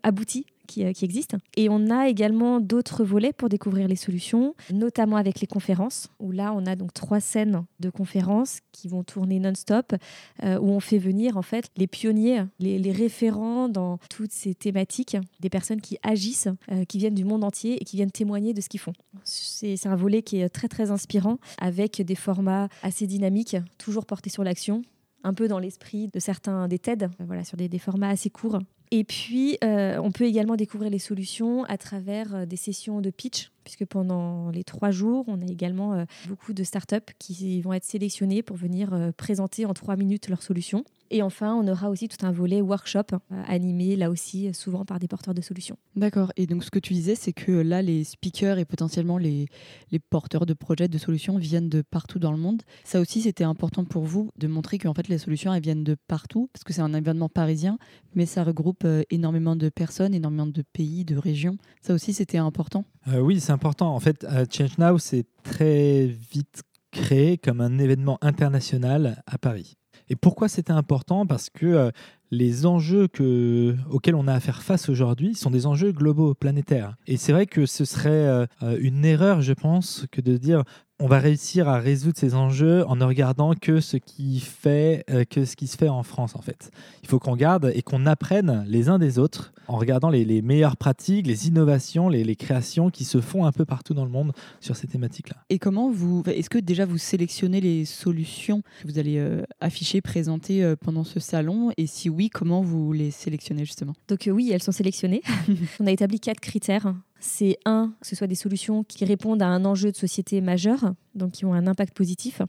abouties 0.02 0.46
euh, 0.78 0.92
qui, 0.92 1.04
existent. 1.04 1.38
Et 1.56 1.68
on 1.68 1.90
a 1.90 2.08
également 2.08 2.60
d'autres 2.60 3.04
volets 3.04 3.32
pour 3.32 3.48
découvrir 3.48 3.88
les 3.88 3.96
solutions, 3.96 4.54
notamment 4.72 5.16
avec 5.16 5.40
les 5.40 5.46
conférences, 5.46 6.08
où 6.18 6.32
là, 6.32 6.52
on 6.54 6.66
a 6.66 6.76
donc 6.76 6.92
trois 6.92 7.20
scènes 7.20 7.64
de 7.80 7.90
conférences 7.90 8.60
qui 8.72 8.88
vont 8.88 9.04
tourner 9.04 9.38
non-stop, 9.38 9.94
euh, 10.42 10.58
où 10.58 10.70
on 10.70 10.80
fait 10.80 10.98
venir 10.98 11.36
en 11.36 11.42
fait 11.42 11.66
les 11.76 11.86
pionniers, 11.86 12.44
les, 12.58 12.92
référents 12.92 13.68
dans 13.68 13.98
toutes 14.10 14.32
ces 14.32 14.54
thématiques, 14.54 15.16
des 15.40 15.50
personnes 15.50 15.80
qui 15.80 15.98
agissent, 16.02 16.48
euh, 16.70 16.84
qui 16.84 16.98
viennent 16.98 17.14
du 17.14 17.24
monde 17.24 17.44
entier 17.44 17.80
et 17.80 17.84
qui 17.84 17.96
viennent 17.96 18.10
témoigner 18.10 18.54
de 18.54 18.60
ce 18.60 18.68
qu'ils 18.68 18.80
font. 18.80 18.92
C'est 19.24 19.86
un 19.86 19.96
volet 19.96 20.22
qui 20.22 20.40
est 20.40 20.48
très 20.48 20.68
très 20.68 20.90
inspirant, 20.90 21.38
avec 21.58 22.00
des 22.00 22.14
formats 22.14 22.68
assez 22.82 23.06
dynamiques, 23.06 23.56
toujours 23.78 24.06
portés 24.06 24.30
sur 24.30 24.44
l'action, 24.44 24.82
un 25.24 25.34
peu 25.34 25.48
dans 25.48 25.58
l'esprit 25.58 26.08
de 26.08 26.20
certains 26.20 26.68
des 26.68 26.78
TED, 26.78 27.10
voilà, 27.20 27.44
sur 27.44 27.56
des, 27.56 27.68
des 27.68 27.78
formats 27.78 28.08
assez 28.08 28.30
courts 28.30 28.58
et 28.90 29.04
puis, 29.04 29.58
euh, 29.64 29.98
on 30.02 30.12
peut 30.12 30.24
également 30.24 30.56
découvrir 30.56 30.90
les 30.90 30.98
solutions 30.98 31.64
à 31.64 31.76
travers 31.78 32.34
euh, 32.34 32.46
des 32.46 32.56
sessions 32.56 33.00
de 33.00 33.10
pitch, 33.10 33.50
puisque 33.66 33.84
pendant 33.84 34.50
les 34.50 34.62
trois 34.62 34.92
jours, 34.92 35.24
on 35.26 35.42
a 35.42 35.50
également 35.50 35.94
euh, 35.94 36.04
beaucoup 36.28 36.52
de 36.52 36.62
startups 36.62 37.12
qui 37.18 37.60
vont 37.60 37.72
être 37.72 37.84
sélectionnées 37.84 38.44
pour 38.44 38.56
venir 38.56 38.96
présenter 39.16 39.66
en 39.66 39.74
trois 39.74 39.96
minutes 39.96 40.28
leurs 40.28 40.42
solutions. 40.42 40.84
Et 41.10 41.22
enfin, 41.22 41.54
on 41.54 41.66
aura 41.68 41.90
aussi 41.90 42.08
tout 42.08 42.24
un 42.26 42.32
volet 42.32 42.60
workshop 42.60 43.04
euh, 43.12 43.42
animé, 43.46 43.96
là 43.96 44.10
aussi, 44.10 44.52
souvent 44.54 44.84
par 44.84 44.98
des 44.98 45.08
porteurs 45.08 45.34
de 45.34 45.40
solutions. 45.40 45.76
D'accord. 45.94 46.32
Et 46.36 46.46
donc, 46.46 46.64
ce 46.64 46.70
que 46.70 46.78
tu 46.78 46.94
disais, 46.94 47.14
c'est 47.14 47.32
que 47.32 47.52
là, 47.52 47.82
les 47.82 48.04
speakers 48.04 48.58
et 48.58 48.64
potentiellement 48.64 49.18
les, 49.18 49.46
les 49.92 49.98
porteurs 49.98 50.46
de 50.46 50.54
projets, 50.54 50.88
de 50.88 50.98
solutions 50.98 51.38
viennent 51.38 51.68
de 51.68 51.82
partout 51.82 52.18
dans 52.18 52.32
le 52.32 52.38
monde. 52.38 52.62
Ça 52.84 53.00
aussi, 53.00 53.20
c'était 53.20 53.44
important 53.44 53.84
pour 53.84 54.04
vous 54.04 54.30
de 54.36 54.48
montrer 54.48 54.78
qu'en 54.78 54.94
fait, 54.94 55.08
les 55.08 55.18
solutions, 55.18 55.54
elles 55.54 55.62
viennent 55.62 55.84
de 55.84 55.96
partout, 56.08 56.50
parce 56.52 56.64
que 56.64 56.72
c'est 56.72 56.82
un 56.82 56.94
événement 56.94 57.28
parisien, 57.28 57.78
mais 58.14 58.26
ça 58.26 58.42
regroupe 58.42 58.84
euh, 58.84 59.02
énormément 59.10 59.56
de 59.56 59.68
personnes, 59.68 60.14
énormément 60.14 60.46
de 60.46 60.62
pays, 60.62 61.04
de 61.04 61.16
régions. 61.16 61.56
Ça 61.82 61.94
aussi, 61.94 62.12
c'était 62.12 62.38
important 62.38 62.84
euh, 63.08 63.20
Oui, 63.20 63.38
c'est 63.40 63.52
important. 63.56 63.94
En 63.94 64.00
fait, 64.00 64.26
Change 64.52 64.78
Now, 64.78 64.98
c'est 64.98 65.24
très 65.42 66.06
vite 66.06 66.62
créé 66.92 67.38
comme 67.38 67.60
un 67.60 67.78
événement 67.78 68.18
international 68.22 69.22
à 69.26 69.38
Paris. 69.38 69.76
Et 70.08 70.16
pourquoi 70.16 70.48
c'était 70.48 70.72
important? 70.72 71.26
Parce 71.26 71.50
que 71.50 71.66
euh, 71.66 71.90
les 72.30 72.66
enjeux 72.66 73.08
que, 73.08 73.74
auxquels 73.90 74.14
on 74.14 74.28
a 74.28 74.34
à 74.34 74.40
faire 74.40 74.62
face 74.62 74.88
aujourd'hui 74.88 75.34
sont 75.34 75.50
des 75.50 75.66
enjeux 75.66 75.92
globaux, 75.92 76.34
planétaires. 76.34 76.96
Et 77.06 77.16
c'est 77.16 77.32
vrai 77.32 77.46
que 77.46 77.66
ce 77.66 77.84
serait 77.84 78.10
euh, 78.10 78.46
une 78.80 79.04
erreur, 79.04 79.42
je 79.42 79.52
pense, 79.52 80.06
que 80.12 80.20
de 80.20 80.36
dire 80.36 80.62
on 80.98 81.06
va 81.08 81.18
réussir 81.18 81.68
à 81.68 81.78
résoudre 81.78 82.16
ces 82.18 82.34
enjeux 82.34 82.86
en 82.86 82.96
ne 82.96 83.04
regardant 83.04 83.54
que 83.54 83.80
ce 83.80 83.96
qui 83.96 84.40
fait 84.40 85.04
euh, 85.10 85.24
que 85.24 85.44
ce 85.44 85.54
qui 85.54 85.66
se 85.66 85.76
fait 85.76 85.88
en 85.88 86.02
France 86.02 86.34
en 86.36 86.40
fait. 86.40 86.70
Il 87.02 87.08
faut 87.08 87.18
qu'on 87.18 87.32
regarde 87.32 87.70
et 87.74 87.82
qu'on 87.82 88.06
apprenne 88.06 88.64
les 88.66 88.88
uns 88.88 88.98
des 88.98 89.18
autres 89.18 89.52
en 89.68 89.76
regardant 89.76 90.10
les, 90.10 90.42
meilleures 90.42 90.76
pratiques, 90.76 91.26
les 91.26 91.48
innovations, 91.48 92.08
les, 92.08 92.36
créations 92.36 92.90
qui 92.90 93.04
se 93.04 93.20
font 93.20 93.44
un 93.44 93.52
peu 93.52 93.64
partout 93.64 93.94
dans 93.94 94.04
le 94.04 94.10
monde 94.10 94.32
sur 94.60 94.76
ces 94.76 94.86
thématiques-là. 94.86 95.36
Et 95.50 95.58
comment 95.58 95.90
vous, 95.90 96.22
est-ce 96.26 96.50
que 96.50 96.58
déjà 96.58 96.84
vous 96.84 96.98
sélectionnez 96.98 97.60
les 97.60 97.84
solutions 97.84 98.62
que 98.82 98.88
vous 98.88 98.98
allez 98.98 99.18
euh, 99.18 99.42
afficher, 99.60 100.00
présenter 100.00 100.62
euh, 100.62 100.76
pendant 100.76 101.02
ce 101.02 101.18
salon? 101.18 101.72
Et 101.76 101.86
si 101.86 102.08
oui, 102.08 102.30
comment 102.30 102.62
vous 102.62 102.92
les 102.92 103.10
sélectionnez 103.10 103.64
justement? 103.64 103.94
Donc 104.08 104.28
oui, 104.30 104.50
elles 104.52 104.62
sont 104.62 104.72
sélectionnées. 104.72 105.22
On 105.80 105.86
a 105.86 105.90
établi 105.90 106.20
quatre 106.20 106.40
critères 106.40 106.94
c'est 107.20 107.58
un, 107.64 107.94
que 108.00 108.06
ce 108.06 108.16
soit 108.16 108.26
des 108.26 108.34
solutions 108.34 108.84
qui 108.84 109.04
répondent 109.04 109.42
à 109.42 109.48
un 109.48 109.64
enjeu 109.64 109.90
de 109.90 109.96
société 109.96 110.40
majeur, 110.40 110.92
donc 111.14 111.32
qui 111.32 111.44
ont 111.44 111.54
un 111.54 111.66
impact 111.66 111.94
positif. 111.94 112.42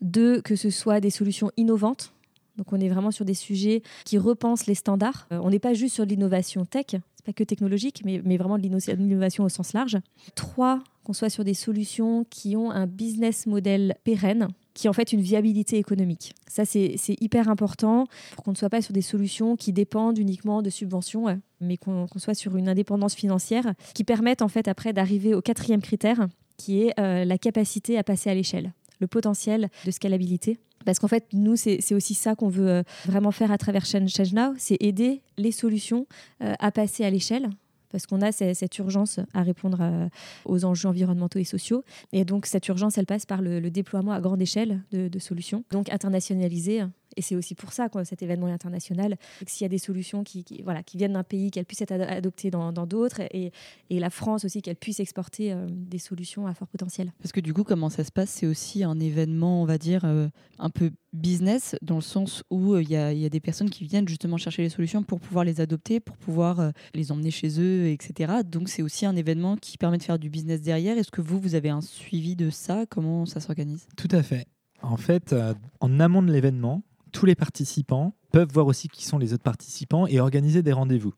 Deux, 0.00 0.40
que 0.40 0.56
ce 0.56 0.70
soit 0.70 1.00
des 1.00 1.10
solutions 1.10 1.50
innovantes. 1.56 2.12
Donc 2.56 2.72
on 2.72 2.80
est 2.80 2.88
vraiment 2.88 3.10
sur 3.10 3.24
des 3.24 3.34
sujets 3.34 3.82
qui 4.04 4.16
repensent 4.16 4.66
les 4.66 4.74
standards. 4.74 5.26
Euh, 5.32 5.40
on 5.42 5.50
n'est 5.50 5.58
pas 5.58 5.74
juste 5.74 5.94
sur 5.96 6.04
l'innovation 6.04 6.64
tech, 6.64 6.86
c'est 6.90 7.24
pas 7.24 7.32
que 7.32 7.44
technologique, 7.44 8.02
mais, 8.04 8.22
mais 8.24 8.36
vraiment 8.36 8.58
de 8.58 8.62
l'innovation 8.62 9.44
au 9.44 9.48
sens 9.48 9.72
large. 9.72 9.98
Trois, 10.34 10.82
qu'on 11.02 11.12
soit 11.12 11.30
sur 11.30 11.44
des 11.44 11.54
solutions 11.54 12.24
qui 12.30 12.56
ont 12.56 12.70
un 12.70 12.86
business 12.86 13.46
model 13.46 13.96
pérenne, 14.04 14.48
qui 14.72 14.88
en 14.88 14.92
fait 14.92 15.12
une 15.12 15.20
viabilité 15.20 15.78
économique. 15.78 16.34
Ça, 16.48 16.64
c'est 16.64 16.96
hyper 17.20 17.48
important 17.48 18.06
pour 18.34 18.44
qu'on 18.44 18.50
ne 18.52 18.56
soit 18.56 18.70
pas 18.70 18.82
sur 18.82 18.92
des 18.92 19.02
solutions 19.02 19.56
qui 19.56 19.72
dépendent 19.72 20.18
uniquement 20.18 20.62
de 20.62 20.70
subventions, 20.70 21.40
mais 21.64 21.76
qu'on 21.76 22.06
soit 22.16 22.34
sur 22.34 22.56
une 22.56 22.68
indépendance 22.68 23.14
financière 23.14 23.74
qui 23.94 24.04
permette 24.04 24.42
en 24.42 24.48
fait 24.48 24.68
après 24.68 24.92
d'arriver 24.92 25.34
au 25.34 25.42
quatrième 25.42 25.82
critère, 25.82 26.28
qui 26.56 26.82
est 26.82 26.98
euh, 27.00 27.24
la 27.24 27.38
capacité 27.38 27.98
à 27.98 28.04
passer 28.04 28.30
à 28.30 28.34
l'échelle, 28.34 28.72
le 29.00 29.06
potentiel 29.06 29.68
de 29.84 29.90
scalabilité. 29.90 30.58
Parce 30.84 30.98
qu'en 30.98 31.08
fait, 31.08 31.26
nous, 31.32 31.56
c'est 31.56 31.94
aussi 31.94 32.14
ça 32.14 32.34
qu'on 32.34 32.48
veut 32.48 32.68
euh, 32.68 32.82
vraiment 33.06 33.30
faire 33.30 33.50
à 33.50 33.58
travers 33.58 33.86
Change 33.86 34.32
Now, 34.32 34.54
c'est 34.58 34.76
aider 34.80 35.22
les 35.38 35.52
solutions 35.52 36.06
euh, 36.42 36.54
à 36.58 36.70
passer 36.70 37.04
à 37.04 37.10
l'échelle 37.10 37.48
parce 37.90 38.06
qu'on 38.06 38.22
a 38.22 38.32
cette 38.32 38.76
urgence 38.78 39.20
à 39.34 39.44
répondre 39.44 40.08
aux 40.46 40.64
enjeux 40.64 40.88
environnementaux 40.88 41.38
et 41.38 41.44
sociaux. 41.44 41.84
Et 42.12 42.24
donc, 42.24 42.44
cette 42.46 42.66
urgence, 42.66 42.98
elle 42.98 43.06
passe 43.06 43.24
par 43.24 43.40
le, 43.40 43.70
déploiement 43.70 44.10
à 44.10 44.20
grande 44.20 44.42
échelle 44.42 44.82
de, 44.90 45.06
de 45.06 45.18
solutions, 45.20 45.62
donc 45.70 45.92
internationalisées 45.92 46.82
et 47.16 47.22
c'est 47.22 47.36
aussi 47.36 47.54
pour 47.54 47.72
ça, 47.72 47.88
quoi, 47.88 48.04
cet 48.04 48.22
événement 48.22 48.46
international, 48.46 49.16
s'il 49.46 49.64
y 49.64 49.66
a 49.66 49.68
des 49.68 49.78
solutions 49.78 50.24
qui, 50.24 50.44
voilà, 50.62 50.82
qui 50.82 50.96
viennent 50.96 51.12
d'un 51.14 51.24
pays, 51.24 51.50
qu'elles 51.50 51.64
puissent 51.64 51.82
être 51.82 51.92
adoptées 51.92 52.50
dans 52.50 52.72
d'autres, 52.86 53.20
et, 53.32 53.52
et, 53.90 54.00
la 54.00 54.10
France 54.10 54.44
aussi, 54.44 54.62
qu'elle 54.62 54.76
puisse 54.76 55.00
exporter 55.00 55.52
euh, 55.52 55.66
des 55.70 55.98
solutions 55.98 56.46
à 56.46 56.54
fort 56.54 56.68
potentiel. 56.68 57.12
Parce 57.18 57.32
que 57.32 57.40
du 57.40 57.54
coup, 57.54 57.64
comment 57.64 57.88
ça 57.88 58.04
se 58.04 58.12
passe? 58.12 58.30
C'est 58.30 58.46
aussi 58.46 58.84
un 58.84 58.98
événement, 59.00 59.62
on 59.62 59.64
va 59.64 59.78
dire, 59.78 60.04
euh, 60.04 60.28
un 60.58 60.70
peu 60.70 60.90
business, 61.12 61.76
dans 61.80 61.96
le 61.96 62.00
sens 62.02 62.42
où 62.50 62.74
euh, 62.74 62.82
il 62.82 62.90
y, 62.90 62.96
a, 62.96 63.12
y, 63.12 63.24
a 63.24 63.28
des 63.28 63.40
personnes 63.40 63.70
qui 63.70 63.84
viennent 63.84 64.08
justement 64.08 64.36
chercher 64.36 64.62
les 64.62 64.68
solutions 64.68 65.02
pour 65.02 65.20
pouvoir 65.20 65.44
les 65.44 65.60
adopter, 65.60 66.00
pour 66.00 66.16
pouvoir 66.16 66.72
les 66.94 67.12
emmener 67.12 67.30
chez 67.30 67.60
eux, 67.60 67.86
etc. 67.88 68.32
Donc 68.44 68.68
c'est 68.68 68.82
aussi 68.82 69.06
un 69.06 69.16
événement 69.16 69.56
qui 69.56 69.78
permet 69.78 69.98
de 69.98 70.02
faire 70.02 70.18
du 70.18 70.28
business 70.28 70.60
derrière. 70.60 70.98
Est-ce 70.98 71.10
que 71.10 71.20
vous, 71.20 71.38
vous 71.38 71.54
avez 71.54 71.70
un 71.70 71.80
suivi 71.80 72.36
de 72.36 72.50
ça? 72.50 72.84
Comment 72.88 73.26
ça 73.26 73.40
s'organise? 73.40 73.86
Tout 73.96 74.08
à 74.10 74.22
fait. 74.22 74.46
En 74.82 74.96
fait, 74.96 75.34
en 75.80 76.00
amont 76.00 76.22
de 76.22 76.30
l'événement, 76.30 76.82
tous 77.14 77.24
les 77.26 77.36
participants 77.36 78.12
peuvent 78.32 78.52
voir 78.52 78.66
aussi 78.66 78.88
qui 78.88 79.06
sont 79.06 79.18
les 79.18 79.32
autres 79.32 79.44
participants 79.44 80.06
et 80.06 80.20
organiser 80.20 80.62
des 80.62 80.72
rendez-vous. 80.72 81.14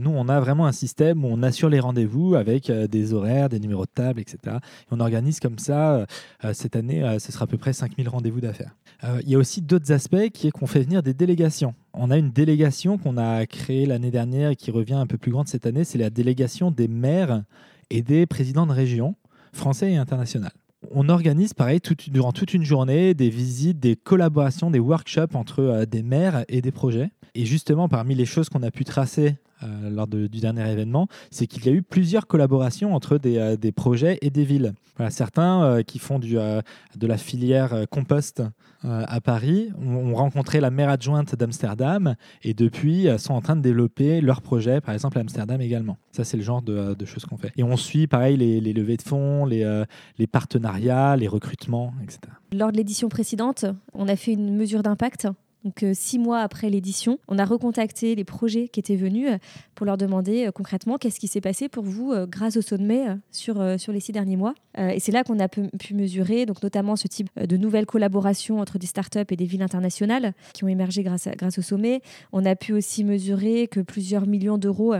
nous, 0.00 0.10
on 0.10 0.28
a 0.28 0.40
vraiment 0.40 0.64
un 0.66 0.72
système 0.72 1.24
où 1.24 1.28
on 1.28 1.42
assure 1.42 1.68
les 1.68 1.80
rendez-vous 1.80 2.36
avec 2.36 2.70
des 2.70 3.12
horaires, 3.12 3.48
des 3.48 3.58
numéros 3.58 3.84
de 3.84 3.90
table, 3.92 4.20
etc. 4.20 4.38
Et 4.46 4.86
on 4.92 5.00
organise 5.00 5.40
comme 5.40 5.58
ça, 5.58 6.06
cette 6.52 6.76
année, 6.76 7.02
ce 7.18 7.32
sera 7.32 7.44
à 7.44 7.46
peu 7.48 7.58
près 7.58 7.72
5000 7.72 8.08
rendez-vous 8.08 8.40
d'affaires. 8.40 8.74
il 9.22 9.28
y 9.28 9.34
a 9.34 9.38
aussi 9.38 9.60
d'autres 9.60 9.92
aspects 9.92 10.30
qui 10.32 10.46
est 10.46 10.50
qu'on 10.52 10.68
fait 10.68 10.80
venir 10.80 11.02
des 11.02 11.12
délégations. 11.12 11.74
On 11.92 12.10
a 12.12 12.16
une 12.16 12.30
délégation 12.30 12.96
qu'on 12.96 13.18
a 13.18 13.44
créée 13.44 13.86
l'année 13.86 14.12
dernière 14.12 14.50
et 14.50 14.56
qui 14.56 14.70
revient 14.70 14.94
un 14.94 15.06
peu 15.06 15.18
plus 15.18 15.32
grande 15.32 15.48
cette 15.48 15.66
année, 15.66 15.84
c'est 15.84 15.98
la 15.98 16.10
délégation 16.10 16.70
des 16.70 16.88
maires 16.88 17.42
et 17.90 18.02
des 18.02 18.24
présidents 18.26 18.66
de 18.66 18.72
région, 18.72 19.16
français 19.52 19.92
et 19.92 19.96
internationaux 19.96 20.48
on 20.94 21.08
organise 21.08 21.54
pareil 21.54 21.80
durant 22.08 22.32
toute 22.32 22.54
une 22.54 22.64
journée 22.64 23.14
des 23.14 23.28
visites, 23.28 23.80
des 23.80 23.96
collaborations, 23.96 24.70
des 24.70 24.78
workshops 24.78 25.34
entre 25.34 25.60
euh, 25.60 25.86
des 25.86 26.02
maires 26.02 26.44
et 26.48 26.62
des 26.62 26.72
projets. 26.72 27.10
Et 27.34 27.44
justement, 27.44 27.88
parmi 27.88 28.14
les 28.14 28.26
choses 28.26 28.48
qu'on 28.48 28.62
a 28.62 28.70
pu 28.70 28.84
tracer 28.84 29.36
euh, 29.64 29.90
lors 29.90 30.06
du 30.06 30.28
dernier 30.28 30.70
événement, 30.70 31.08
c'est 31.30 31.46
qu'il 31.46 31.64
y 31.66 31.68
a 31.68 31.72
eu 31.72 31.82
plusieurs 31.82 32.26
collaborations 32.26 32.94
entre 32.94 33.18
des, 33.18 33.38
euh, 33.38 33.56
projets 33.74 34.18
et 34.22 34.30
des 34.30 34.44
villes. 34.44 34.74
Certains 35.10 35.82
qui 35.84 35.98
font 35.98 36.20
de 36.20 37.06
la 37.06 37.18
filière 37.18 37.84
compost 37.90 38.44
à 38.84 39.20
Paris 39.20 39.72
ont 39.76 40.14
rencontré 40.14 40.60
la 40.60 40.70
maire 40.70 40.88
adjointe 40.88 41.34
d'Amsterdam 41.34 42.14
et 42.44 42.54
depuis 42.54 43.08
sont 43.18 43.34
en 43.34 43.40
train 43.40 43.56
de 43.56 43.60
développer 43.60 44.20
leur 44.20 44.40
projet, 44.40 44.80
par 44.80 44.94
exemple 44.94 45.18
à 45.18 45.22
Amsterdam 45.22 45.60
également. 45.60 45.98
Ça, 46.12 46.22
c'est 46.22 46.36
le 46.36 46.44
genre 46.44 46.62
de, 46.62 46.94
choses 47.06 47.24
qu'on 47.24 47.36
fait. 47.36 47.50
Et 47.56 47.64
on 47.64 47.76
suit 47.76 48.06
pareil 48.06 48.36
les, 48.36 48.72
levées 48.72 48.96
de 48.96 49.02
fonds, 49.02 49.46
les 49.46 50.26
partenariats, 50.30 51.16
les 51.16 51.26
recrutements, 51.26 51.92
etc. 52.00 52.20
Lors 52.52 52.70
de 52.70 52.76
l'édition 52.76 53.08
précédente, 53.08 53.64
on 53.94 54.06
a 54.06 54.14
fait 54.14 54.34
une 54.34 54.54
mesure 54.54 54.84
d'impact 54.84 55.26
donc 55.64 55.82
euh, 55.82 55.92
six 55.94 56.18
mois 56.18 56.40
après 56.40 56.68
l'édition, 56.68 57.18
on 57.26 57.38
a 57.38 57.44
recontacté 57.44 58.14
les 58.14 58.24
projets 58.24 58.68
qui 58.68 58.80
étaient 58.80 58.96
venus 58.96 59.30
euh, 59.30 59.38
pour 59.74 59.86
leur 59.86 59.96
demander 59.96 60.46
euh, 60.46 60.52
concrètement 60.52 60.98
qu'est-ce 60.98 61.18
qui 61.18 61.26
s'est 61.26 61.40
passé 61.40 61.70
pour 61.70 61.84
vous 61.84 62.14
grâce 62.28 62.56
au 62.56 62.62
sommet 62.62 63.06
sur, 63.30 63.80
sur 63.80 63.92
les 63.92 64.00
six 64.00 64.12
derniers 64.12 64.36
mois. 64.36 64.54
et 64.78 65.00
c'est 65.00 65.12
là 65.12 65.24
qu'on 65.24 65.38
a 65.38 65.48
pu, 65.48 65.70
mesurer 65.92 66.44
donc 66.46 66.62
notamment 66.62 66.96
ce 66.96 67.08
type 67.08 67.28
de 67.36 67.56
nouvelles 67.56 67.86
collaborations 67.86 68.60
entre 68.60 68.78
des 68.78 68.86
startups 68.86 69.20
et 69.30 69.36
des 69.36 69.44
villes 69.44 69.62
internationales 69.62 70.34
qui 70.52 70.64
ont 70.64 70.68
émergé 70.68 71.02
grâce, 71.02 71.28
grâce 71.36 71.58
au 71.58 71.62
sommet. 71.62 72.02
On 72.32 72.44
a 72.44 72.56
pu 72.56 72.72
aussi 72.72 73.04
mesurer 73.04 73.68
que 73.68 73.80
plusieurs 73.80 74.26
millions 74.26 74.58
d'euros 74.58 74.94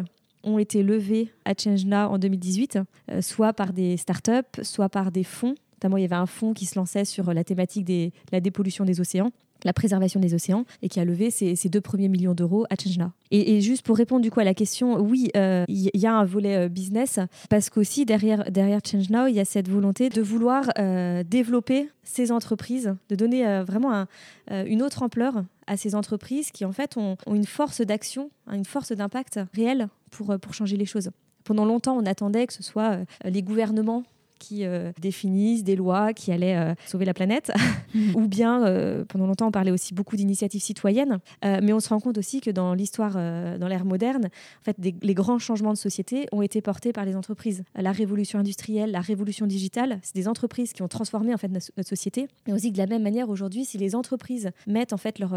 ont 0.44 0.58
été 0.58 0.82
levés 0.82 1.30
à 1.44 1.52
Change 1.54 1.84
Now 1.84 2.08
en 2.10 2.18
2018, 2.18 2.78
soit 3.20 3.52
par 3.52 3.72
des 3.72 3.96
startups, 3.96 4.62
soit 4.62 4.88
par 4.88 5.10
des 5.10 5.24
fonds. 5.24 5.54
Notamment, 5.74 5.96
il 5.96 6.02
y 6.02 6.06
avait 6.06 6.14
un 6.14 6.26
fonds 6.26 6.54
qui 6.54 6.66
se 6.66 6.78
lançait 6.78 7.04
sur 7.04 7.32
la 7.34 7.44
thématique 7.44 7.84
de 7.84 8.10
la 8.32 8.40
dépollution 8.40 8.84
des 8.84 9.00
océans 9.00 9.30
la 9.64 9.72
préservation 9.72 10.20
des 10.20 10.34
océans, 10.34 10.64
et 10.82 10.88
qui 10.88 11.00
a 11.00 11.04
levé 11.04 11.30
ces, 11.30 11.54
deux 11.68 11.80
premiers 11.80 12.08
millions 12.08 12.34
d'euros 12.34 12.66
à 12.70 12.76
Change 12.76 12.98
Et, 13.30 13.56
et, 13.56 13.60
juste 13.60 13.84
pour 13.84 13.96
répondre 13.96 14.22
du 14.22 14.30
coup 14.30 14.40
à 14.40 14.44
la 14.44 14.54
question, 14.54 15.00
oui, 15.00 15.30
euh, 15.36 15.64
il 15.68 15.90
y, 15.94 16.06
a 16.06 16.14
un 16.14 16.24
volet 16.24 16.66
euh, 16.66 16.68
business, 16.68 17.18
parce 17.48 17.70
qu'aussi 17.70 18.04
derrière, 18.04 18.50
derrière 18.50 18.80
Change 18.84 19.10
Now, 19.10 19.26
il 19.26 19.34
y 19.34 19.40
a 19.40 19.44
cette 19.44 19.68
volonté 19.68 20.10
de 20.10 20.22
vouloir 20.22 20.70
euh, 20.78 21.22
développer 21.24 21.88
ces 22.02 22.30
entreprises, 22.30 22.94
de 23.08 23.16
donner 23.16 23.62
vraiment 23.66 24.06
une 24.50 24.82
autre 24.82 25.02
ampleur 25.02 25.42
à 25.66 25.78
ces 25.78 25.94
entreprises 25.94 26.50
qui 26.50 26.66
en 26.66 26.72
fait 26.72 26.98
ont, 26.98 27.16
une 27.26 27.46
force 27.46 27.80
d'action, 27.80 28.30
hein, 28.46 28.56
une 28.56 28.66
force 28.66 28.92
d'impact 28.92 29.40
réelle 29.54 29.88
pour, 30.10 30.38
pour 30.38 30.52
changer 30.52 30.76
les 30.76 30.84
choses. 30.84 31.10
Pendant 31.44 31.64
longtemps, 31.64 31.96
on 31.96 32.04
attendait 32.04 32.46
que 32.46 32.52
ce 32.52 32.62
soit 32.62 32.98
les 33.24 33.42
gouvernements 33.42 34.04
qui 34.38 34.64
euh, 34.64 34.92
définissent 35.00 35.64
des 35.64 35.76
lois 35.76 36.12
qui 36.12 36.32
allaient 36.32 36.56
euh, 36.56 36.74
sauver 36.86 37.04
la 37.04 37.14
planète. 37.14 37.52
Ou 38.14 38.26
bien, 38.26 38.64
euh, 38.64 39.04
pendant 39.04 39.26
longtemps, 39.26 39.48
on 39.48 39.52
parlait 39.52 39.70
aussi 39.70 39.94
beaucoup 39.94 40.16
d'initiatives 40.16 40.62
citoyennes. 40.62 41.18
mais 41.42 41.72
on 41.72 41.80
se 41.80 41.88
rend 41.88 42.00
compte 42.00 42.18
aussi 42.18 42.40
que 42.40 42.50
dans 42.50 42.74
l'histoire, 42.74 43.12
dans 43.12 43.68
l'ère 43.68 43.84
moderne, 43.84 44.26
en 44.26 44.64
fait, 44.64 44.76
les 44.78 45.14
grands 45.14 45.38
changements 45.38 45.72
de 45.72 45.78
société 45.78 46.26
ont 46.32 46.42
été 46.42 46.60
portés 46.60 46.92
par 46.92 47.04
les 47.04 47.16
entreprises. 47.16 47.64
La 47.74 47.92
révolution 47.92 48.38
industrielle, 48.38 48.90
la 48.90 49.00
révolution 49.00 49.46
digitale, 49.46 49.98
c'est 50.02 50.14
des 50.14 50.28
entreprises 50.28 50.72
qui 50.72 50.82
ont 50.82 50.88
transformé 50.88 51.34
en 51.34 51.38
fait 51.38 51.48
notre, 51.48 51.70
société. 51.82 52.28
Mais 52.46 52.52
aussi 52.52 52.72
de 52.72 52.78
la 52.78 52.86
même 52.86 53.02
manière, 53.02 53.28
aujourd'hui, 53.28 53.64
si 53.64 53.78
les 53.78 53.94
entreprises 53.94 54.50
mettent 54.66 54.92
en 54.92 54.96
fait 54.96 55.18
leur, 55.18 55.36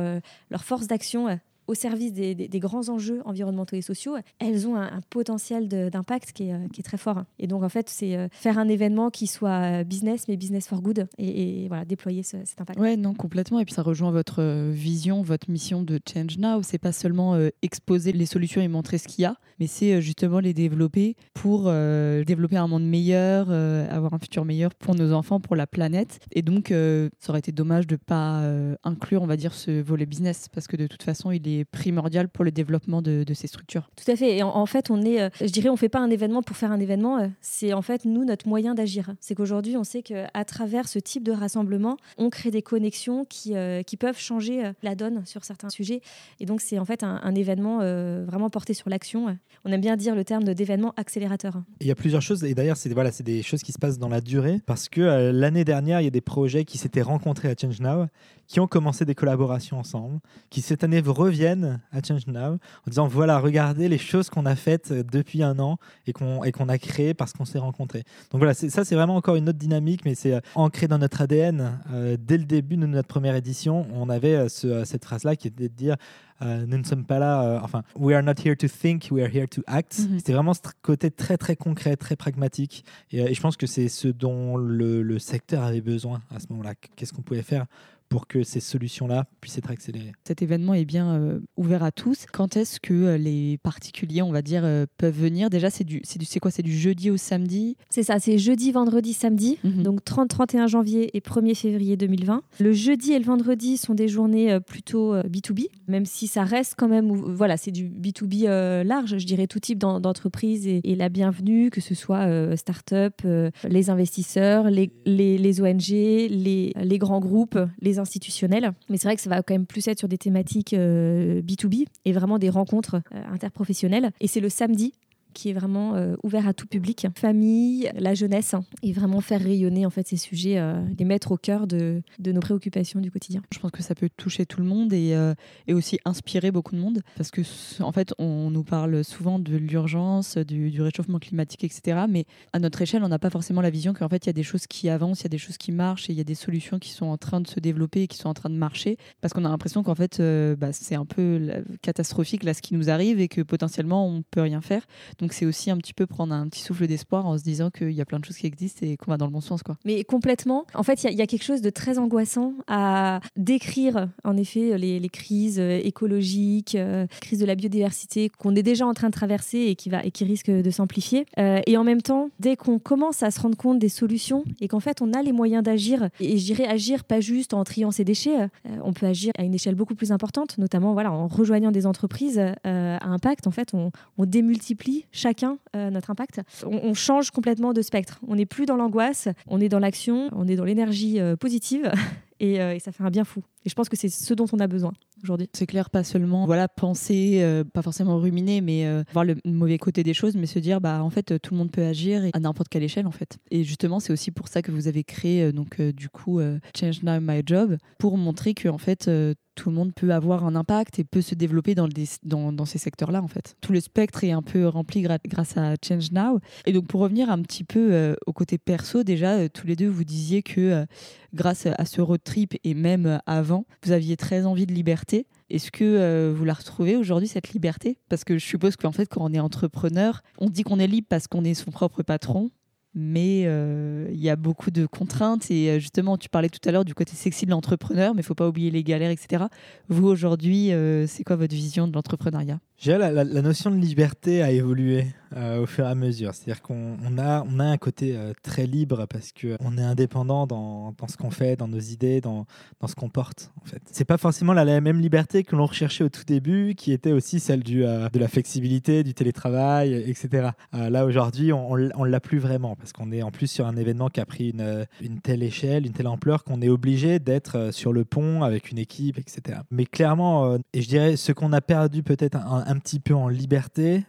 leur 0.50 0.64
force 0.64 0.88
d'action 0.88 1.40
au 1.68 1.74
service 1.74 2.14
des, 2.14 2.60
grands 2.60 2.90
enjeux 2.90 3.22
environnementaux 3.26 3.76
et 3.76 3.82
sociaux, 3.82 4.16
elles 4.40 4.68
ont 4.68 4.76
un, 4.76 5.02
potentiel 5.10 5.68
d'impact 5.68 6.32
qui, 6.32 6.52
euh, 6.52 6.68
qui, 6.74 6.82
est 6.82 6.84
très 6.84 6.98
fort. 6.98 7.24
Et 7.40 7.48
donc, 7.48 7.64
en 7.64 7.70
fait, 7.70 7.90
c'est 7.90 8.16
euh, 8.16 8.28
faire 8.32 8.58
un 8.58 8.68
événement 8.68 9.10
qui 9.10 9.28
soit 9.28 9.84
business, 9.84 10.28
mais 10.28 10.38
business 10.38 10.68
for 10.68 10.82
good, 10.82 11.08
et, 11.18 11.68
voilà, 11.68 11.86
déployer 11.86 12.24
cet 12.24 12.60
impact. 12.60 12.80
Ouais, 12.80 12.98
non, 12.98 13.14
complètement. 13.14 13.60
Et 13.60 13.66
puis, 13.66 13.74
ça 13.74 13.84
rejoint 13.84 14.12
votre 14.12 14.42
euh, 14.42 14.72
vision, 14.74 15.22
votre 15.22 15.50
mission 15.52 15.84
de 15.84 16.00
Change 16.12 16.38
Now. 16.38 16.64
C'est 16.64 16.78
pas 16.78 16.92
seulement 16.92 17.38
exposer 17.62 18.12
les 18.12 18.26
solutions 18.26 18.62
et 18.62 18.68
montrer 18.68 18.98
ce 18.98 19.08
qu'il 19.08 19.24
y 19.24 19.26
a, 19.26 19.36
mais 19.60 19.68
c'est 19.68 20.02
justement 20.02 20.40
les 20.40 20.54
développer 20.54 21.16
pour 21.34 21.64
développer 21.64 22.58
un 22.58 22.68
monde 22.68 22.86
meilleur, 22.86 23.50
avoir 23.50 24.14
un 24.14 24.20
futur 24.20 24.46
meilleur 24.46 24.74
pour 24.74 24.96
nos 24.96 25.14
enfants, 25.14 25.40
pour 25.40 25.56
la 25.56 25.68
planète. 25.68 26.20
Et 26.32 26.42
donc, 26.42 26.68
ça 26.70 27.30
aurait 27.30 27.40
été 27.40 27.52
dommage 27.52 27.88
de 27.88 27.96
pas 27.96 28.44
inclure, 28.84 29.22
on 29.22 29.28
va 29.28 29.38
dire, 29.38 29.54
ce 29.54 29.82
volet 29.82 30.06
business, 30.06 30.48
parce 30.50 30.68
que 30.68 30.78
de 30.78 30.88
toute 30.88 31.04
façon, 31.04 31.32
il 31.32 31.48
est 31.48 31.57
primordial 31.66 32.30
pour 32.30 32.44
le 32.44 32.52
développement 32.52 33.02
de, 33.02 33.26
ces 33.34 33.48
structures. 33.48 33.90
Tout 33.96 34.10
à 34.12 34.16
fait. 34.16 34.38
Et 34.38 34.44
en, 34.44 34.66
fait, 34.66 34.90
on 34.90 35.02
est, 35.02 35.22
euh, 35.22 35.30
je 35.40 35.48
dirais, 35.48 35.70
on 35.70 35.76
fait 35.76 35.90
pas 35.90 36.00
un 36.00 36.10
événement 36.10 36.42
pour 36.42 36.58
faire 36.58 36.72
un 36.72 36.80
événement. 36.80 37.20
Euh, 37.20 37.28
c'est 37.42 37.74
en 37.74 37.82
fait 37.82 38.06
nous 38.06 38.26
notre 38.26 38.48
moyen 38.48 38.74
d'agir. 38.74 39.14
C'est 39.20 39.36
qu'aujourd'hui, 39.36 39.78
on 39.78 39.84
sait 39.84 40.02
qu'à 40.02 40.46
travers 40.46 40.88
ce 40.88 41.00
type 41.00 41.24
de 41.24 41.32
rassemblement, 41.32 41.98
on 42.18 42.30
crée 42.30 42.52
des 42.52 42.62
connexions 42.62 43.26
qui, 43.26 43.56
euh, 43.56 43.84
qui 43.84 43.98
peuvent 43.98 44.18
changer 44.18 44.72
la 44.82 44.96
donne 44.96 45.26
sur 45.26 45.44
certains 45.44 45.70
sujets. 45.70 46.02
Et 46.40 46.46
donc, 46.46 46.62
c'est 46.62 46.80
en 46.80 46.86
fait 46.86 47.04
un, 47.04 47.36
événement 47.36 47.78
vraiment 48.26 48.50
porté 48.50 48.74
sur 48.74 48.90
l'action. 48.90 49.38
On 49.64 49.72
aime 49.72 49.82
bien 49.82 49.96
dire 49.96 50.16
le 50.16 50.24
terme 50.24 50.44
d'événement 50.44 50.94
accélérateur. 50.98 51.62
Il 51.82 51.88
y 51.88 51.92
a 51.92 51.96
plusieurs 51.96 52.22
choses. 52.22 52.44
Et 52.44 52.56
d'ailleurs, 52.56 52.78
c'est 52.78 52.90
voilà, 52.90 53.12
c'est 53.12 53.24
des 53.24 53.44
choses 53.44 53.62
qui 53.62 53.72
se 53.72 53.78
passent 53.78 54.00
dans 54.00 54.10
la 54.10 54.22
durée 54.22 54.60
parce 54.66 54.90
que 54.90 55.32
l'année 55.32 55.66
dernière, 55.66 56.02
il 56.02 56.06
y 56.06 56.08
a 56.08 56.12
des 56.12 56.22
projets 56.22 56.66
qui 56.66 56.78
s'étaient 56.78 57.02
rencontrés 57.02 57.50
à 57.50 57.56
Change 57.60 57.80
Now, 57.80 58.08
qui 58.48 58.60
ont 58.60 58.68
commencé 58.68 59.06
des 59.06 59.14
collaborations 59.14 59.78
ensemble, 59.78 60.20
qui 60.50 60.62
cette 60.62 60.84
année 60.84 61.02
reviennent 61.06 61.47
à 61.56 62.02
Change 62.06 62.28
Now 62.28 62.54
en 62.54 62.60
disant 62.88 63.08
voilà, 63.08 63.40
regardez 63.40 63.88
les 63.88 63.98
choses 63.98 64.30
qu'on 64.30 64.46
a 64.46 64.56
faites 64.56 64.92
euh, 64.92 65.04
depuis 65.04 65.44
un 65.44 65.60
an 65.60 65.78
et 66.06 66.14
qu'on 66.14 66.40
qu'on 66.52 66.70
a 66.70 66.78
créées 66.78 67.14
parce 67.14 67.34
qu'on 67.34 67.46
s'est 67.46 67.60
rencontrés. 67.60 68.04
Donc 68.32 68.40
voilà, 68.40 68.54
ça 68.54 68.84
c'est 68.84 68.96
vraiment 68.96 69.16
encore 69.16 69.36
une 69.36 69.50
autre 69.50 69.58
dynamique, 69.58 70.06
mais 70.06 70.16
c'est 70.16 70.34
euh, 70.34 70.40
ancré 70.56 70.88
dans 70.88 70.98
notre 70.98 71.22
ADN. 71.22 71.80
Euh, 71.92 72.18
dès 72.20 72.38
le 72.38 72.46
début 72.46 72.78
de 72.78 72.86
notre 72.86 73.08
première 73.08 73.36
édition, 73.36 73.86
on 73.94 74.10
avait 74.10 74.48
cette 74.50 75.06
phrase-là 75.06 75.36
qui 75.36 75.48
était 75.48 75.70
de 75.70 75.74
dire 75.74 75.96
nous 76.42 76.78
ne 76.78 76.84
sommes 76.84 77.04
pas 77.04 77.18
là, 77.18 77.60
enfin, 77.64 77.82
we 77.96 78.16
are 78.16 78.22
not 78.22 78.34
here 78.46 78.56
to 78.56 78.68
think, 78.68 79.08
we 79.10 79.24
are 79.24 79.30
here 79.34 79.48
to 79.48 79.64
act. 79.66 80.00
Mhm. 80.00 80.20
C'était 80.20 80.34
vraiment 80.34 80.54
ce 80.54 80.60
côté 80.84 81.10
très 81.10 81.36
très 81.38 81.56
concret, 81.56 81.96
très 81.96 82.16
pragmatique. 82.16 82.86
Et, 83.12 83.34
je 83.34 83.42
pense 83.42 83.58
que 83.58 83.66
c'est 83.66 83.88
ce 83.88 84.08
dont 84.08 84.56
le, 84.56 85.02
le 85.02 85.20
secteur 85.20 85.64
avait 85.64 85.82
besoin 85.82 86.22
à 86.34 86.40
ce 86.40 86.46
moment-là. 86.52 86.76
Qu'est-ce 86.96 87.14
qu'on 87.14 87.24
pouvait 87.24 87.42
faire 87.42 87.66
pour 88.10 88.28
que 88.28 88.44
ces 88.44 88.60
solutions-là 88.60 89.26
puissent 89.42 89.58
être 89.58 89.72
accélérées. 89.72 90.14
Cet 90.24 90.42
événement 90.42 90.74
est 90.74 90.86
bien 90.86 91.14
euh, 91.14 91.40
ouvert 91.58 91.84
à 91.84 91.92
tous. 91.92 92.26
Quand 92.32 92.58
est-ce 92.58 92.80
que 92.80 92.94
euh, 92.94 93.18
les 93.18 93.58
particuliers, 93.58 94.22
on 94.22 94.32
va 94.32 94.42
dire, 94.42 94.62
euh, 94.64 94.86
peuvent 94.98 95.18
venir? 95.18 95.50
Déjà, 95.50 95.70
c'est 95.70 95.84
du, 95.84 96.02
c'est 96.04 96.20
du, 96.20 96.26
c'est 96.26 96.40
quoi? 96.40 96.52
C'est 96.52 96.64
du 96.64 96.78
jeudi 96.78 97.12
au 97.12 97.18
samedi? 97.18 97.76
C'est 97.90 98.04
ça, 98.04 98.20
c'est 98.20 98.38
jeudi, 98.38 98.72
vendredi, 98.72 99.14
samedi, 99.14 99.58
mhm. 99.64 99.84
donc 99.84 100.04
30, 100.04 100.30
31 100.30 100.68
janvier 100.68 101.16
et 101.16 101.20
1er 101.20 101.56
février 101.56 101.98
2020. 101.98 102.42
Le 102.60 102.72
jeudi 102.72 103.14
et 103.14 103.20
le 103.20 103.26
vendredi 103.26 103.78
sont 103.78 103.94
des 103.94 104.08
journées 104.08 104.60
plutôt 104.62 105.16
B2B, 105.16 105.68
même 105.88 106.06
si 106.06 106.28
ça 106.28 106.44
reste 106.44 106.76
quand 106.78 106.88
même, 106.88 107.12
voilà, 107.12 107.58
c'est 107.58 107.72
du 107.72 107.90
B2B 107.90 108.84
large, 108.84 109.18
je 109.18 109.26
dirais 109.26 109.48
tout 109.48 109.60
type 109.60 109.80
d'entreprise 109.80 110.68
et, 110.68 110.96
la 110.98 111.10
bienvenue, 111.10 111.70
que 111.70 111.82
ce 111.82 111.94
soit 111.94 112.56
start-up, 112.56 113.22
les 113.64 113.90
investisseurs, 113.90 114.70
les, 114.70 114.90
les, 115.06 115.38
les 115.38 115.62
ONG, 115.62 115.90
les, 115.90 116.74
les 116.76 116.98
grands 116.98 117.20
groupes, 117.20 117.60
les 117.82 117.97
institutionnels. 118.00 118.72
Mais 118.90 118.98
c'est 118.98 119.08
vrai 119.08 119.16
que 119.16 119.22
ça 119.22 119.30
va 119.30 119.42
quand 119.42 119.54
même 119.54 119.66
plus 119.66 119.88
être 119.88 120.00
sur 120.00 120.08
des 120.08 120.18
thématiques 120.18 120.74
B2B 120.74 121.82
euh, 121.82 121.86
et 122.06 122.12
vraiment 122.12 122.40
des 122.40 122.50
rencontres 122.50 123.02
euh, 123.14 123.24
interprofessionnelles. 123.32 124.12
Et 124.20 124.28
c'est 124.28 124.40
le 124.40 124.50
samedi 124.50 124.94
qui 125.38 125.52
est 125.52 125.54
vraiment 125.54 125.94
euh, 125.94 126.16
ouvert 126.24 126.48
à 126.48 126.54
tout 126.56 126.66
public, 126.66 127.06
famille, 127.16 127.92
la 127.94 128.16
jeunesse, 128.16 128.56
hein, 128.56 128.64
et 128.82 128.92
vraiment 128.92 129.22
faire 129.22 129.40
rayonner 129.40 129.86
en 129.86 129.92
fait 129.92 130.08
ces 130.08 130.18
sujets, 130.18 130.58
euh, 130.58 130.82
les 130.98 131.06
mettre 131.06 131.32
au 131.32 131.38
cœur 131.38 131.68
de, 131.68 132.02
de, 132.18 132.32
nos 132.32 132.40
préoccupations 132.40 133.00
du 133.00 133.12
quotidien. 133.12 133.44
Je 133.54 133.60
pense 133.60 133.70
que 133.70 133.84
ça 133.84 133.94
peut 133.94 134.10
toucher 134.18 134.48
tout 134.48 134.62
le 134.62 134.66
monde 134.66 134.92
et, 134.94 135.14
euh, 135.14 135.36
et 135.68 135.76
aussi 135.76 136.00
inspirer 136.06 136.50
beaucoup 136.50 136.76
de 136.76 136.82
monde, 136.82 137.04
parce 137.18 137.30
que 137.30 137.42
en 137.84 137.92
fait, 137.92 138.16
on 138.18 138.50
nous 138.50 138.64
parle 138.64 139.04
souvent 139.04 139.38
de 139.38 139.56
l'urgence, 139.56 140.40
du, 140.40 140.82
réchauffement 140.82 141.20
climatique, 141.20 141.64
etc. 141.64 142.06
Mais 142.10 142.26
à 142.52 142.58
notre 142.58 142.82
échelle, 142.82 143.04
on 143.04 143.08
n'a 143.08 143.20
pas 143.20 143.30
forcément 143.30 143.62
la 143.62 143.70
vision 143.70 143.94
qu'en 143.94 144.10
fait, 144.10 144.26
il 144.26 144.30
y 144.30 144.32
a 144.32 144.34
des 144.34 144.42
choses 144.42 144.66
qui 144.66 144.90
avancent, 144.90 145.22
il 145.22 145.26
y 145.26 145.28
a 145.28 145.30
des 145.30 145.38
choses 145.38 145.60
qui 145.60 145.72
marchent, 145.72 146.10
et 146.10 146.14
il 146.14 146.18
y 146.18 146.22
a 146.22 146.24
des 146.24 146.36
solutions 146.36 146.80
qui 146.80 146.90
sont 146.90 147.06
en 147.06 147.18
train 147.18 147.42
de 147.42 147.48
se 147.48 147.60
développer 147.60 148.02
et 148.02 148.08
qui 148.08 148.18
sont 148.18 148.30
en 148.30 148.34
train 148.34 148.50
de 148.50 148.58
marcher, 148.58 148.98
parce 149.22 149.36
qu'on 149.36 149.46
a 149.46 149.50
l'impression 149.50 149.84
qu'en 149.84 149.96
fait, 149.96 150.20
bah, 150.58 150.74
c'est 150.74 150.96
un 150.96 151.06
peu 151.06 151.64
catastrophique 151.84 152.42
là 152.44 152.56
ce 152.56 152.64
qui 152.64 152.74
nous 152.74 152.90
arrive 152.90 153.20
et 153.20 153.28
que 153.28 153.42
potentiellement 153.42 154.08
on 154.08 154.24
peut 154.24 154.42
rien 154.42 154.62
faire. 154.62 154.88
Donc 155.28 155.34
c'est 155.34 155.46
aussi 155.46 155.70
un 155.70 155.76
petit 155.76 155.94
peu 155.94 156.06
prendre 156.06 156.34
un 156.34 156.48
petit 156.48 156.62
souffle 156.62 156.88
d'espoir 156.88 157.26
en 157.26 157.38
se 157.38 157.44
disant 157.44 157.70
qu'il 157.70 157.92
y 157.92 158.00
a 158.00 158.06
plein 158.06 158.18
de 158.18 158.24
choses 158.24 158.38
qui 158.38 158.48
existent 158.48 158.86
et 158.86 158.96
qu'on 158.96 159.12
va 159.12 159.18
dans 159.18 159.26
le 159.26 159.34
bon 159.34 159.42
sens. 159.42 159.62
Quoi. 159.62 159.76
Mais 159.84 160.06
complètement. 160.06 160.66
En 160.74 160.84
fait, 160.84 161.04
il 161.04 161.18
y, 161.18 161.22
a 161.22 161.28
quelque 161.28 161.44
chose 161.44 161.60
de 161.60 161.70
très 161.70 161.98
angoissant 161.98 162.54
à 162.68 163.20
décrire, 163.36 164.08
en 164.24 164.38
effet, 164.38 164.78
les, 164.78 165.10
crises 165.10 165.60
euh, 165.60 165.82
écologiques, 165.84 166.76
euh, 166.76 167.08
crise 167.20 167.40
de 167.40 167.46
la 167.46 167.56
biodiversité 167.56 168.30
qu'on 168.30 168.56
est 168.56 168.64
déjà 168.64 168.88
en 168.88 168.94
train 168.94 169.08
de 169.08 169.14
traverser 169.14 169.58
et 169.58 169.76
qui, 169.76 169.90
va, 169.90 170.02
et 170.06 170.12
qui 170.12 170.24
risque 170.24 170.50
de 170.50 170.72
s'amplifier. 170.72 171.26
Euh, 171.40 171.60
et 171.68 171.76
en 171.76 171.84
même 171.84 172.02
temps, 172.02 172.30
dès 172.40 172.56
qu'on 172.56 172.80
commence 172.80 173.22
à 173.22 173.30
se 173.30 173.42
rendre 173.42 173.58
compte 173.58 173.80
des 173.80 173.90
solutions 173.90 174.46
et 174.62 174.70
qu'en 174.70 174.80
fait, 174.80 175.02
on 175.02 175.12
a 175.12 175.22
les 175.22 175.34
moyens 175.34 175.62
d'agir, 175.62 176.08
et 176.22 176.38
je 176.38 176.46
dirais 176.46 176.68
agir 176.68 177.04
pas 177.04 177.20
juste 177.20 177.54
en 177.54 177.66
triant 177.66 177.92
ses 177.92 178.06
déchets, 178.06 178.48
on 178.82 178.94
peut 178.94 179.08
agir 179.08 179.34
à 179.38 179.44
une 179.44 179.54
échelle 179.54 179.76
beaucoup 179.76 179.96
plus 179.96 180.14
importante, 180.14 180.58
notamment 180.58 180.94
voilà, 180.94 181.12
en 181.12 181.28
rejoignant 181.28 181.72
des 181.72 181.86
entreprises 181.86 182.40
à 182.64 183.06
impact. 183.06 183.46
En 183.46 183.52
fait, 183.52 183.74
on, 183.74 183.92
on 184.18 184.26
démultiplie 184.26 185.06
chacun 185.18 185.58
notre 185.92 186.10
impact. 186.10 186.42
On, 186.66 186.94
change 186.94 187.32
complètement 187.32 187.74
de 187.74 187.82
spectre. 187.82 188.20
On 188.28 188.36
n'est 188.36 188.46
plus 188.46 188.66
dans 188.66 188.76
l'angoisse, 188.76 189.28
on 189.48 189.60
est 189.62 189.70
dans 189.70 189.80
l'action, 189.80 190.30
on 190.32 190.48
est 190.48 190.56
dans 190.56 190.64
l'énergie 190.64 191.20
euh, 191.20 191.36
positive 191.36 191.92
euh, 192.42 192.72
et, 192.72 192.80
ça 192.80 192.92
fait 192.92 193.04
un 193.04 193.10
bien 193.10 193.24
fou. 193.24 193.44
Et 193.68 193.70
je 193.70 193.76
pense 193.76 193.90
que 193.90 193.98
c'est 193.98 194.08
ce 194.08 194.34
dont 194.34 194.46
on 194.54 194.60
a 194.62 194.68
besoin 194.68 194.94
aujourd'hui. 195.22 195.50
C'est 195.52 195.66
clair, 195.66 195.90
pas 195.90 196.06
seulement 196.06 196.46
voilà 196.46 196.70
penser, 196.70 197.40
euh, 197.42 197.66
pas 197.66 197.82
forcément 197.82 198.18
ruminer, 198.18 198.62
mais 198.62 198.88
voir 199.12 199.26
le 199.26 199.36
mauvais 199.44 199.78
côté 199.78 200.04
des 200.04 200.14
choses, 200.14 200.38
mais 200.38 200.46
se 200.46 200.60
dire 200.60 200.80
bah 200.80 201.04
en 201.04 201.10
fait 201.10 201.38
tout 201.42 201.54
le 201.54 201.58
monde 201.58 201.72
peut 201.72 201.84
agir 201.84 202.24
à 202.32 202.40
n'importe 202.40 202.70
quelle 202.70 202.84
échelle 202.84 203.08
en 203.08 203.12
fait. 203.12 203.38
Et 203.52 203.66
justement 203.66 204.00
c'est 204.00 204.14
aussi 204.14 204.32
pour 204.32 204.48
ça 204.48 204.62
que 204.62 204.72
vous 204.72 204.88
avez 204.88 205.04
créé 205.04 205.52
donc 205.52 205.82
du 205.82 206.08
coup 206.08 206.40
Change 206.80 207.04
Now 207.04 207.20
My 207.20 207.42
Job 207.46 207.76
pour 207.98 208.18
montrer 208.18 208.54
que 208.54 208.70
en 208.70 208.78
fait 208.78 209.10
tout 209.58 209.70
le 209.70 209.76
monde 209.76 209.94
peut 209.94 210.14
avoir 210.14 210.46
un 210.46 210.56
impact 210.56 211.00
et 211.00 211.04
peut 211.04 211.22
se 211.22 211.36
développer 211.36 211.76
dans, 211.76 212.66
ces 212.66 212.78
secteurs-là, 212.78 213.22
en 213.22 213.28
fait. 213.28 213.56
Tout 213.60 213.74
le 213.74 213.82
spectre 213.82 214.24
est 214.24 214.32
un 214.32 214.44
peu 214.44 214.68
rempli 214.68 215.02
grâce 215.02 215.58
à 215.58 215.74
Change 215.86 216.12
Now. 216.12 216.40
Et 216.66 216.72
donc, 216.72 216.88
pour 216.88 217.02
revenir 217.02 217.30
un 217.30 217.42
petit 217.42 217.64
peu 217.64 217.92
euh, 217.92 218.16
au 218.28 218.34
côté 218.34 218.58
perso, 218.58 219.04
déjà, 219.04 219.34
euh, 219.34 219.50
tous 219.52 219.68
les 219.68 219.76
deux, 219.76 219.90
vous 219.90 220.04
disiez 220.04 220.44
que 220.44 220.62
euh, 220.62 220.86
grâce 221.34 221.66
à 221.66 221.86
ce 221.86 222.00
road 222.02 222.22
trip 222.24 222.56
et 222.64 222.76
même 222.76 223.20
avant, 223.26 223.57
vous 223.84 223.92
aviez 223.92 224.18
très 224.18 224.46
envie 224.46 224.66
de 224.66 224.74
liberté. 224.74 225.28
Est-ce 225.50 225.72
que 225.72 226.34
vous 226.36 226.44
la 226.44 226.54
retrouvez 226.54 226.96
aujourd'hui, 226.96 227.28
cette 227.28 227.54
liberté? 227.54 227.98
Parce 228.10 228.24
que 228.24 228.38
je 228.38 228.46
suppose 228.46 228.76
qu'en 228.76 228.92
fait, 228.92 229.08
quand 229.08 229.22
on 229.24 229.34
est 229.34 229.40
entrepreneur, 229.40 230.22
on 230.38 230.50
dit 230.50 230.64
qu'on 230.64 230.80
est 230.80 230.88
libre 230.88 231.08
parce 231.10 231.28
qu'on 231.28 231.44
est 231.46 231.54
son 231.54 231.72
propre 231.72 232.04
patron, 232.04 232.52
mais 232.98 233.44
euh, 233.46 234.08
il 234.12 234.20
y 234.20 234.30
a 234.30 234.36
beaucoup 234.36 234.72
de 234.72 234.86
contraintes. 234.88 235.50
Et 235.52 235.70
euh, 235.70 235.80
justement 235.80 236.18
tu 236.18 236.30
parlais 236.30 236.50
tout 236.50 236.68
à 236.68 236.72
l'heure 236.72 236.84
du 236.84 236.96
côté 236.96 237.14
sexy 237.16 237.46
de 237.46 237.52
l'entrepreneur 237.52 238.16
mais 238.16 238.22
il 238.22 238.26
faut 238.26 238.36
pas 238.36 238.48
oublier 238.48 238.72
les 238.72 238.84
galères 238.84 239.12
etc 239.12 239.46
vous 239.88 240.08
aujourd'hui 240.08 240.72
euh, 240.72 241.06
c'est 241.06 241.24
quoi 241.24 241.36
votre 241.36 241.54
vision 241.54 241.88
de 241.88 241.94
l'entrepreneuriat? 241.94 242.60
La, 242.86 243.12
la, 243.12 243.42
notion 243.42 243.72
de 243.72 243.78
liberté 243.78 244.42
a 244.42 244.52
évolué 244.52 245.08
au 245.36 245.66
fur 245.66 245.86
et 245.86 245.90
à 245.90 245.96
mesure. 245.96 246.34
C'est-à-dire 246.34 246.62
qu'on 246.62 247.18
a, 247.18 247.44
un 247.60 247.78
côté 247.78 248.18
très 248.44 248.66
libre 248.66 249.06
parce 249.08 249.34
qu'on 249.34 249.78
est 249.78 249.84
indépendant 249.84 250.48
dans, 250.48 250.96
ce 251.08 251.18
qu'on 251.18 251.32
fait, 251.32 251.58
dans 251.58 251.68
nos 251.68 251.80
idées, 251.80 252.22
dans, 252.22 252.46
ce 252.88 252.96
qu'on 252.96 253.10
porte. 253.10 253.52
En 253.62 253.66
fait. 253.66 253.82
C'est 253.92 254.06
pas 254.06 254.18
forcément 254.18 254.54
la, 254.54 254.64
la, 254.64 254.80
même 254.80 255.02
liberté 255.02 255.44
que 255.44 255.56
l'on 255.56 255.66
recherchait 255.66 256.04
au 256.04 256.10
tout 256.10 256.24
début, 256.26 256.76
qui 256.76 256.94
était 256.94 257.12
aussi 257.12 257.40
celle 257.40 257.62
du, 257.64 257.82
de 257.82 258.20
la 258.20 258.28
flexibilité, 258.28 259.04
du 259.04 259.14
télétravail, 259.14 259.94
etc. 260.08 260.50
là 260.72 261.06
aujourd'hui, 261.06 261.52
on, 261.52 261.72
on, 261.72 262.04
l'a 262.04 262.20
plus 262.20 262.40
vraiment 262.40 262.76
parce 262.76 262.94
qu'on 262.94 263.12
est 263.12 263.22
en 263.22 263.32
plus 263.32 263.48
sur 263.48 263.68
un 263.68 263.76
événement 263.76 264.08
qui 264.10 264.22
a 264.22 264.26
pris 264.26 264.54
une, 265.02 265.20
telle 265.22 265.44
échelle, 265.44 265.86
une 265.86 265.94
telle 265.94 266.08
ampleur 266.08 266.44
qu'on 266.44 266.62
est 266.62 266.70
obligé 266.70 267.20
d'être 267.20 267.74
sur 267.74 267.92
le 267.92 268.06
pont 268.06 268.44
avec 268.44 268.72
une 268.72 268.78
équipe, 268.78 269.18
etc. 269.18 269.60
Mais 269.72 269.86
clairement, 269.86 270.58
et 270.74 270.82
je 270.82 270.88
dirais 270.88 271.18
ce 271.18 271.32
qu'on 271.32 271.52
a 271.52 271.62
perdu 271.62 272.04
peut-être 272.04 272.38
un 272.38 272.67
petit 272.76 273.00
peu 273.00 273.14
en 273.14 273.30
liberté, 273.30 274.06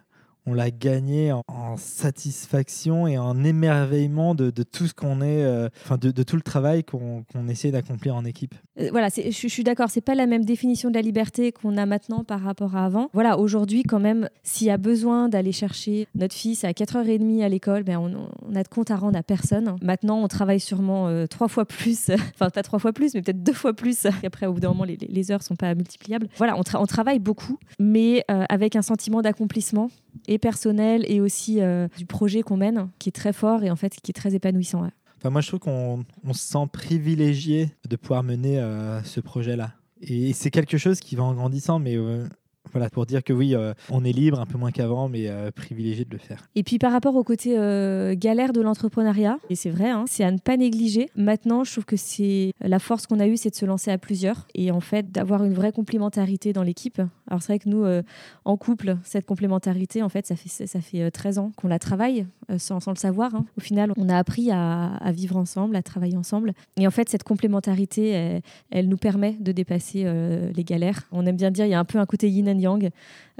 on 0.48 0.54
l'a 0.54 0.70
gagné 0.70 1.32
en, 1.32 1.42
satisfaction 1.76 3.06
et 3.06 3.18
en 3.18 3.44
émerveillement 3.44 4.34
de, 4.34 4.50
tout 4.50 4.86
ce 4.86 4.94
qu'on 4.94 5.20
est, 5.20 5.44
euh, 5.44 5.68
enfin 5.84 5.98
de, 5.98 6.10
tout 6.22 6.36
le 6.36 6.42
travail 6.42 6.82
qu'on 6.84 7.24
essaie 7.48 7.70
d'accomplir 7.70 8.14
en 8.14 8.24
équipe. 8.24 8.54
Euh, 8.80 8.88
voilà, 8.90 9.08
je, 9.08 9.48
suis 9.48 9.64
d'accord, 9.64 9.90
c'est 9.90 10.00
pas 10.00 10.14
la 10.14 10.26
même 10.26 10.44
définition 10.44 10.88
de 10.88 10.94
la 10.94 11.02
liberté 11.02 11.52
qu'on 11.52 11.76
a 11.76 11.86
maintenant 11.86 12.24
par 12.24 12.40
rapport 12.40 12.76
à 12.76 12.84
avant. 12.84 13.10
Voilà, 13.12 13.38
aujourd'hui 13.38 13.82
quand 13.82 14.00
même, 14.00 14.28
s'il 14.42 14.66
y 14.66 14.70
a 14.70 14.78
besoin 14.78 15.28
d'aller 15.28 15.52
chercher 15.52 16.08
notre 16.14 16.34
fils 16.34 16.64
à 16.64 16.70
4h30 16.70 17.44
à 17.44 17.48
l'école, 17.48 17.82
ben 17.82 17.98
on, 17.98 18.54
a 18.54 18.62
de 18.62 18.68
compte 18.68 18.90
à 18.90 18.96
rendre 18.96 19.18
à 19.18 19.22
personne. 19.22 19.76
Maintenant, 19.82 20.22
on 20.22 20.28
travaille 20.28 20.60
sûrement 20.60 21.08
euh, 21.08 21.26
trois 21.26 21.48
fois 21.48 21.64
plus, 21.64 22.10
enfin 22.34 22.50
pas 22.50 22.62
trois 22.62 22.78
fois 22.78 22.92
plus, 22.92 23.14
mais 23.14 23.22
peut-être 23.22 23.42
deux 23.42 23.52
fois 23.52 23.74
plus. 23.74 24.06
Après, 24.24 24.46
au 24.46 24.54
bout 24.54 24.60
d'un 24.60 24.68
moment, 24.68 24.84
les, 24.84 24.96
les, 24.96 25.30
heures 25.30 25.42
sont 25.42 25.56
pas 25.56 25.74
multipliables. 25.74 26.28
Voilà, 26.36 26.56
on, 26.56 26.62
on 26.74 26.86
travaille 26.86 27.18
beaucoup, 27.18 27.58
mais 27.78 28.24
avec 28.28 28.76
un 28.76 28.82
sentiment 28.82 29.20
d'accomplissement 29.20 29.90
et 30.26 30.38
personnel 30.38 31.04
et 31.06 31.20
aussi 31.20 31.60
euh, 31.60 31.88
du 31.96 32.06
projet 32.06 32.42
qu'on 32.42 32.56
mène, 32.56 32.88
qui 32.98 33.08
est 33.08 33.12
très 33.12 33.32
fort 33.32 33.62
et 33.62 33.70
en 33.70 33.76
fait 33.76 33.96
qui 34.02 34.10
est 34.10 34.14
très 34.14 34.34
épanouissant. 34.34 34.88
Enfin, 35.18 35.30
moi, 35.30 35.40
je 35.40 35.48
trouve 35.48 35.60
qu'on 35.60 36.04
se 36.32 36.40
sent 36.40 36.66
privilégié 36.72 37.70
de 37.88 37.96
pouvoir 37.96 38.22
mener 38.22 38.60
euh, 38.60 39.02
ce 39.02 39.20
projet-là. 39.20 39.72
Et 40.00 40.32
c'est 40.32 40.50
quelque 40.50 40.78
chose 40.78 41.00
qui 41.00 41.16
va 41.16 41.24
en 41.24 41.34
grandissant, 41.34 41.80
mais 41.80 41.96
euh, 41.96 42.28
voilà, 42.72 42.90
pour 42.90 43.06
dire 43.06 43.22
que 43.22 43.32
oui, 43.32 43.54
euh, 43.54 43.72
on 43.90 44.04
est 44.04 44.12
libre, 44.12 44.40
un 44.40 44.46
peu 44.46 44.58
moins 44.58 44.70
qu'avant, 44.70 45.08
mais 45.08 45.28
euh, 45.28 45.50
privilégié 45.50 46.04
de 46.04 46.10
le 46.10 46.18
faire. 46.18 46.48
Et 46.54 46.62
puis 46.62 46.78
par 46.78 46.92
rapport 46.92 47.16
au 47.16 47.24
côté 47.24 47.58
euh, 47.58 48.14
galère 48.16 48.52
de 48.52 48.60
l'entrepreneuriat, 48.60 49.38
et 49.50 49.54
c'est 49.54 49.70
vrai, 49.70 49.90
hein, 49.90 50.04
c'est 50.06 50.24
à 50.24 50.30
ne 50.30 50.38
pas 50.38 50.56
négliger. 50.56 51.08
Maintenant, 51.16 51.64
je 51.64 51.72
trouve 51.72 51.84
que 51.84 51.96
c'est 51.96 52.52
la 52.60 52.78
force 52.78 53.06
qu'on 53.06 53.20
a 53.20 53.26
eue, 53.26 53.36
c'est 53.36 53.50
de 53.50 53.54
se 53.54 53.66
lancer 53.66 53.90
à 53.90 53.98
plusieurs 53.98 54.46
et 54.54 54.70
en 54.70 54.80
fait 54.80 55.10
d'avoir 55.10 55.44
une 55.44 55.54
vraie 55.54 55.72
complémentarité 55.72 56.52
dans 56.52 56.62
l'équipe. 56.62 57.00
Alors 57.28 57.42
c'est 57.42 57.52
vrai 57.52 57.58
que 57.58 57.68
nous, 57.68 57.84
en 58.44 58.56
couple, 58.56 58.96
cette 59.04 59.26
complémentarité, 59.26 60.02
en 60.02 60.08
fait, 60.08 60.26
ça 60.26 60.34
fait, 60.34 60.66
ça 60.66 60.80
fait 60.80 61.10
13 61.10 61.38
ans 61.38 61.52
qu'on 61.56 61.68
la 61.68 61.78
travaille 61.78 62.26
sans, 62.56 62.80
sans, 62.80 62.90
le 62.90 62.96
savoir. 62.96 63.34
Hein. 63.34 63.44
Au 63.58 63.60
final, 63.60 63.92
on 63.98 64.08
a 64.08 64.16
appris 64.16 64.50
à, 64.50 64.98
vivre 65.12 65.36
ensemble, 65.36 65.76
à 65.76 65.82
travailler 65.82 66.16
ensemble. 66.16 66.54
Et 66.78 66.86
en 66.86 66.90
fait, 66.90 67.08
cette 67.10 67.24
complémentarité, 67.24 68.40
elle, 68.70 68.88
nous 68.88 68.96
permet 68.96 69.36
de 69.40 69.52
dépasser 69.52 70.10
les 70.54 70.64
galères. 70.64 71.02
On 71.12 71.26
aime 71.26 71.36
bien 71.36 71.50
dire, 71.50 71.66
il 71.66 71.70
y 71.70 71.74
a 71.74 71.80
un 71.80 71.84
peu 71.84 71.98
un 71.98 72.06
côté 72.06 72.30
yin 72.30 72.48
yang. 72.58 72.90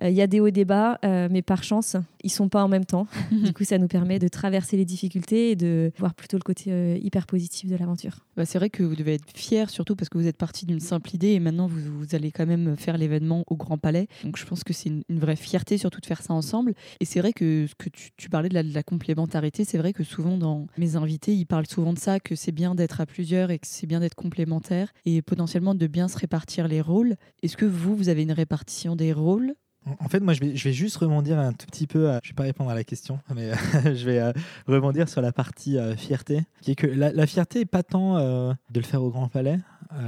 Euh, 0.02 0.10
il 0.10 0.16
y 0.16 0.22
a 0.22 0.26
des 0.26 0.40
hauts 0.40 0.46
et 0.46 0.52
des 0.52 0.64
bas, 0.64 0.98
euh, 1.04 1.28
mais 1.30 1.42
par 1.42 1.62
chance, 1.62 1.96
ils 2.22 2.30
sont 2.30 2.48
pas 2.48 2.62
en 2.62 2.68
même 2.68 2.84
temps. 2.84 3.06
du 3.32 3.52
coup, 3.52 3.64
ça 3.64 3.78
nous 3.78 3.88
permet 3.88 4.18
de 4.18 4.28
traverser 4.28 4.76
les 4.76 4.84
difficultés 4.84 5.50
et 5.50 5.56
de 5.56 5.92
voir 5.98 6.14
plutôt 6.14 6.36
le 6.36 6.42
côté 6.42 6.72
euh, 6.72 6.98
hyper 7.00 7.26
positif 7.26 7.70
de 7.70 7.76
l'aventure. 7.76 8.24
Bah, 8.36 8.44
c'est 8.44 8.58
vrai 8.58 8.70
que 8.70 8.82
vous 8.82 8.94
devez 8.94 9.14
être 9.14 9.24
fier, 9.34 9.70
surtout 9.70 9.96
parce 9.96 10.08
que 10.08 10.18
vous 10.18 10.26
êtes 10.26 10.36
parti 10.36 10.66
d'une 10.66 10.80
simple 10.80 11.14
idée 11.14 11.30
et 11.30 11.40
maintenant 11.40 11.66
vous, 11.66 11.80
vous 11.98 12.14
allez 12.14 12.30
quand 12.30 12.46
même 12.46 12.76
faire 12.76 12.96
l'événement 12.96 13.44
au 13.48 13.56
Grand 13.56 13.78
Palais. 13.78 14.06
Donc 14.24 14.36
je 14.36 14.46
pense 14.46 14.62
que 14.62 14.72
c'est 14.72 14.90
une, 14.90 15.02
vraie 15.18 15.36
fierté 15.36 15.78
surtout 15.78 16.00
de 16.00 16.06
faire 16.06 16.22
ça 16.22 16.32
ensemble. 16.32 16.74
Et 17.00 17.04
c'est 17.04 17.20
vrai 17.20 17.32
que 17.32 17.66
ce 17.66 17.74
que 17.74 17.88
tu, 17.88 18.30
parlais 18.30 18.48
de 18.48 18.54
la, 18.54 18.62
de 18.62 18.72
la 18.72 18.82
complémentarité, 18.82 19.64
c'est 19.64 19.78
vrai 19.78 19.92
que 19.92 20.04
souvent 20.04 20.36
dans 20.36 20.66
mes 20.76 20.94
invités, 20.94 21.34
ils 21.34 21.46
parlent 21.46 21.66
souvent 21.66 21.92
de 21.92 21.98
ça, 21.98 22.20
que 22.20 22.36
c'est 22.36 22.52
bien 22.52 22.74
d'être 22.74 23.00
à 23.00 23.06
plusieurs 23.06 23.50
et 23.50 23.58
que 23.58 23.66
c'est 23.66 23.86
bien 23.86 24.00
d'être 24.00 24.14
complémentaire 24.14 24.92
et 25.04 25.22
potentiellement 25.22 25.74
de 25.74 25.86
bien 25.86 26.06
se 26.06 26.18
répartir 26.18 26.68
les 26.68 26.80
rôles. 26.80 27.16
Est-ce 27.42 27.56
que 27.56 27.64
vous, 27.64 27.96
vous 27.96 28.08
avez 28.08 28.22
une 28.22 28.32
répartition 28.32 28.94
des 28.94 29.07
rôles? 29.12 29.54
En 30.00 30.08
fait, 30.08 30.20
moi, 30.20 30.34
je 30.34 30.40
vais, 30.40 30.72
juste 30.72 30.96
rebondir 30.96 31.38
un 31.38 31.52
tout 31.52 31.66
petit 31.66 31.86
peu. 31.86 32.06
je 32.06 32.08
ne 32.08 32.28
vais 32.28 32.34
pas 32.36 32.42
répondre 32.42 32.70
à 32.70 32.74
la 32.74 32.84
question, 32.84 33.20
mais 33.34 33.52
je 33.84 34.04
vais 34.04 34.18
euh, 34.18 34.32
rebondir 34.66 35.08
sur 35.08 35.22
la 35.22 35.32
partie 35.32 35.78
euh, 35.78 35.96
fierté. 35.96 36.44
Qui 36.60 36.72
est 36.72 36.74
que 36.74 36.86
la, 36.86 37.26
fierté 37.26 37.60
n'est 37.60 37.64
pas 37.64 37.82
tant 37.82 38.18
euh, 38.18 38.52
de 38.70 38.80
le 38.80 38.86
faire 38.86 39.02
au 39.02 39.10
Grand 39.10 39.28
Palais. 39.28 39.58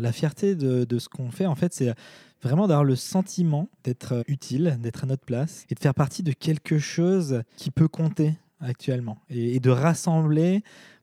la 0.00 0.12
fierté 0.12 0.54
de 0.54 0.98
ce 0.98 1.08
qu'on 1.08 1.30
fait, 1.30 1.46
en 1.46 1.54
fait, 1.54 1.72
c'est 1.72 1.94
vraiment 2.42 2.66
d'avoir 2.66 2.84
le 2.84 2.96
sentiment 2.96 3.68
d'être 3.84 4.24
utile, 4.26 4.78
d'être 4.80 5.04
à 5.04 5.06
notre 5.06 5.24
place 5.24 5.64
et 5.70 5.74
de 5.74 5.80
faire 5.80 5.94
partie 5.94 6.22
de 6.22 6.32
quelque 6.32 6.78
chose 6.78 7.42
qui 7.56 7.70
peut 7.70 7.88
compter 7.88 8.34
actuellement 8.60 9.18
et, 9.30 9.56
et 9.56 9.60
de 9.60 9.70
rassembler 9.70 10.62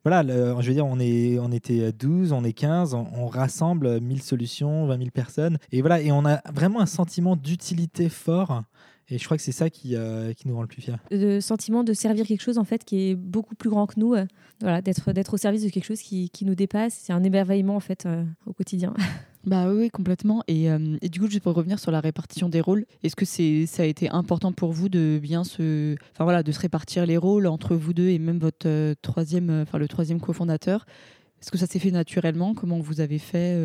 voilà, 0.10 0.24
je 0.62 0.68
veux 0.68 0.74
dire, 0.74 0.86
on, 0.86 1.01
est, 1.01 1.38
on 1.38 1.51
était 1.51 1.91
12, 1.91 2.32
on 2.32 2.45
est 2.45 2.53
15, 2.53 2.93
on, 2.93 3.28
rassemble 3.28 3.99
1000 3.99 4.22
solutions, 4.22 4.86
20 4.88 4.97
000 4.99 5.10
personnes. 5.10 5.58
Et 5.74 5.82
voilà, 5.82 5.99
et 5.99 6.14
on 6.14 6.26
a 6.26 6.39
vraiment 6.49 6.80
un 6.80 6.86
sentiment 6.86 7.36
d'utilité 7.36 8.08
fort. 8.08 8.64
Et 9.10 9.18
je 9.18 9.26
crois 9.26 9.38
que 9.38 9.43
c'est 9.43 9.51
ça 9.51 9.70
qui, 9.70 9.95
euh, 9.95 10.34
qui, 10.34 10.47
nous 10.47 10.55
rend 10.55 10.62
le 10.62 10.68
plus 10.68 10.82
fiers. 10.82 10.95
Le 11.12 11.39
sentiment 11.39 11.84
de 11.84 11.93
servir 11.93 12.26
quelque 12.26 12.41
chose 12.41 12.58
en 12.58 12.64
fait 12.64 12.84
qui 12.84 13.10
est 13.10 13.16
beaucoup 13.16 13.55
plus 13.55 13.70
grand 13.70 13.88
que 13.88 13.99
nous, 13.99 14.14
euh, 14.14 14.26
voilà, 14.62 14.82
d'être 14.82 15.12
d'être 15.14 15.34
au 15.34 15.38
service 15.38 15.64
de 15.64 15.70
quelque 15.70 15.86
chose 15.86 16.01
qui, 16.01 16.30
qui 16.30 16.45
nous 16.45 16.55
dépasse. 16.55 16.93
C'est 16.93 17.14
un 17.14 17.24
émerveillement 17.24 17.76
en 17.76 17.80
fait 17.80 18.05
euh, 18.05 18.24
au 18.45 18.53
quotidien. 18.53 18.93
Bah 19.47 19.72
oui, 19.72 19.89
complètement. 19.89 20.43
Et, 20.49 20.70
euh, 20.70 20.97
et, 21.01 21.08
du 21.08 21.22
coup, 21.22 21.30
juste 21.30 21.41
pour 21.41 21.53
revenir 21.53 21.80
sur 21.80 21.89
la 21.89 22.01
répartition 22.01 22.49
des 22.49 22.60
rôles, 22.60 22.86
est-ce 23.01 23.16
que 23.16 23.24
c'est 23.24 23.66
ça 23.66 23.84
a 23.84 23.86
été 23.86 24.10
important 24.10 24.51
pour 24.51 24.74
vous 24.74 24.89
de 24.89 25.20
bien 25.24 25.45
se, 25.45 25.95
enfin 26.12 26.26
voilà, 26.26 26.43
de 26.43 26.51
se 26.51 26.60
répartir 26.60 27.05
les 27.05 27.16
rôles 27.16 27.47
entre 27.47 27.74
vous 27.74 27.93
deux 27.93 28.10
et 28.10 28.20
même 28.20 28.39
votre 28.39 28.68
euh, 28.68 28.93
troisième, 29.01 29.62
enfin 29.62 29.78
le 29.78 29.88
troisième 29.88 30.20
cofondateur? 30.20 30.86
Est-ce 31.41 31.49
que 31.49 31.58
ça 31.58 31.66
s'est 31.66 31.80
fait 31.80 31.91
naturellement? 31.91 32.55
Comment 32.55 32.80
vous 32.80 32.99
avez 32.99 33.20
fait 33.20 33.55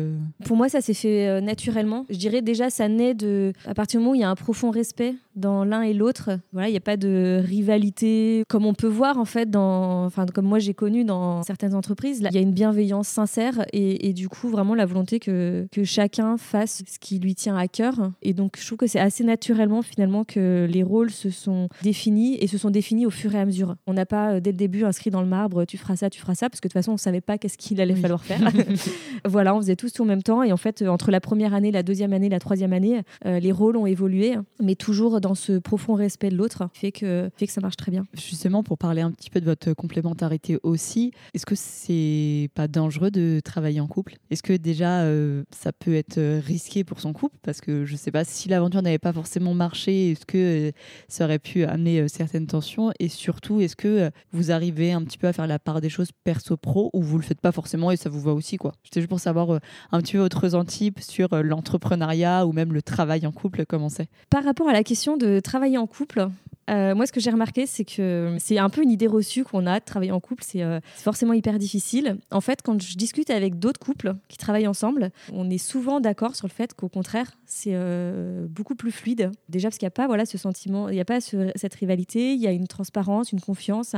Pour 0.45 0.55
moi, 0.55 0.69
ça 0.69 0.79
s'est 0.79 0.93
fait 0.93 1.41
naturellement. 1.41 2.05
Je 2.07 2.17
dirais 2.17 2.43
déjà, 2.43 2.69
ça 2.69 2.87
naît 2.87 3.15
de. 3.15 3.51
À 3.65 3.73
partir 3.73 3.99
du 3.99 4.03
moment 4.03 4.11
où 4.11 4.15
il 4.15 4.21
y 4.21 4.23
a 4.23 4.29
un 4.29 4.35
profond 4.35 4.69
respect 4.69 5.15
dans 5.35 5.63
l'un 5.63 5.81
et 5.81 5.93
l'autre. 5.93 6.31
Voilà, 6.51 6.67
il 6.69 6.71
n'y 6.71 6.77
a 6.77 6.81
pas 6.81 6.97
de 6.97 7.41
rivalité 7.43 8.43
comme 8.47 8.65
on 8.65 8.73
peut 8.73 8.87
voir 8.87 9.17
en 9.17 9.25
fait 9.25 9.49
dans, 9.49 10.05
enfin 10.05 10.25
comme 10.25 10.45
moi 10.45 10.59
j'ai 10.59 10.73
connu 10.73 11.03
dans 11.03 11.43
certaines 11.43 11.75
entreprises. 11.75 12.23
il 12.23 12.35
y 12.35 12.37
a 12.37 12.41
une 12.41 12.51
bienveillance 12.51 13.07
sincère 13.07 13.65
et, 13.73 14.13
du 14.13 14.29
coup 14.29 14.49
vraiment 14.49 14.75
la 14.75 14.85
volonté 14.85 15.19
que, 15.19 15.65
que 15.71 15.83
chacun 15.83 16.37
fasse 16.37 16.83
ce 16.87 16.99
qui 16.99 17.19
lui 17.19 17.35
tient 17.35 17.55
à 17.55 17.67
cœur. 17.67 18.11
Et 18.21 18.33
donc 18.33 18.57
je 18.59 18.65
trouve 18.65 18.77
que 18.77 18.87
c'est 18.87 18.99
assez 18.99 19.23
naturellement 19.23 19.81
finalement 19.81 20.23
que 20.23 20.67
les 20.69 20.83
rôles 20.83 21.09
se 21.09 21.29
sont 21.29 21.67
définis 21.81 22.37
et 22.39 22.47
se 22.47 22.57
sont 22.57 22.69
définis 22.69 23.05
au 23.05 23.09
fur 23.09 23.33
et 23.33 23.39
à 23.39 23.45
mesure. 23.45 23.75
On 23.87 23.93
n'a 23.93 24.05
pas 24.05 24.33
euh, 24.33 24.39
dès 24.39 24.51
le 24.51 24.57
début 24.57 24.83
inscrit 24.83 25.09
dans 25.09 25.21
le 25.21 25.27
marbre 25.27 25.65
tu 25.65 25.77
feras 25.77 25.95
ça, 25.95 26.09
tu 26.09 26.19
feras 26.19 26.35
ça 26.35 26.49
parce 26.49 26.59
que 26.59 26.67
de 26.67 26.71
toute 26.71 26.79
façon 26.79 26.93
on 26.93 26.97
savait 26.97 27.21
pas 27.21 27.37
qu'est-ce 27.37 27.57
qu'il 27.57 27.81
allait 27.81 27.95
falloir 27.95 28.23
faire. 28.23 28.39
voilà, 29.25 29.55
on 29.55 29.61
faisait 29.61 29.75
tous 29.75 29.93
tout 29.93 30.03
en 30.03 30.05
même 30.05 30.23
temps 30.23 30.43
et 30.43 30.51
en 30.51 30.57
fait 30.57 30.83
entre 30.83 31.11
la 31.11 31.19
première 31.19 31.53
année, 31.53 31.71
la 31.71 31.83
deuxième 31.83 32.13
année, 32.13 32.29
la 32.29 32.39
troisième 32.39 32.73
année, 32.73 33.01
euh, 33.25 33.39
les 33.39 33.51
rôles 33.51 33.77
ont 33.77 33.85
évolué, 33.85 34.35
mais 34.61 34.75
toujours 34.75 35.21
dans 35.23 35.35
ce 35.35 35.57
profond 35.57 35.93
respect 35.93 36.29
de 36.29 36.35
l'autre, 36.35 36.67
fait 36.73 36.91
que, 36.91 37.29
fait 37.37 37.47
que 37.47 37.53
ça 37.53 37.61
marche 37.61 37.77
très 37.77 37.91
bien. 37.91 38.03
Justement, 38.13 38.61
pour 38.61 38.77
parler 38.77 39.01
un 39.01 39.11
petit 39.11 39.29
peu 39.29 39.39
de 39.39 39.45
votre 39.45 39.73
complémentarité 39.73 40.59
aussi, 40.63 41.11
est-ce 41.33 41.45
que 41.45 41.55
c'est 41.55 42.49
pas 42.53 42.67
dangereux 42.67 43.09
de 43.09 43.39
travailler 43.43 43.79
en 43.79 43.87
couple? 43.87 44.15
Est-ce 44.29 44.43
que 44.43 44.53
déjà 44.53 45.03
euh, 45.03 45.43
ça 45.49 45.71
peut 45.71 45.95
être 45.95 46.19
risqué 46.39 46.83
pour 46.83 46.99
son 46.99 47.13
couple? 47.13 47.37
Parce 47.41 47.61
que 47.61 47.85
je 47.85 47.95
sais 47.95 48.11
pas 48.11 48.25
si 48.25 48.49
l'aventure 48.49 48.81
n'avait 48.81 48.99
pas 48.99 49.13
forcément 49.13 49.53
marché, 49.53 50.11
est-ce 50.11 50.25
que 50.25 50.67
euh, 50.67 50.71
ça 51.07 51.23
aurait 51.23 51.39
pu 51.39 51.63
amener 51.63 52.05
certaines 52.09 52.45
tensions? 52.45 52.91
Et 52.99 53.07
surtout, 53.07 53.61
est-ce 53.61 53.77
que 53.77 54.11
vous 54.33 54.51
arrivez 54.51 54.91
un 54.91 55.03
petit 55.03 55.17
peu 55.17 55.27
à 55.27 55.33
faire 55.33 55.47
la 55.47 55.57
part 55.57 55.79
des 55.79 55.89
choses 55.89 56.09
perso-pro 56.25 56.89
ou 56.91 57.01
vous 57.01 57.17
le 57.17 57.23
faites 57.23 57.39
pas 57.39 57.53
forcément 57.53 57.91
et 57.91 57.95
ça 57.95 58.09
vous 58.09 58.19
va 58.19 58.33
aussi 58.33 58.57
quoi? 58.57 58.73
C'était 58.83 58.99
juste 58.99 59.09
pour 59.09 59.21
savoir 59.21 59.59
un 59.93 60.01
petit 60.01 60.13
peu 60.13 60.19
votre 60.19 60.41
ressenti 60.41 60.91
sur 60.99 61.29
l'entrepreneuriat 61.41 62.45
ou 62.45 62.51
même 62.51 62.73
le 62.73 62.81
travail 62.81 63.25
en 63.25 63.31
couple, 63.31 63.65
comment 63.65 63.87
c'est? 63.87 64.09
Par 64.29 64.43
rapport 64.43 64.67
à 64.67 64.73
la 64.73 64.83
question 64.83 65.12
de 65.17 65.39
travailler 65.39 65.77
en 65.77 65.87
couple, 65.87 66.29
euh, 66.69 66.95
moi, 66.95 67.05
ce 67.05 67.11
que 67.11 67.19
j'ai 67.19 67.29
remarqué, 67.29 67.65
c'est 67.65 67.83
que 67.83 68.35
c'est 68.39 68.57
un 68.57 68.69
peu 68.69 68.81
une 68.81 68.91
idée 68.91 69.07
reçue 69.07 69.43
qu'on 69.43 69.65
a 69.65 69.79
de 69.79 69.85
travailler 69.85 70.11
en 70.11 70.19
couple. 70.19 70.43
Euh, 70.55 70.79
c'est 70.95 71.03
forcément 71.03 71.33
hyper 71.33 71.59
difficile. 71.59 72.17
En 72.31 72.41
fait, 72.41 72.61
quand 72.61 72.81
je 72.81 72.95
discute 72.95 73.29
avec 73.29 73.59
d'autres 73.59 73.79
couples 73.79 74.15
qui 74.29 74.37
travaillent 74.37 74.67
ensemble, 74.67 75.11
on 75.31 75.49
est 75.49 75.57
souvent 75.57 75.99
d'accord 75.99 76.35
sur 76.35 76.47
le 76.47 76.53
fait 76.53 76.73
qu'au 76.73 76.89
contraire, 76.89 77.37
c'est 77.45 77.73
euh, 77.73 78.47
beaucoup 78.47 78.75
plus 78.75 78.91
fluide. 78.91 79.31
Déjà 79.49 79.69
parce 79.69 79.77
qu'il 79.77 79.85
n'y 79.85 79.89
a 79.89 79.91
pas 79.91 80.07
voilà, 80.07 80.25
ce 80.25 80.37
sentiment, 80.37 80.89
il 80.89 80.95
n'y 80.95 81.01
a 81.01 81.05
pas 81.05 81.19
cette 81.21 81.75
rivalité, 81.75 82.33
il 82.33 82.39
y 82.39 82.47
a 82.47 82.51
une 82.51 82.67
transparence, 82.67 83.31
une 83.31 83.41
confiance, 83.41 83.95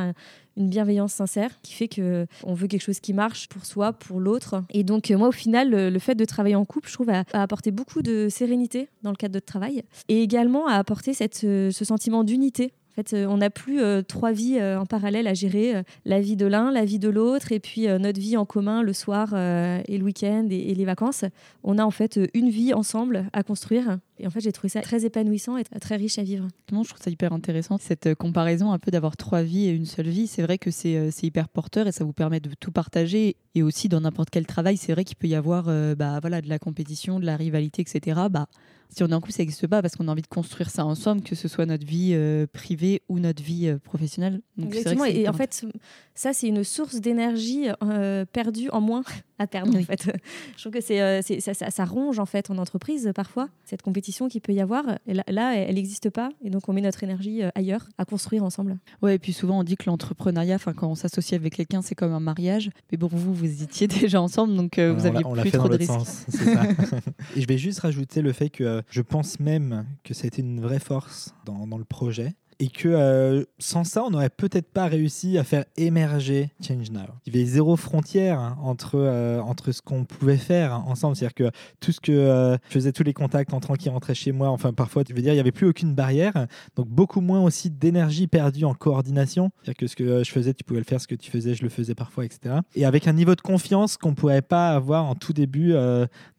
une 0.58 0.70
bienveillance 0.70 1.14
sincère 1.14 1.52
qui 1.62 1.74
fait 1.74 1.88
que 1.88 2.28
on 2.44 2.54
veut 2.54 2.68
quelque 2.68 2.84
chose 2.84 3.00
qui 3.00 3.14
marche 3.14 3.48
pour 3.48 3.66
soi, 3.66 3.94
pour 3.94 4.20
l'autre. 4.20 4.64
Et 4.72 4.84
donc, 4.84 5.10
moi, 5.12 5.28
au 5.28 5.34
final, 5.34 5.70
le, 5.70 6.00
fait 6.00 6.16
de 6.16 6.26
travailler 6.26 6.56
en 6.56 6.66
couple, 6.66 6.90
je 6.90 6.94
trouve, 6.94 7.10
a, 7.10 7.24
apporté 7.34 7.72
beaucoup 7.72 8.02
de 8.02 8.28
sérénité 8.30 8.90
dans 9.04 9.12
le 9.12 9.16
cadre 9.16 9.34
de 9.34 9.40
travail 9.40 9.84
et 10.08 10.22
également 10.22 10.68
a 10.68 10.74
apporté 10.74 11.14
cette, 11.14 11.36
ce 11.36 11.72
sentiment 11.72 12.24
d'unité 12.24 12.74
en 12.96 13.04
fait, 13.04 13.14
euh, 13.14 13.26
on 13.28 13.38
n'a 13.38 13.50
plus 13.50 13.82
euh, 13.82 14.02
trois 14.02 14.32
vies 14.32 14.58
euh, 14.58 14.80
en 14.80 14.86
parallèle 14.86 15.28
à 15.28 15.34
gérer, 15.34 15.84
la 16.06 16.22
vie 16.22 16.38
de 16.38 16.46
l'un, 16.46 16.72
la 16.72 16.86
vie 16.86 17.00
de 17.00 17.10
l'autre, 17.10 17.52
et 17.52 17.60
puis 17.60 17.88
notre 17.88 18.22
vie 18.22 18.38
en 18.38 18.46
commun 18.46 18.84
le 18.84 18.94
soir 18.94 19.34
et 19.34 19.98
le 19.98 20.04
week-end 20.04 20.48
et, 20.50 20.74
les 20.74 20.86
vacances. 20.86 21.26
On 21.64 21.78
a 21.78 21.84
en 21.84 21.92
fait 21.92 22.20
une 22.34 22.50
vie 22.50 22.74
ensemble 22.74 23.26
à 23.34 23.44
construire. 23.44 23.98
Et 24.20 24.28
en 24.28 24.30
fait, 24.30 24.40
j'ai 24.40 24.52
trouvé 24.52 24.70
ça 24.70 24.82
très 24.82 25.06
épanouissant 25.06 25.58
et 25.58 25.64
très 25.64 25.96
riche 25.96 26.20
à 26.20 26.24
vivre. 26.24 26.48
je 26.70 26.74
trouve 26.74 27.02
ça 27.02 27.10
hyper 27.10 27.34
intéressant, 27.34 27.78
cette 27.78 28.16
comparaison 28.16 28.72
un 28.72 28.80
peu 28.80 28.92
d'avoir 28.92 29.18
trois 29.18 29.42
vies 29.42 29.68
et 29.68 29.72
une 29.72 29.86
seule 29.86 30.08
vie. 30.08 30.28
C'est 30.28 30.42
vrai 30.42 30.58
que 30.58 30.72
c'est 30.72 31.12
hyper 31.24 31.50
porteur 31.50 31.88
et 31.88 31.92
ça 31.92 32.04
vous 32.04 32.14
permet 32.14 32.40
de 32.40 32.52
tout 32.60 32.72
partager. 32.72 33.36
Et 33.56 33.64
aussi, 33.64 33.90
dans 33.90 34.02
n'importe 34.02 34.30
quel 34.30 34.46
travail, 34.46 34.78
c'est 34.78 34.94
vrai 34.94 35.04
qu'il 35.04 35.18
peut 35.18 35.28
y 35.28 35.36
avoir 35.36 35.66
bah, 35.96 36.20
voilà, 36.22 36.42
de 36.42 36.50
la 36.50 36.60
compétition, 36.60 37.20
de 37.20 37.26
la 37.26 37.36
rivalité, 37.36 37.82
etc. 37.82 38.22
Bah, 38.30 38.48
si 38.90 39.04
on 39.04 39.08
est 39.08 39.14
en 39.14 39.20
couple, 39.20 39.34
ça 39.34 39.44
n'existe 39.44 39.68
pas 39.68 39.82
parce 39.82 39.96
qu'on 39.96 40.08
a 40.08 40.12
envie 40.12 40.22
de 40.22 40.28
construire 40.28 40.70
ça 40.70 40.86
ensemble, 40.86 41.22
que 41.22 41.36
ce 41.36 41.48
soit 41.48 41.66
notre 41.66 41.86
vie 41.86 42.12
euh, 42.14 42.48
privée 42.48 43.02
ou 43.10 43.20
notre 43.20 43.44
vie 43.44 43.68
euh, 43.68 43.78
professionnelle. 43.78 44.42
Donc 44.58 44.74
Exactement. 44.74 45.06
et 45.06 45.28
en 45.28 45.34
fait, 45.34 45.66
ça, 46.14 46.34
c'est 46.34 46.48
une 46.48 46.64
source 46.64 46.96
d'énergie 47.02 47.68
euh, 47.84 48.26
perdue 48.26 48.70
en 48.70 48.82
moins 48.82 49.04
à 49.40 49.48
perdre. 49.48 49.78
En 49.78 49.84
fait. 49.84 50.12
Je 50.56 50.62
trouve 50.62 50.74
que 50.74 50.82
c'est, 50.82 51.40
ça, 51.40 51.54
ça, 51.54 51.86
ronge 51.86 52.20
en 52.20 52.26
fait 52.26 52.50
en 52.50 52.58
entreprise 52.58 53.12
parfois, 53.16 53.50
cette 53.64 53.82
compétition 53.82 54.28
qui 54.28 54.40
peut 54.40 54.54
y 54.54 54.62
avoir. 54.62 54.86
Et 55.08 55.14
là, 55.14 55.56
elle 55.56 55.76
n'existe 55.76 56.10
pas. 56.10 56.30
Et 56.44 56.50
donc, 56.50 56.68
on 56.70 56.74
met 56.74 56.82
notre 56.82 57.04
énergie 57.04 57.42
ailleurs 57.56 57.88
à 57.98 58.06
construire 58.06 58.44
ensemble. 58.44 58.78
Ouais, 59.02 59.16
et 59.16 59.20
puis 59.20 59.34
souvent, 59.34 59.60
on 59.60 59.64
dit 59.64 59.76
que 59.76 59.90
l'entrepreneuriat, 59.90 60.58
quand 60.60 60.88
on 60.88 60.96
s'associe 60.96 61.40
avec 61.40 61.56
quelqu'un, 61.56 61.82
c'est 61.82 61.96
comme 61.96 62.14
un 62.14 62.20
mariage. 62.20 62.70
Mais 62.92 62.98
bon, 62.98 63.08
vous, 63.12 63.34
vous 63.34 63.64
étiez 63.64 63.88
déjà 64.00 64.22
ensemble, 64.22 64.56
donc 64.56 64.80
vous 64.80 65.06
aviez 65.06 65.24
plus 65.42 65.52
trop 65.52 65.70
de 65.70 65.78
risques. 65.78 65.92
Et 67.36 67.42
je 67.42 67.48
vais 67.48 67.58
juste 67.58 67.80
rajouter 67.80 68.22
le 68.22 68.32
fait 68.32 68.50
que 68.50 68.82
je 68.90 69.02
pense 69.02 69.40
même 69.40 69.86
que 70.04 70.14
ça 70.14 70.26
a 70.26 70.28
été 70.28 70.42
une 70.42 70.62
vraie 70.62 70.80
force 70.80 71.34
dans, 71.46 71.68
dans 71.68 71.78
le 71.78 71.86
projet 71.86 72.34
et 72.60 72.70
que 72.70 72.88
euh, 72.88 73.44
sans 73.60 73.84
ça, 73.84 74.04
on 74.04 74.12
n'aurait 74.12 74.30
peut-être 74.30 74.72
pas 74.72 74.88
réussi 74.88 75.38
à 75.38 75.44
faire 75.44 75.66
émerger 75.78 76.52
Change 76.66 76.92
Now. 76.92 77.02
Il 77.26 77.36
y 77.36 77.38
avait 77.38 77.46
zéro 77.46 77.76
frontière 77.76 78.40
hein, 78.40 78.58
entre, 78.62 78.96
euh, 78.96 79.40
entre 79.42 79.72
ce 79.72 79.82
qu'on 79.82 80.06
pouvait 80.06 80.38
faire 80.38 80.88
ensemble. 80.88 81.16
C'est-à-dire 81.16 81.36
que 81.36 81.52
tout 81.80 81.92
ce 81.92 82.00
que 82.00 82.12
euh, 82.12 82.58
je 82.70 82.74
faisais, 82.74 82.92
tous 82.92 83.04
les 83.04 83.14
contacts 83.14 83.54
entrants 83.54 83.76
qui 83.76 83.90
rentraient 83.90 84.16
chez 84.16 84.32
moi, 84.32 84.50
enfin 84.50 84.74
parfois, 84.74 85.04
tu 85.04 85.14
veux 85.14 85.22
dire, 85.22 85.34
il 85.34 85.36
n'y 85.36 85.42
avait 85.42 85.52
plus 85.52 85.68
aucune 85.68 85.94
barrière. 85.94 86.48
Donc 86.76 86.88
beaucoup 86.88 87.22
moins 87.22 87.42
aussi 87.42 87.70
d'énergie 87.70 88.28
perdue 88.28 88.66
en 88.66 88.74
coordination. 88.74 89.52
C'est-à-dire 89.64 89.78
que 89.78 89.88
ce 89.88 89.96
que 89.96 90.24
je 90.24 90.32
faisais, 90.32 90.54
tu 90.54 90.64
pouvais 90.64 90.80
le 90.80 90.86
faire, 90.86 91.02
ce 91.02 91.08
que 91.08 91.16
tu 91.16 91.30
faisais, 91.30 91.56
je 91.56 91.64
le 91.64 91.70
faisais 91.70 91.96
parfois, 91.96 92.26
etc. 92.26 92.56
Et 92.76 92.86
avec 92.86 93.08
un 93.08 93.14
niveau 93.14 93.36
de 93.36 93.42
confiance 93.42 93.98
qu'on 93.98 94.12
ne 94.12 94.16
pourrait 94.16 94.42
pas 94.42 94.70
avoir 94.70 95.06
en 95.06 95.16
tout 95.16 95.34
début 95.34 95.74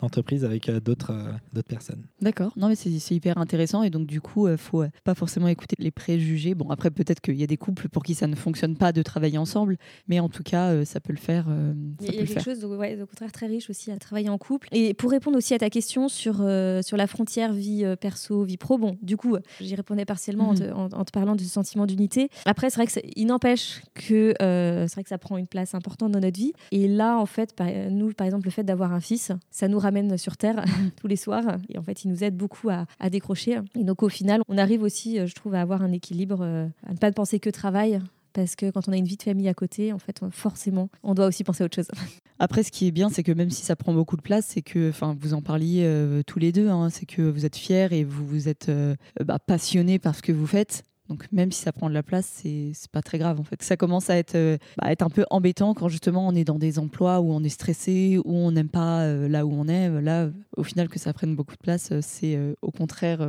d'entreprise 0.00 0.44
avec 0.44 0.70
d'autres 0.70 1.14
d'autres 1.52 1.68
personnes. 1.68 2.04
D'accord. 2.20 2.52
Non, 2.56 2.68
mais 2.68 2.74
c'est 2.74 3.14
hyper 3.14 3.38
intéressant. 3.38 3.82
Et 3.82 3.90
donc, 3.90 4.06
du 4.06 4.20
coup, 4.20 4.48
il 4.48 4.52
ne 4.52 4.56
faut 4.56 4.84
pas 5.04 5.14
forcément 5.14 5.48
écouter 5.48 5.76
les 5.78 5.90
préjugés. 6.06 6.54
Bon, 6.54 6.70
après, 6.70 6.92
peut-être 6.92 7.20
qu'il 7.20 7.34
y 7.34 7.42
a 7.42 7.48
des 7.48 7.56
couples 7.56 7.88
pour 7.88 8.04
qui 8.04 8.14
ça 8.14 8.28
ne 8.28 8.36
fonctionne 8.36 8.76
pas 8.76 8.92
de 8.92 9.02
travailler 9.02 9.38
ensemble, 9.38 9.76
mais 10.06 10.20
en 10.20 10.28
tout 10.28 10.44
cas, 10.44 10.70
euh, 10.70 10.84
ça 10.84 11.00
peut 11.00 11.12
le 11.12 11.18
faire. 11.18 11.46
Euh, 11.48 11.74
il 12.00 12.06
y 12.06 12.08
a, 12.10 12.24
quelque 12.24 12.40
chose, 12.40 12.60
de, 12.60 12.66
ouais, 12.66 13.00
au 13.02 13.06
contraire, 13.06 13.32
très 13.32 13.46
riche 13.46 13.68
aussi 13.70 13.90
à 13.90 13.96
travailler 13.96 14.28
en 14.28 14.38
couple. 14.38 14.68
Et 14.70 14.94
pour 14.94 15.10
répondre 15.10 15.36
aussi 15.36 15.52
à 15.52 15.58
ta 15.58 15.68
question 15.68 16.08
sur, 16.08 16.36
euh, 16.42 16.80
sur 16.82 16.96
la 16.96 17.08
frontière 17.08 17.52
vie 17.52 17.84
perso, 18.00 18.44
vie 18.44 18.56
pro, 18.56 18.78
bon, 18.78 18.96
du 19.02 19.16
coup, 19.16 19.36
j'y 19.60 19.74
répondais 19.74 20.04
partiellement 20.04 20.52
mhm. 20.52 20.92
en, 20.92 21.04
te, 21.04 21.10
parlant 21.10 21.34
de 21.34 21.40
ce 21.40 21.48
sentiment 21.48 21.86
d'unité. 21.86 22.28
Après, 22.44 22.70
c'est 22.70 22.76
vrai 22.80 22.86
qu'il 22.86 23.26
n'empêche 23.26 23.82
que 23.94 24.32
c'est 24.38 24.94
vrai 24.94 25.02
que 25.02 25.08
ça 25.08 25.18
prend 25.18 25.36
une 25.38 25.48
place 25.48 25.74
importante 25.74 26.12
dans 26.12 26.20
notre 26.20 26.38
vie. 26.38 26.52
Et 26.70 26.86
là, 26.86 27.18
en 27.18 27.26
fait, 27.26 27.52
nous, 27.90 28.12
par 28.12 28.26
exemple, 28.26 28.44
le 28.44 28.52
fait 28.52 28.62
d'avoir 28.62 28.92
un 28.92 29.00
fils, 29.00 29.32
ça 29.50 29.66
nous 29.66 29.80
ramène 29.80 30.16
sur 30.18 30.36
Terre 30.36 30.64
tous 31.00 31.08
les 31.08 31.16
soirs. 31.16 31.56
Et 31.68 31.78
en 31.78 31.82
fait, 31.82 32.04
il 32.04 32.10
nous 32.10 32.22
aide 32.22 32.36
beaucoup 32.36 32.68
à, 32.68 32.86
à 33.00 33.10
décrocher. 33.10 33.58
Et 33.74 33.82
donc, 33.82 34.04
au 34.04 34.08
final, 34.08 34.42
on 34.48 34.56
arrive 34.56 34.82
aussi, 34.82 35.26
je 35.26 35.34
trouve, 35.34 35.54
à 35.54 35.60
avoir 35.60 35.82
un 35.82 35.92
équilibre, 35.96 36.38
euh, 36.40 36.66
à 36.86 36.92
ne 36.92 36.98
pas 36.98 37.10
penser 37.12 37.40
que 37.40 37.50
travail, 37.50 38.00
parce 38.32 38.54
que 38.54 38.70
quand 38.70 38.88
on 38.88 38.92
a 38.92 38.96
une 38.96 39.06
vie 39.06 39.16
de 39.16 39.22
famille 39.22 39.48
à 39.48 39.54
côté, 39.54 39.92
en 39.92 39.98
fait, 39.98 40.20
forcément, 40.30 40.90
on 41.02 41.14
doit 41.14 41.26
aussi 41.26 41.42
penser 41.42 41.62
à 41.62 41.66
autre 41.66 41.76
chose. 41.76 41.88
Après, 42.38 42.62
ce 42.62 42.70
qui 42.70 42.86
est 42.86 42.90
bien, 42.90 43.08
c'est 43.08 43.22
que 43.22 43.32
même 43.32 43.50
si 43.50 43.64
ça 43.64 43.76
prend 43.76 43.94
beaucoup 43.94 44.16
de 44.16 44.22
place, 44.22 44.46
c'est 44.46 44.60
que, 44.60 44.90
enfin, 44.90 45.16
vous 45.18 45.32
en 45.32 45.40
parliez 45.40 45.82
euh, 45.84 46.22
tous 46.26 46.38
les 46.38 46.52
deux, 46.52 46.68
hein, 46.68 46.90
c'est 46.90 47.06
que 47.06 47.22
vous 47.22 47.46
êtes 47.46 47.56
fiers 47.56 47.88
et 47.92 48.04
vous 48.04 48.26
vous 48.26 48.48
êtes 48.48 48.68
euh, 48.68 48.94
bah, 49.24 49.38
passionnés 49.38 49.98
par 49.98 50.14
ce 50.14 50.22
que 50.22 50.32
vous 50.32 50.46
faites. 50.46 50.84
Donc 51.08 51.26
même 51.32 51.52
si 51.52 51.62
ça 51.62 51.72
prend 51.72 51.88
de 51.88 51.94
la 51.94 52.02
place, 52.02 52.26
c'est 52.42 52.72
pas 52.90 53.02
très 53.02 53.18
grave 53.18 53.40
en 53.40 53.44
fait. 53.44 53.62
Ça 53.62 53.76
commence 53.76 54.10
à 54.10 54.16
être, 54.16 54.34
euh, 54.34 54.58
bah, 54.78 54.90
être 54.90 55.02
un 55.02 55.10
peu 55.10 55.24
embêtant 55.30 55.74
quand 55.74 55.88
justement 55.88 56.26
on 56.26 56.34
est 56.34 56.44
dans 56.44 56.58
des 56.58 56.78
emplois 56.78 57.20
où 57.20 57.32
on 57.32 57.42
est 57.44 57.48
stressé, 57.48 58.18
où 58.24 58.34
on 58.36 58.50
n'aime 58.50 58.68
pas 58.68 59.02
euh, 59.02 59.28
là 59.28 59.46
où 59.46 59.52
on 59.52 59.68
est. 59.68 59.88
Là, 60.00 60.30
au 60.56 60.62
final, 60.62 60.88
que 60.88 60.98
ça 60.98 61.12
prenne 61.12 61.36
beaucoup 61.36 61.54
de 61.54 61.60
place, 61.60 61.90
euh, 61.92 62.00
c'est 62.02 62.38
au 62.62 62.70
contraire 62.70 63.26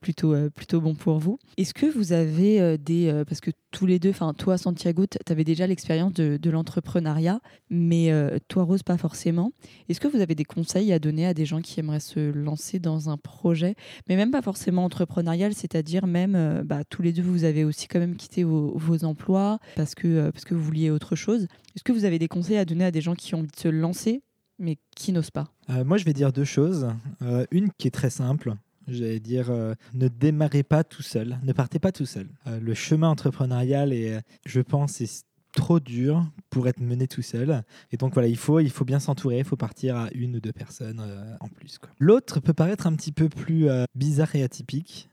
plutôt, 0.00 0.34
plutôt 0.50 0.80
bon 0.80 0.94
pour 0.94 1.18
vous. 1.18 1.38
Est-ce 1.56 1.74
que 1.74 1.86
vous 1.86 2.12
avez 2.12 2.78
des... 2.78 3.22
parce 3.26 3.40
que 3.40 3.50
tous 3.74 3.86
les 3.86 3.98
deux, 3.98 4.10
enfin 4.10 4.32
toi 4.34 4.56
Santiago, 4.56 5.06
tu 5.06 5.18
avais 5.32 5.44
déjà 5.44 5.66
l'expérience 5.66 6.12
de, 6.12 6.50
l'entrepreneuriat, 6.50 7.40
mais 7.70 8.12
toi 8.48 8.62
Rose 8.62 8.84
pas 8.84 8.96
forcément. 8.96 9.50
Est-ce 9.88 9.98
que 9.98 10.06
vous 10.06 10.20
avez 10.20 10.36
des 10.36 10.44
conseils 10.44 10.92
à 10.92 11.00
donner 11.00 11.26
à 11.26 11.34
des 11.34 11.46
gens 11.46 11.60
qui 11.60 11.80
aimeraient 11.80 11.98
se 11.98 12.30
lancer 12.30 12.78
dans 12.78 13.10
un 13.10 13.16
projet, 13.16 13.74
mais 14.08 14.16
même 14.16 14.30
pas 14.30 14.42
forcément 14.42 14.84
entrepreneurial, 14.84 15.54
c'est-à-dire 15.54 16.06
même 16.06 16.62
bah, 16.64 16.84
tous 16.88 17.02
les 17.02 17.12
vous 17.20 17.44
avez 17.44 17.64
aussi 17.64 17.88
quand 17.88 17.98
même 17.98 18.16
quitté 18.16 18.44
vos, 18.44 19.04
emplois 19.04 19.58
parce 19.76 19.94
que, 19.94 20.06
euh, 20.06 20.32
parce 20.32 20.44
que 20.44 20.54
vous 20.54 20.62
vouliez 20.62 20.90
autre 20.90 21.16
chose. 21.16 21.44
Est-ce 21.74 21.82
que 21.82 21.92
vous 21.92 22.04
avez 22.04 22.18
des 22.18 22.28
conseils 22.28 22.56
à 22.56 22.64
donner 22.64 22.84
à 22.84 22.90
des 22.90 23.00
gens 23.00 23.14
qui 23.14 23.34
ont 23.34 23.38
envie 23.38 23.48
de 23.48 23.56
se 23.56 23.68
lancer 23.68 24.22
mais 24.58 24.78
qui 24.94 25.12
n'osent 25.12 25.32
pas? 25.32 25.48
Euh, 25.70 25.84
Moi, 25.84 25.96
je 25.96 26.04
vais 26.04 26.12
dire 26.12 26.32
deux 26.32 26.44
choses. 26.44 26.88
Euh, 27.22 27.44
une 27.50 27.70
qui 27.76 27.88
est 27.88 27.90
très 27.90 28.10
simple. 28.10 28.54
J'allais 28.88 29.20
dire, 29.20 29.50
ne 29.94 30.08
démarrez 30.08 30.62
pas 30.62 30.84
tout 30.84 31.02
seul, 31.02 31.38
ne 31.42 31.52
partez 31.52 31.78
pas 31.78 31.92
tout 31.92 32.06
seul. 32.06 32.28
le 32.46 32.74
chemin 32.74 33.08
entrepreneurial 33.08 33.92
est, 33.92 34.20
je 34.46 34.60
pense, 34.60 35.00
est 35.00 35.24
trop 35.52 35.80
dur 35.80 36.24
pour 36.50 36.68
être 36.68 36.80
mené 36.80 37.06
tout 37.06 37.22
seul. 37.22 37.62
Et 37.92 37.96
donc 37.96 38.14
voilà, 38.14 38.28
il 38.28 38.36
faut, 38.36 38.60
il 38.60 38.70
faut 38.70 38.84
bien 38.84 39.00
s'entourer, 39.00 39.38
il 39.38 39.44
faut 39.44 39.56
partir 39.56 39.96
à 39.96 40.08
une 40.12 40.36
ou 40.36 40.40
deux 40.40 40.52
personnes 40.52 41.02
en 41.40 41.48
plus. 41.48 41.78
L'autre 41.98 42.40
peut 42.40 42.52
paraître 42.52 42.86
un 42.86 42.94
petit 42.94 43.12
peu 43.12 43.28
plus 43.28 43.68
bizarre 43.94 44.34
et 44.36 44.42
atypique. 44.42 45.08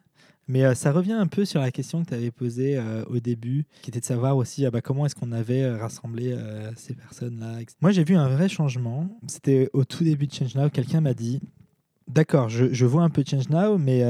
Mais 0.51 0.65
euh, 0.65 0.76
ça 0.76 0.91
revient 0.91 1.13
un 1.13 1.28
peu 1.28 1.45
sur 1.45 1.61
la 1.61 1.72
question 1.72 2.03
que 2.03 2.09
tu 2.09 2.13
avais 2.13 2.30
posée 2.30 2.78
euh, 2.78 3.05
au 3.05 3.19
début, 3.19 3.65
qui 3.82 3.89
était 3.89 4.01
de 4.01 4.05
savoir 4.05 4.36
aussi 4.36 4.65
ah 4.65 4.72
bah, 4.72 4.82
comment 4.82 5.05
est-ce 5.05 5.15
qu'on 5.15 5.32
avait 5.32 5.63
euh, 5.63 5.78
rassemblé 5.78 6.36
ces 6.76 6.93
personnes-là. 6.93 7.59
Moi, 7.80 7.91
j'ai 7.91 8.03
vu 8.03 8.15
un 8.15 8.28
vrai 8.28 8.49
changement. 8.49 9.07
C'était 9.28 9.69
au 9.72 9.86
tout 9.86 10.03
début 10.03 10.28
de 10.28 10.34
Change 10.34 10.55
Now, 10.55 10.69
quelqu'un 10.69 10.99
m'a 10.99 11.13
dit 11.13 11.39
D'accord, 12.14 12.49
je, 12.49 12.86
vois 12.86 13.03
un 13.03 13.09
peu 13.09 13.24
Change 13.26 13.49
Now, 13.49 13.78
mais 13.78 14.03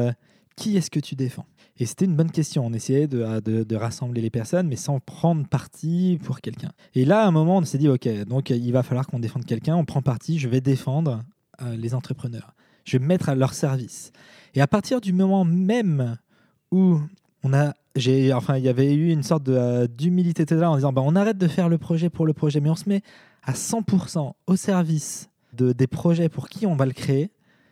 qui 0.55 0.77
est-ce 0.77 0.89
que 0.89 0.99
tu 0.99 1.15
défends? 1.15 1.45
Et 1.77 1.85
c'était 1.85 2.05
une 2.05 2.15
bonne 2.15 2.31
question. 2.31 2.65
On 2.65 2.73
essayait 2.73 3.07
de, 3.07 3.39
de, 3.39 3.75
rassembler 3.75 4.21
les 4.21 4.29
personnes, 4.29 4.67
mais 4.67 4.75
sans 4.75 4.99
prendre 4.99 5.47
parti 5.47 6.19
pour 6.23 6.41
quelqu'un. 6.41 6.71
Et 6.93 7.05
là, 7.05 7.23
à 7.23 7.27
un 7.27 7.31
moment, 7.31 7.57
on 7.57 7.65
s'est 7.65 7.77
dit, 7.77 7.89
OK, 7.89 8.07
donc 8.25 8.51
il 8.51 8.71
va 8.71 8.83
falloir 8.83 9.07
qu'on 9.07 9.19
défende 9.19 9.45
quelqu'un. 9.45 9.75
On 9.75 9.85
prend 9.85 10.01
parti, 10.01 10.37
je 10.37 10.47
vais 10.47 10.61
défendre 10.61 11.23
euh, 11.61 11.75
les 11.75 11.95
entrepreneurs. 11.95 12.53
Je 12.85 12.97
vais 12.97 13.01
me 13.01 13.07
mettre 13.07 13.29
à 13.29 13.35
leur 13.35 13.53
service. 13.53 14.11
Et 14.53 14.61
à 14.61 14.67
partir 14.67 15.01
du 15.01 15.13
moment 15.13 15.45
même 15.45 16.17
où 16.71 16.99
on 17.43 17.53
a, 17.53 17.73
enfin, 18.33 18.57
il 18.57 18.63
y 18.63 18.69
avait 18.69 18.93
eu 18.93 19.09
une 19.11 19.23
sorte 19.23 19.43
de, 19.43 19.53
euh, 19.53 19.87
d'humilité 19.87 20.45
là 20.55 20.69
en 20.69 20.75
disant, 20.75 20.93
bah, 20.93 21.01
on 21.03 21.15
arrête 21.15 21.37
de 21.37 21.47
faire 21.47 21.69
le 21.69 21.77
projet 21.77 22.09
pour 22.09 22.25
le 22.25 22.33
projet, 22.33 22.59
mais 22.59 22.69
on 22.69 22.75
se 22.75 22.87
met 22.87 23.01
à 23.43 23.53
100% 23.53 24.33
au 24.47 24.55
service 24.55 25.29
de, 25.53 25.71
des 25.71 25.87
projets 25.87 26.29
pour 26.29 26.47
qui 26.49 26.65
on 26.65 26.75
va 26.75 26.85
le 26.85 26.93
créer. 26.93 27.31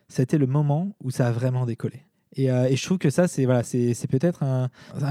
C'était 0.09 0.39
le 0.39 0.47
moment 0.47 0.95
où 1.01 1.11
ça 1.11 1.27
a 1.27 1.31
vraiment 1.31 1.65
décollé. 1.65 2.08
Et, 2.35 2.51
euh, 2.51 2.67
et, 2.69 2.75
je 2.75 2.85
trouve 2.85 2.99
que 2.99 3.09
ça, 3.09 3.27
c'est 3.27 3.45
voilà, 3.45 3.63
peut-être 3.63 4.43
un, 4.43 4.69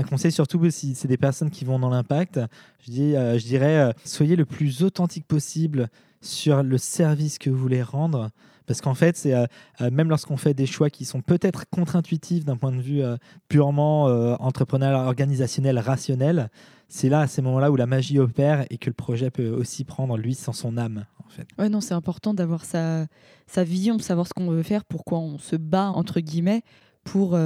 conseil, 0.08 0.30
surtout 0.32 0.70
si 0.70 0.94
c'est 0.94 1.08
des 1.08 1.16
personnes 1.16 1.50
qui 1.50 1.64
vont 1.64 1.78
dans 1.78 1.90
l'impact. 1.90 2.40
Je, 2.86 2.90
dis, 2.90 3.12
je 3.12 3.44
dirais, 3.44 3.92
soyez 4.04 4.36
le 4.36 4.44
plus 4.44 4.82
authentique 4.82 5.26
possible 5.26 5.88
sur 6.20 6.62
le 6.62 6.78
service 6.78 7.38
que 7.38 7.50
vous 7.50 7.58
voulez 7.58 7.82
rendre. 7.82 8.30
Parce 8.68 8.82
qu'en 8.82 8.94
fait, 8.94 9.16
c'est 9.16 9.34
euh, 9.34 9.46
euh, 9.80 9.90
même 9.90 10.10
lorsqu'on 10.10 10.36
fait 10.36 10.52
des 10.52 10.66
choix 10.66 10.90
qui 10.90 11.06
sont 11.06 11.22
peut-être 11.22 11.64
contre-intuitifs 11.70 12.44
d'un 12.44 12.58
point 12.58 12.70
de 12.70 12.80
vue 12.80 13.02
euh, 13.02 13.16
purement 13.48 14.04
entrepreneurial, 14.40 15.06
organisationnel, 15.06 15.78
rationnel, 15.78 16.50
c'est 16.88 17.08
là, 17.08 17.20
à 17.20 17.26
ces 17.26 17.42
moments-là, 17.42 17.70
où 17.70 17.76
la 17.76 17.86
magie 17.86 18.18
opère 18.18 18.66
et 18.70 18.78
que 18.78 18.88
le 18.88 18.94
projet 18.94 19.30
peut 19.30 19.48
aussi 19.48 19.84
prendre 19.84 20.16
lui 20.16 20.34
sans 20.34 20.52
son 20.52 20.76
âme. 20.76 21.06
En 21.24 21.28
fait. 21.30 21.46
Ouais, 21.58 21.68
non, 21.68 21.80
c'est 21.80 21.94
important 21.94 22.34
d'avoir 22.34 22.64
sa, 22.64 23.06
sa 23.46 23.64
vision, 23.64 23.96
de 23.96 24.02
savoir 24.02 24.26
ce 24.26 24.34
qu'on 24.34 24.50
veut 24.50 24.62
faire, 24.62 24.84
pourquoi 24.84 25.18
on 25.18 25.38
se 25.38 25.56
bat 25.56 25.88
entre 25.88 26.20
guillemets 26.20 26.62
pour 27.10 27.38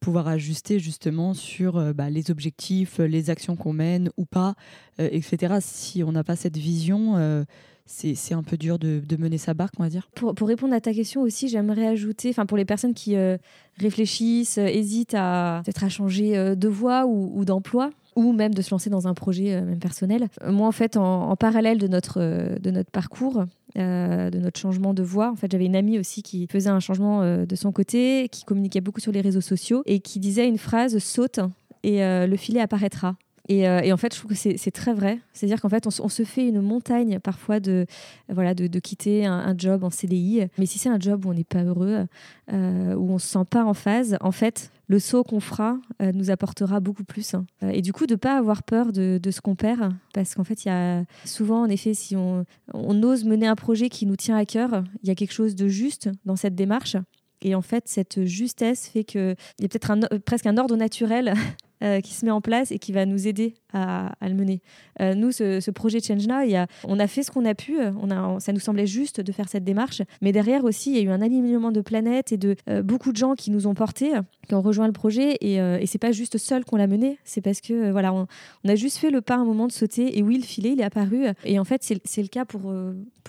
pouvoir 0.00 0.28
ajuster 0.28 0.78
justement 0.78 1.34
sur 1.34 1.94
bah, 1.94 2.10
les 2.10 2.30
objectifs, 2.30 2.98
les 2.98 3.30
actions 3.30 3.56
qu'on 3.56 3.72
mène 3.72 4.10
ou 4.16 4.26
pas, 4.26 4.54
etc. 4.98 5.56
Si 5.60 6.02
on 6.04 6.12
n'a 6.12 6.24
pas 6.24 6.36
cette 6.36 6.56
vision, 6.56 7.44
c'est 7.88 8.34
un 8.34 8.42
peu 8.42 8.56
dur 8.56 8.78
de, 8.78 9.02
mener 9.18 9.38
sa 9.38 9.54
barque, 9.54 9.74
on 9.78 9.82
va 9.82 9.88
dire. 9.88 10.08
Pour, 10.14 10.48
répondre 10.48 10.74
à 10.74 10.80
ta 10.80 10.92
question 10.92 11.22
aussi, 11.22 11.48
j'aimerais 11.48 11.86
ajouter, 11.86 12.30
enfin 12.30 12.46
pour 12.46 12.56
les 12.56 12.64
personnes 12.64 12.94
qui 12.94 13.16
euh, 13.16 13.36
réfléchissent, 13.78 14.58
euh, 14.58 14.66
hésitent 14.66 15.14
à 15.14 15.62
peut-à 15.64 15.88
changer 15.88 16.36
euh, 16.36 16.54
de 16.54 16.68
voie 16.68 17.06
ou, 17.06 17.44
d'emploi, 17.44 17.90
ou 18.14 18.32
même 18.32 18.54
de 18.54 18.62
se 18.62 18.70
lancer 18.70 18.90
dans 18.90 19.08
un 19.08 19.14
projet 19.14 19.60
même 19.62 19.78
personnel. 19.78 20.28
Moi, 20.46 20.66
en 20.66 20.72
fait, 20.72 20.96
en, 20.96 21.34
parallèle 21.36 21.78
de 21.78 21.88
notre, 21.88 22.20
de 22.58 22.70
notre 22.70 22.90
parcours, 22.90 23.44
de 23.78 24.38
notre 24.38 24.58
changement 24.58 24.94
de 24.94 25.02
voie, 25.02 25.30
en 25.30 25.36
fait, 25.36 25.50
j'avais 25.50 25.66
une 25.66 25.76
amie 25.76 25.98
aussi 25.98 26.22
qui 26.22 26.46
faisait 26.46 26.70
un 26.70 26.80
changement 26.80 27.22
de 27.44 27.56
son 27.56 27.72
côté, 27.72 28.28
qui 28.30 28.44
communiquait 28.44 28.80
beaucoup 28.80 29.00
sur 29.00 29.12
les 29.12 29.20
réseaux 29.20 29.40
sociaux 29.40 29.82
et 29.86 30.00
qui 30.00 30.18
disait 30.18 30.48
une 30.48 30.58
phrase 30.58 30.98
saute 30.98 31.40
et 31.82 32.00
le 32.00 32.36
filet 32.36 32.60
apparaîtra. 32.60 33.16
Euh, 33.50 33.80
et, 33.80 33.92
en 33.92 33.96
fait, 33.96 34.14
je 34.14 34.18
trouve 34.18 34.30
que 34.30 34.36
c'est 34.36 34.70
très 34.70 34.92
vrai. 34.92 35.18
C'est-à-dire 35.32 35.60
qu'en 35.60 35.68
fait, 35.68 35.86
on, 35.86 36.08
se 36.08 36.22
fait 36.24 36.48
une 36.48 36.60
montagne 36.60 37.18
parfois 37.18 37.60
de, 37.60 37.86
voilà, 38.28 38.54
de, 38.54 38.78
quitter 38.78 39.26
un, 39.26 39.54
job 39.56 39.84
en 39.84 39.90
CDI. 39.90 40.46
Mais 40.58 40.66
si 40.66 40.78
c'est 40.78 40.88
un 40.88 41.00
job 41.00 41.24
où 41.24 41.30
on 41.30 41.34
n'est 41.34 41.44
pas 41.44 41.62
heureux, 41.62 42.06
euh, 42.52 42.94
où 42.94 43.10
on 43.10 43.14
ne 43.14 43.18
se 43.18 43.28
sent 43.28 43.44
pas 43.50 43.64
en 43.64 43.74
phase, 43.74 44.16
en 44.20 44.32
fait, 44.32 44.70
le 44.88 44.98
saut 44.98 45.22
qu'on 45.22 45.40
fera 45.40 45.78
euh, 46.02 46.12
nous 46.12 46.30
apportera 46.30 46.80
beaucoup 46.80 47.04
plus. 47.04 47.34
et 47.62 47.82
du 47.82 47.92
coup, 47.92 48.06
de 48.06 48.14
ne 48.14 48.18
pas 48.18 48.36
avoir 48.36 48.62
peur 48.62 48.92
de, 48.92 49.20
ce 49.30 49.40
qu'on 49.40 49.54
perd. 49.54 49.92
Parce 50.14 50.34
qu'en 50.34 50.44
fait, 50.44 50.64
il 50.64 50.68
y 50.68 50.70
a 50.70 51.04
souvent, 51.24 51.62
en 51.62 51.68
effet, 51.68 51.94
si 51.94 52.16
on, 52.16 52.44
on 52.72 53.02
ose 53.02 53.24
mener 53.24 53.46
un 53.46 53.54
projet 53.54 53.88
qui 53.88 54.06
nous 54.06 54.16
tient 54.16 54.36
à 54.36 54.44
cœur, 54.44 54.82
il 55.02 55.08
y 55.08 55.12
a 55.12 55.14
quelque 55.14 55.32
chose 55.32 55.54
de 55.54 55.68
juste 55.68 56.10
dans 56.24 56.36
cette 56.36 56.54
démarche. 56.54 56.96
Et 57.42 57.54
en 57.54 57.62
fait, 57.62 57.84
cette 57.86 58.24
justesse 58.24 58.88
fait 58.88 59.04
qu'il 59.04 59.36
y 59.60 59.64
a 59.64 59.68
peut-être 59.68 60.18
presque 60.24 60.46
un 60.46 60.56
ordre 60.56 60.76
naturel 60.76 61.34
euh, 61.80 62.00
qui 62.00 62.12
se 62.12 62.24
met 62.24 62.32
en 62.32 62.40
place 62.40 62.72
et 62.72 62.80
qui 62.80 62.90
va 62.90 63.06
nous 63.06 63.28
aider 63.28 63.54
à, 63.72 64.10
le 64.22 64.34
mener. 64.34 64.60
Euh, 65.00 65.14
nous, 65.14 65.30
ce, 65.30 65.70
projet 65.70 66.00
Change 66.00 66.26
Now, 66.26 66.40
il 66.42 66.50
y 66.50 66.56
a, 66.56 66.66
on 66.82 66.98
a 66.98 67.06
fait 67.06 67.22
ce 67.22 67.30
qu'on 67.30 67.44
a 67.44 67.54
pu. 67.54 67.78
A, 67.80 67.92
ça 68.40 68.52
nous 68.52 68.58
semblait 68.58 68.88
juste 68.88 69.20
de 69.20 69.30
faire 69.30 69.48
cette 69.48 69.62
démarche. 69.62 70.02
Mais 70.20 70.32
derrière 70.32 70.64
aussi, 70.64 70.90
il 70.90 70.96
y 70.96 70.98
a 70.98 71.02
eu 71.02 71.10
un 71.10 71.22
alignement 71.22 71.70
de 71.70 71.80
planètes 71.80 72.32
et 72.32 72.36
de 72.36 72.56
euh, 72.68 72.82
beaucoup 72.82 73.12
de 73.12 73.16
gens 73.16 73.36
qui 73.36 73.52
nous 73.52 73.68
ont 73.68 73.74
portés, 73.74 74.10
qui 74.48 74.56
ont 74.56 74.60
rejoint 74.60 74.88
le 74.88 74.92
projet. 74.92 75.36
Et, 75.40 75.58
et 75.58 75.86
c'est 75.86 75.98
pas 75.98 76.10
juste 76.10 76.36
seul 76.36 76.64
qu'on 76.64 76.76
l'a 76.76 76.88
mené. 76.88 77.18
C'est 77.22 77.42
parce 77.42 77.60
que 77.60 77.92
voilà, 77.92 78.12
on, 78.12 78.26
a 78.66 78.74
juste 78.74 78.98
fait 78.98 79.10
le 79.10 79.20
pas 79.20 79.36
un 79.36 79.44
moment 79.44 79.68
de 79.68 79.72
sauter. 79.72 80.18
Et 80.18 80.22
oui, 80.24 80.36
le 80.36 80.44
filet, 80.44 80.72
il 80.72 80.80
est 80.80 80.84
apparu. 80.84 81.26
Et 81.44 81.60
en 81.60 81.64
fait, 81.64 81.82
c'est 81.82 82.22
le 82.22 82.28
cas 82.28 82.44
pour, 82.44 82.72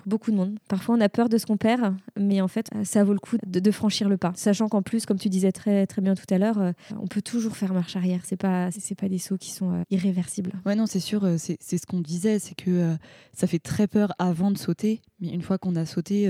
beaucoup 0.07 0.31
de 0.31 0.37
monde. 0.37 0.57
Parfois, 0.69 0.95
on 0.95 1.01
a 1.01 1.09
peur 1.09 1.29
de 1.29 1.37
ce 1.37 1.45
qu'on 1.45 1.57
perd, 1.57 1.93
mais 2.17 2.41
en 2.41 2.47
fait, 2.47 2.71
ça 2.83 3.03
vaut 3.03 3.13
le 3.13 3.19
coup 3.19 3.37
de, 3.45 3.59
de 3.59 3.71
franchir 3.71 4.09
le 4.09 4.17
pas. 4.17 4.31
Sachant 4.35 4.69
qu'en 4.69 4.81
plus, 4.81 5.05
comme 5.05 5.19
tu 5.19 5.29
disais 5.29 5.51
très, 5.51 5.85
très 5.85 6.01
bien 6.01 6.15
tout 6.15 6.33
à 6.33 6.39
l'heure, 6.39 6.73
on 6.99 7.05
peut 7.05 7.21
toujours 7.21 7.55
faire 7.55 7.73
marche 7.73 7.95
arrière. 7.95 8.21
C'est 8.23 8.38
pas, 8.39 8.71
c'est 8.71 8.95
pas 8.95 9.09
des 9.09 9.19
sauts 9.19 9.37
qui 9.37 9.51
sont 9.51 9.71
euh, 9.73 9.83
irréversibles. 9.91 10.53
Ouais, 10.65 10.75
non, 10.75 10.87
c'est 10.87 10.99
sûr, 10.99 11.23
euh, 11.23 11.35
c'est 11.37 11.59
ce 11.59 11.85
qu'on 11.85 12.01
disait, 12.01 12.39
c'est 12.39 12.55
que 12.55 12.71
euh, 12.71 12.95
ça 13.33 13.45
fait 13.45 13.59
très 13.59 13.87
peur 13.87 14.13
avant 14.17 14.49
de 14.49 14.57
sauter, 14.57 15.01
mais 15.19 15.29
une 15.29 15.43
fois 15.43 15.57
qu'on 15.59 15.75
a 15.75 15.85
sauté, 15.85 16.27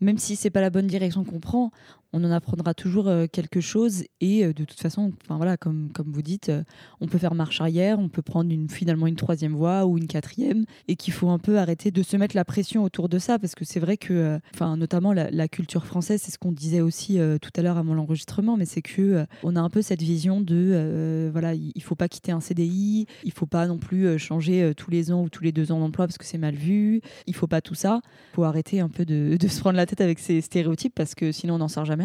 même 0.00 0.18
si 0.18 0.36
c'est 0.36 0.50
pas 0.50 0.60
la 0.60 0.70
bonne 0.70 0.86
direction 0.86 1.24
qu'on 1.24 1.40
prend, 1.40 1.70
on 2.12 2.24
en 2.24 2.30
apprendra 2.30 2.74
toujours 2.74 3.08
euh, 3.08 3.26
quelque 3.30 3.60
chose 3.60 4.04
et 4.20 4.44
euh, 4.44 4.52
de 4.52 4.64
toute 4.64 4.80
façon, 4.80 5.12
enfin 5.22 5.36
voilà, 5.36 5.56
comme, 5.56 5.90
vous 6.06 6.22
dites, 6.22 6.48
euh, 6.48 6.62
on 7.00 7.06
peut 7.06 7.18
faire 7.18 7.34
marche 7.34 7.60
arrière, 7.60 7.98
on 7.98 8.08
peut 8.08 8.22
prendre 8.22 8.52
finalement 8.68 9.06
une 9.06 9.16
troisième 9.16 9.54
voie 9.54 9.86
ou 9.86 9.98
une 9.98 10.06
quatrième 10.06 10.64
et 10.88 10.96
qu'il 10.96 11.12
faut 11.12 11.28
un 11.28 11.38
peu 11.38 11.58
arrêter 11.58 11.90
de 11.90 12.02
se 12.02 12.16
mettre 12.16 12.36
la 12.36 12.44
pression 12.44 12.82
autour 12.82 13.08
de 13.08 13.18
ça 13.18 13.38
parce 13.38 13.54
que 13.54 13.64
c'est 13.64 13.80
vrai 13.80 13.96
que, 13.96 14.38
enfin 14.54 14.76
notamment 14.76 15.12
la, 15.12 15.48
culture 15.48 15.84
française, 15.84 16.20
c'est 16.22 16.30
ce 16.30 16.38
qu'on 16.38 16.52
disait 16.52 16.80
aussi 16.80 17.18
tout 17.40 17.50
à 17.56 17.62
l'heure 17.62 17.76
avant 17.76 17.94
l'enregistrement, 17.94 18.56
mais 18.56 18.66
c'est 18.66 18.82
que 18.82 19.26
on 19.42 19.56
a 19.56 19.60
un 19.60 19.68
peu 19.68 19.82
cette 19.82 20.02
vision 20.02 20.40
de 20.40 21.28
voilà, 21.32 21.54
il 21.54 21.82
faut 21.82 21.96
pas 21.96 22.08
quitter 22.08 22.30
un 22.30 22.40
CDI, 22.40 23.06
il 23.24 23.32
faut 23.32 23.46
pas 23.46 23.66
non 23.66 23.78
plus 23.78 24.18
changer 24.18 24.72
tous 24.76 24.90
les 24.90 25.10
ans 25.10 25.22
ou 25.22 25.28
tous 25.28 25.42
les 25.42 25.52
deux 25.52 25.72
ans 25.72 25.80
d'emploi 25.80 26.06
parce 26.06 26.18
que 26.18 26.24
c'est 26.24 26.38
mal 26.38 26.54
vu, 26.54 27.00
il 27.26 27.34
faut 27.34 27.48
pas 27.48 27.60
tout 27.60 27.74
ça, 27.74 28.00
faut 28.34 28.44
arrêter 28.44 28.80
un 28.80 28.88
peu 28.88 29.04
de, 29.04 29.36
de 29.36 29.48
se 29.48 29.60
prendre 29.60 29.76
la 29.76 29.86
tête 29.86 30.00
avec 30.00 30.18
ces 30.18 30.40
stéréotypes 30.40 30.94
parce 30.94 31.14
que 31.14 31.32
sinon 31.32 31.54
on 31.54 31.58
n'en 31.58 31.68
sort 31.68 31.84
jamais 31.84 31.99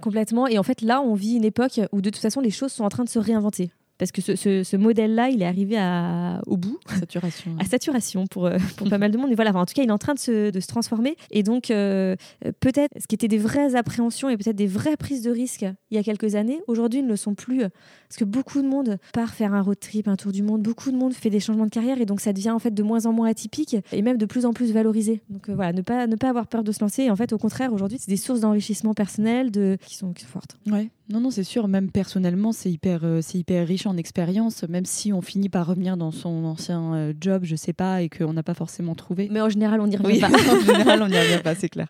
Complètement. 0.00 0.46
Et 0.46 0.58
en 0.58 0.62
fait, 0.62 0.82
là, 0.82 1.00
on 1.00 1.14
vit 1.14 1.34
une 1.34 1.44
époque 1.44 1.80
où 1.92 2.00
de 2.00 2.10
toute 2.10 2.22
façon, 2.22 2.40
les 2.40 2.50
choses 2.50 2.72
sont 2.72 2.84
en 2.84 2.88
train 2.88 3.04
de 3.04 3.08
se 3.08 3.18
réinventer 3.18 3.70
parce 4.00 4.12
que 4.12 4.22
ce, 4.22 4.76
modèle-là, 4.78 5.28
il 5.28 5.42
est 5.42 5.46
arrivé 5.46 5.76
à, 5.78 6.40
au 6.46 6.56
bout. 6.56 6.78
Saturation. 6.98 7.54
à 7.60 7.66
saturation 7.66 8.26
pour, 8.26 8.46
euh, 8.46 8.56
pour 8.78 8.88
pas 8.88 8.96
mal 8.96 9.10
de 9.10 9.18
monde. 9.18 9.28
Mais 9.28 9.34
voilà, 9.34 9.54
en 9.54 9.66
tout 9.66 9.74
cas, 9.74 9.82
il 9.82 9.90
est 9.90 9.92
en 9.92 9.98
train 9.98 10.14
de 10.14 10.18
se, 10.18 10.50
de 10.50 10.58
se 10.58 10.66
transformer. 10.66 11.16
Et 11.30 11.42
donc, 11.42 11.70
euh, 11.70 12.16
peut-être 12.60 12.94
ce 12.98 13.06
qui 13.06 13.14
était 13.14 13.28
des 13.28 13.36
vraies 13.36 13.74
appréhensions 13.74 14.30
et 14.30 14.38
peut-être 14.38 14.56
des 14.56 14.66
vraies 14.66 14.96
prises 14.96 15.20
de 15.20 15.30
risques 15.30 15.66
il 15.90 15.96
y 15.96 15.98
a 15.98 16.02
quelques 16.02 16.34
années, 16.34 16.62
aujourd'hui 16.66 17.02
ne 17.02 17.08
le 17.08 17.16
sont 17.16 17.34
plus. 17.34 17.58
Parce 17.58 18.16
que 18.16 18.24
beaucoup 18.24 18.62
de 18.62 18.66
monde 18.66 18.96
part 19.12 19.34
faire 19.34 19.52
un 19.52 19.60
road 19.60 19.78
trip, 19.78 20.08
un 20.08 20.16
tour 20.16 20.32
du 20.32 20.42
monde. 20.42 20.62
Beaucoup 20.62 20.90
de 20.90 20.96
monde 20.96 21.12
fait 21.12 21.28
des 21.28 21.40
changements 21.40 21.66
de 21.66 21.70
carrière 21.70 22.00
et 22.00 22.06
donc 22.06 22.22
ça 22.22 22.32
devient 22.32 22.52
en 22.52 22.58
fait 22.58 22.72
de 22.72 22.82
moins 22.82 23.04
en 23.04 23.12
moins 23.12 23.28
atypique 23.28 23.76
et 23.92 24.00
même 24.00 24.16
de 24.16 24.26
plus 24.26 24.46
en 24.46 24.54
plus 24.54 24.72
valorisé. 24.72 25.20
Donc 25.28 25.50
euh, 25.50 25.54
voilà, 25.54 25.74
ne 25.74 25.82
pas, 25.82 26.06
ne 26.06 26.16
pas 26.16 26.30
avoir 26.30 26.46
peur 26.46 26.64
de 26.64 26.72
se 26.72 26.80
lancer. 26.80 27.02
Et 27.02 27.10
en 27.10 27.16
fait, 27.16 27.34
au 27.34 27.38
contraire, 27.38 27.70
aujourd'hui, 27.74 27.98
c'est 28.00 28.10
des 28.10 28.16
sources 28.16 28.40
d'enrichissement 28.40 28.94
personnel 28.94 29.50
de... 29.50 29.76
qui, 29.84 29.94
sont, 29.94 30.14
qui 30.14 30.22
sont 30.22 30.30
fortes. 30.30 30.56
Ouais. 30.66 30.90
Non, 31.10 31.20
non, 31.20 31.30
c'est 31.30 31.44
sûr. 31.44 31.66
Même 31.66 31.90
personnellement, 31.90 32.52
c'est 32.52 32.70
hyper, 32.70 33.00
euh, 33.02 33.20
c'est 33.20 33.38
hyper 33.38 33.66
riche 33.66 33.86
en 33.86 33.96
expérience. 33.96 34.62
Même 34.68 34.84
si 34.84 35.12
on 35.12 35.20
finit 35.20 35.48
par 35.48 35.66
revenir 35.66 35.96
dans 35.96 36.12
son 36.12 36.44
ancien 36.44 36.94
euh, 36.94 37.12
job, 37.20 37.42
je 37.44 37.56
sais 37.56 37.72
pas, 37.72 38.02
et 38.02 38.08
qu'on 38.08 38.32
n'a 38.32 38.44
pas 38.44 38.54
forcément 38.54 38.94
trouvé. 38.94 39.28
Mais 39.30 39.40
en 39.40 39.48
général, 39.48 39.80
on 39.80 39.88
n'y 39.88 39.96
revient 39.96 40.20
pas. 40.20 40.28
en 40.28 40.60
général, 40.60 41.02
on 41.02 41.08
n'y 41.08 41.18
revient 41.18 41.42
pas, 41.42 41.56
c'est 41.56 41.68
clair. 41.68 41.88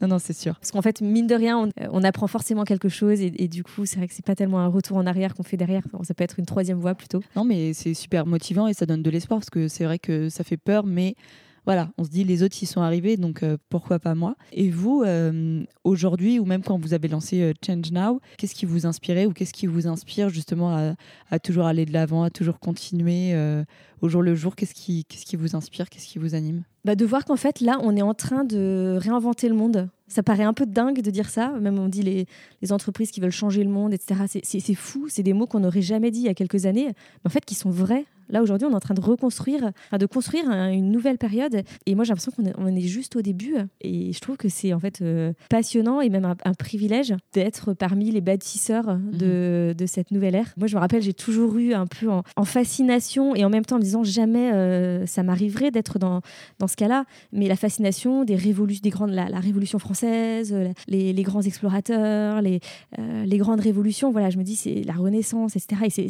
Non, 0.00 0.06
non, 0.06 0.18
c'est 0.20 0.36
sûr. 0.36 0.54
Parce 0.54 0.70
qu'en 0.70 0.82
fait, 0.82 1.00
mine 1.00 1.26
de 1.26 1.34
rien, 1.34 1.68
on, 1.90 2.04
apprend 2.04 2.28
forcément 2.28 2.64
quelque 2.64 2.88
chose, 2.88 3.20
et, 3.20 3.32
et 3.36 3.48
du 3.48 3.64
coup, 3.64 3.86
c'est 3.86 3.96
vrai 3.96 4.06
que 4.06 4.14
c'est 4.14 4.24
pas 4.24 4.36
tellement 4.36 4.60
un 4.60 4.68
retour 4.68 4.96
en 4.96 5.06
arrière 5.06 5.34
qu'on 5.34 5.42
fait 5.42 5.56
derrière. 5.56 5.82
ça 6.02 6.14
peut 6.14 6.24
être 6.24 6.38
une 6.38 6.46
troisième 6.46 6.78
voie 6.78 6.94
plutôt. 6.94 7.20
Non, 7.34 7.44
mais 7.44 7.72
c'est 7.72 7.94
super 7.94 8.24
motivant 8.24 8.68
et 8.68 8.74
ça 8.74 8.86
donne 8.86 9.02
de 9.02 9.10
l'espoir 9.10 9.40
parce 9.40 9.50
que 9.50 9.66
c'est 9.66 9.84
vrai 9.84 9.98
que 9.98 10.28
ça 10.28 10.44
fait 10.44 10.56
peur, 10.56 10.86
mais 10.86 11.16
voilà, 11.70 11.88
on 11.98 12.02
se 12.02 12.10
dit 12.10 12.24
les 12.24 12.42
autres 12.42 12.60
y 12.60 12.66
sont 12.66 12.80
arrivés, 12.80 13.16
donc 13.16 13.44
euh, 13.44 13.56
pourquoi 13.68 14.00
pas 14.00 14.16
moi 14.16 14.34
Et 14.50 14.70
vous, 14.70 15.04
euh, 15.06 15.62
aujourd'hui, 15.84 16.40
ou 16.40 16.44
même 16.44 16.64
quand 16.64 16.76
vous 16.76 16.94
avez 16.94 17.06
lancé 17.06 17.42
euh, 17.42 17.52
Change 17.64 17.92
Now, 17.92 18.20
qu'est-ce 18.38 18.56
qui 18.56 18.66
vous 18.66 18.86
inspirait 18.86 19.24
ou 19.26 19.32
qu'est-ce 19.32 19.52
qui 19.52 19.68
vous 19.68 19.86
inspire 19.86 20.30
justement 20.30 20.96
à, 21.30 21.38
toujours 21.38 21.66
aller 21.66 21.86
de 21.86 21.92
l'avant, 21.92 22.24
à 22.24 22.30
toujours 22.30 22.58
continuer 22.58 23.36
au 24.00 24.08
jour 24.08 24.20
le 24.20 24.34
jour? 24.34 24.56
Qu'est-ce 24.56 24.74
qui, 24.74 25.04
qui 25.04 25.36
vous 25.36 25.54
inspire? 25.54 25.88
Qu'est-ce 25.88 26.08
qui 26.08 26.18
vous 26.18 26.34
anime? 26.34 26.64
Bah 26.84 26.96
De 26.96 27.04
voir 27.04 27.24
qu'en 27.24 27.36
fait, 27.36 27.60
là, 27.60 27.78
on 27.84 27.96
est 27.96 28.02
en 28.02 28.14
train 28.14 28.42
de 28.42 28.98
réinventer 29.00 29.48
le 29.48 29.54
monde. 29.54 29.88
Ça 30.08 30.24
paraît 30.24 30.42
un 30.42 30.54
peu 30.54 30.66
dingue 30.66 31.02
de 31.02 31.10
dire 31.12 31.28
ça. 31.28 31.52
Même 31.60 31.78
on 31.78 31.86
dit 31.86 32.02
les, 32.02 32.26
les 32.62 32.72
entreprises 32.72 33.12
qui 33.12 33.20
veulent 33.20 33.30
changer 33.30 33.62
le 33.62 33.70
monde, 33.70 33.94
etc. 33.94 34.22
C'est, 34.26 34.60
c'est 34.60 34.74
fou. 34.74 35.06
C'est 35.08 35.22
des 35.22 35.34
mots 35.34 35.46
qu'on 35.46 35.60
n'aurait 35.60 35.82
jamais 35.82 36.10
dit 36.10 36.18
il 36.18 36.26
y 36.26 36.30
a 36.30 36.34
quelques 36.34 36.66
années, 36.66 36.86
mais 36.86 37.26
en 37.26 37.30
fait 37.30 37.44
qui 37.44 37.54
sont 37.54 37.70
vrais. 37.70 38.06
Là, 38.30 38.42
aujourd'hui, 38.42 38.66
on 38.66 38.72
est 38.72 38.76
en 38.76 38.80
train 38.80 38.94
de 38.94 39.00
reconstruire, 39.00 39.72
de 39.92 40.06
construire 40.06 40.50
une 40.50 40.90
nouvelle 40.90 41.18
période. 41.18 41.62
Et 41.86 41.94
moi, 41.94 42.04
j'ai 42.04 42.10
l'impression 42.10 42.32
qu'on 42.32 42.46
est, 42.46 42.54
on 42.58 42.66
est, 42.66 42.80
juste 42.80 43.16
au 43.16 43.22
début. 43.22 43.54
Et 43.80 44.12
je 44.12 44.20
trouve 44.20 44.36
que 44.36 44.48
c'est 44.48 44.72
en 44.72 44.80
fait 44.80 45.00
euh, 45.02 45.32
passionnant 45.48 46.00
et 46.00 46.08
même 46.08 46.24
un, 46.24 46.54
privilège 46.54 47.14
d'être 47.32 47.72
parmi 47.72 48.10
les 48.10 48.20
bâtisseurs 48.20 48.98
de, 49.12 49.68
mhm. 49.68 49.74
de, 49.74 49.86
cette 49.86 50.10
nouvelle 50.10 50.34
ère. 50.34 50.52
Moi, 50.56 50.66
je 50.66 50.76
me 50.76 50.80
rappelle, 50.80 51.02
j'ai 51.02 51.14
toujours 51.14 51.56
eu 51.56 51.72
un 51.72 51.86
peu 51.86 52.08
en, 52.08 52.44
fascination 52.44 53.34
et 53.34 53.44
en 53.44 53.50
même 53.50 53.64
temps 53.64 53.76
en 53.76 53.78
me 53.78 53.84
disant 53.84 54.02
jamais 54.02 54.52
euh, 54.52 55.06
ça 55.06 55.22
m'arriverait 55.22 55.70
d'être 55.70 55.98
dans, 55.98 56.20
dans 56.58 56.66
ce 56.66 56.76
cas-là. 56.76 57.04
Mais 57.32 57.48
la 57.48 57.56
fascination 57.56 58.24
des 58.24 58.34
révolutions, 58.34 58.80
des 58.82 58.90
grandes, 58.90 59.10
la, 59.10 59.40
Révolution 59.40 59.78
française, 59.78 60.54
les, 60.86 61.12
les, 61.12 61.22
grands 61.22 61.40
explorateurs, 61.40 62.42
les, 62.42 62.60
les 62.98 63.38
grandes 63.38 63.60
révolutions, 63.60 64.10
voilà, 64.10 64.28
je 64.28 64.36
me 64.36 64.42
dis, 64.42 64.54
c'est 64.54 64.82
la 64.84 64.92
Renaissance, 64.92 65.56
etc. 65.56 65.82
Et 65.86 66.08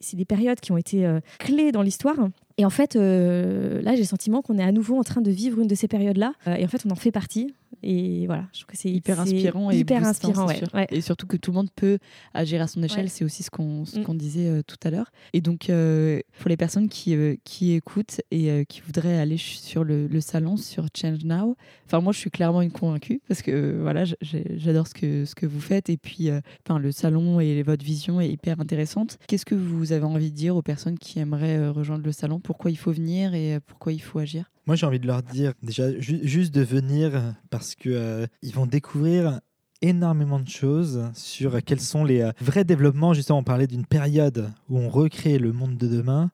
c'est 0.00 0.16
des, 0.16 0.24
périodes 0.24 0.60
qui 0.60 0.72
ont 0.72 0.76
été 0.76 1.06
clés 1.38 1.61
dans 1.70 1.82
l'histoire. 1.82 2.16
Et 2.58 2.64
en 2.64 2.70
fait, 2.70 2.96
euh, 2.96 3.80
là, 3.82 3.92
j'ai 3.92 4.02
le 4.02 4.06
sentiment 4.06 4.42
qu'on 4.42 4.58
est 4.58 4.62
à 4.62 4.72
nouveau 4.72 4.98
en 4.98 5.02
train 5.02 5.20
de 5.20 5.30
vivre 5.30 5.60
une 5.60 5.68
de 5.68 5.74
ces 5.74 5.88
périodes-là. 5.88 6.34
Euh, 6.46 6.54
et 6.56 6.64
en 6.64 6.68
fait, 6.68 6.82
on 6.86 6.90
en 6.90 6.96
fait 6.96 7.12
partie. 7.12 7.54
Et 7.82 8.26
voilà, 8.26 8.44
je 8.52 8.60
trouve 8.60 8.72
que 8.72 8.76
c'est 8.76 8.90
hyper 8.90 9.18
inspirant 9.18 9.70
et 9.70 9.78
hyper 9.78 10.04
inspirant. 10.06 10.46
Et 10.90 11.00
surtout 11.00 11.26
que 11.26 11.36
tout 11.36 11.50
le 11.50 11.56
monde 11.56 11.70
peut 11.74 11.98
agir 12.32 12.60
à 12.62 12.68
son 12.68 12.82
échelle, 12.82 13.08
c'est 13.08 13.24
aussi 13.24 13.42
ce 13.42 13.50
qu'on 13.50 13.82
mm. 13.82 14.16
disait 14.16 14.48
euh, 14.48 14.62
tout 14.64 14.76
à 14.84 14.90
l'heure. 14.90 15.10
Et 15.32 15.40
donc, 15.40 15.70
pour 16.38 16.48
les 16.48 16.56
personnes 16.56 16.88
qui, 16.88 17.16
qui 17.44 17.72
écoutent 17.72 18.20
et 18.30 18.64
qui 18.66 18.82
voudraient 18.82 19.18
aller 19.18 19.38
sur 19.38 19.84
le, 19.84 20.06
le, 20.06 20.20
salon, 20.20 20.56
sur 20.56 20.86
Change 20.94 21.24
Now, 21.24 21.56
enfin, 21.86 22.00
moi, 22.00 22.12
je 22.12 22.18
suis 22.18 22.30
clairement 22.30 22.62
une 22.62 22.70
convaincue 22.70 23.20
parce 23.26 23.42
que 23.42 23.78
voilà, 23.80 24.04
j'adore 24.20 24.86
ce 24.86 24.94
que, 24.94 25.24
ce 25.24 25.34
que 25.34 25.46
vous 25.46 25.60
faites. 25.60 25.88
Et 25.88 25.96
puis, 25.96 26.28
enfin, 26.64 26.78
le 26.78 26.92
salon 26.92 27.40
et 27.40 27.62
votre 27.62 27.84
vision 27.84 28.20
est 28.20 28.28
hyper 28.28 28.60
intéressante. 28.60 29.18
Qu'est-ce 29.26 29.46
que 29.46 29.54
vous 29.54 29.92
avez 29.92 30.04
envie 30.04 30.30
de 30.30 30.36
dire 30.36 30.54
aux 30.54 30.62
personnes 30.62 30.98
qui 30.98 31.18
aimeraient 31.18 31.68
rejoindre 31.70 32.04
le 32.04 32.12
salon? 32.12 32.38
Pourquoi 32.42 32.70
il 32.70 32.76
faut 32.76 32.92
venir 32.92 33.34
et 33.34 33.54
euh, 33.54 33.60
pourquoi 33.64 33.92
il 33.92 34.00
faut 34.00 34.18
agir 34.18 34.50
Moi, 34.66 34.76
j'ai 34.76 34.86
envie 34.86 35.00
de 35.00 35.06
leur 35.06 35.22
dire 35.22 35.52
déjà 35.62 35.98
juste 35.98 36.54
de 36.54 36.62
venir 36.62 37.12
parce 37.50 37.74
que 37.74 37.88
euh, 37.90 38.26
ils 38.42 38.54
vont 38.54 38.66
découvrir 38.66 39.40
énormément 39.80 40.38
de 40.38 40.48
choses 40.48 41.10
sur 41.14 41.62
quels 41.64 41.80
sont 41.80 42.04
les 42.04 42.22
euh, 42.22 42.32
vrais 42.40 42.64
développements. 42.64 43.14
Justement, 43.14 43.38
on 43.38 43.44
parlait 43.44 43.66
d'une 43.66 43.86
période 43.86 44.50
où 44.68 44.78
on 44.78 44.88
recrée 44.88 45.38
le 45.38 45.52
monde 45.52 45.76
de 45.76 45.88
demain. 45.88 46.30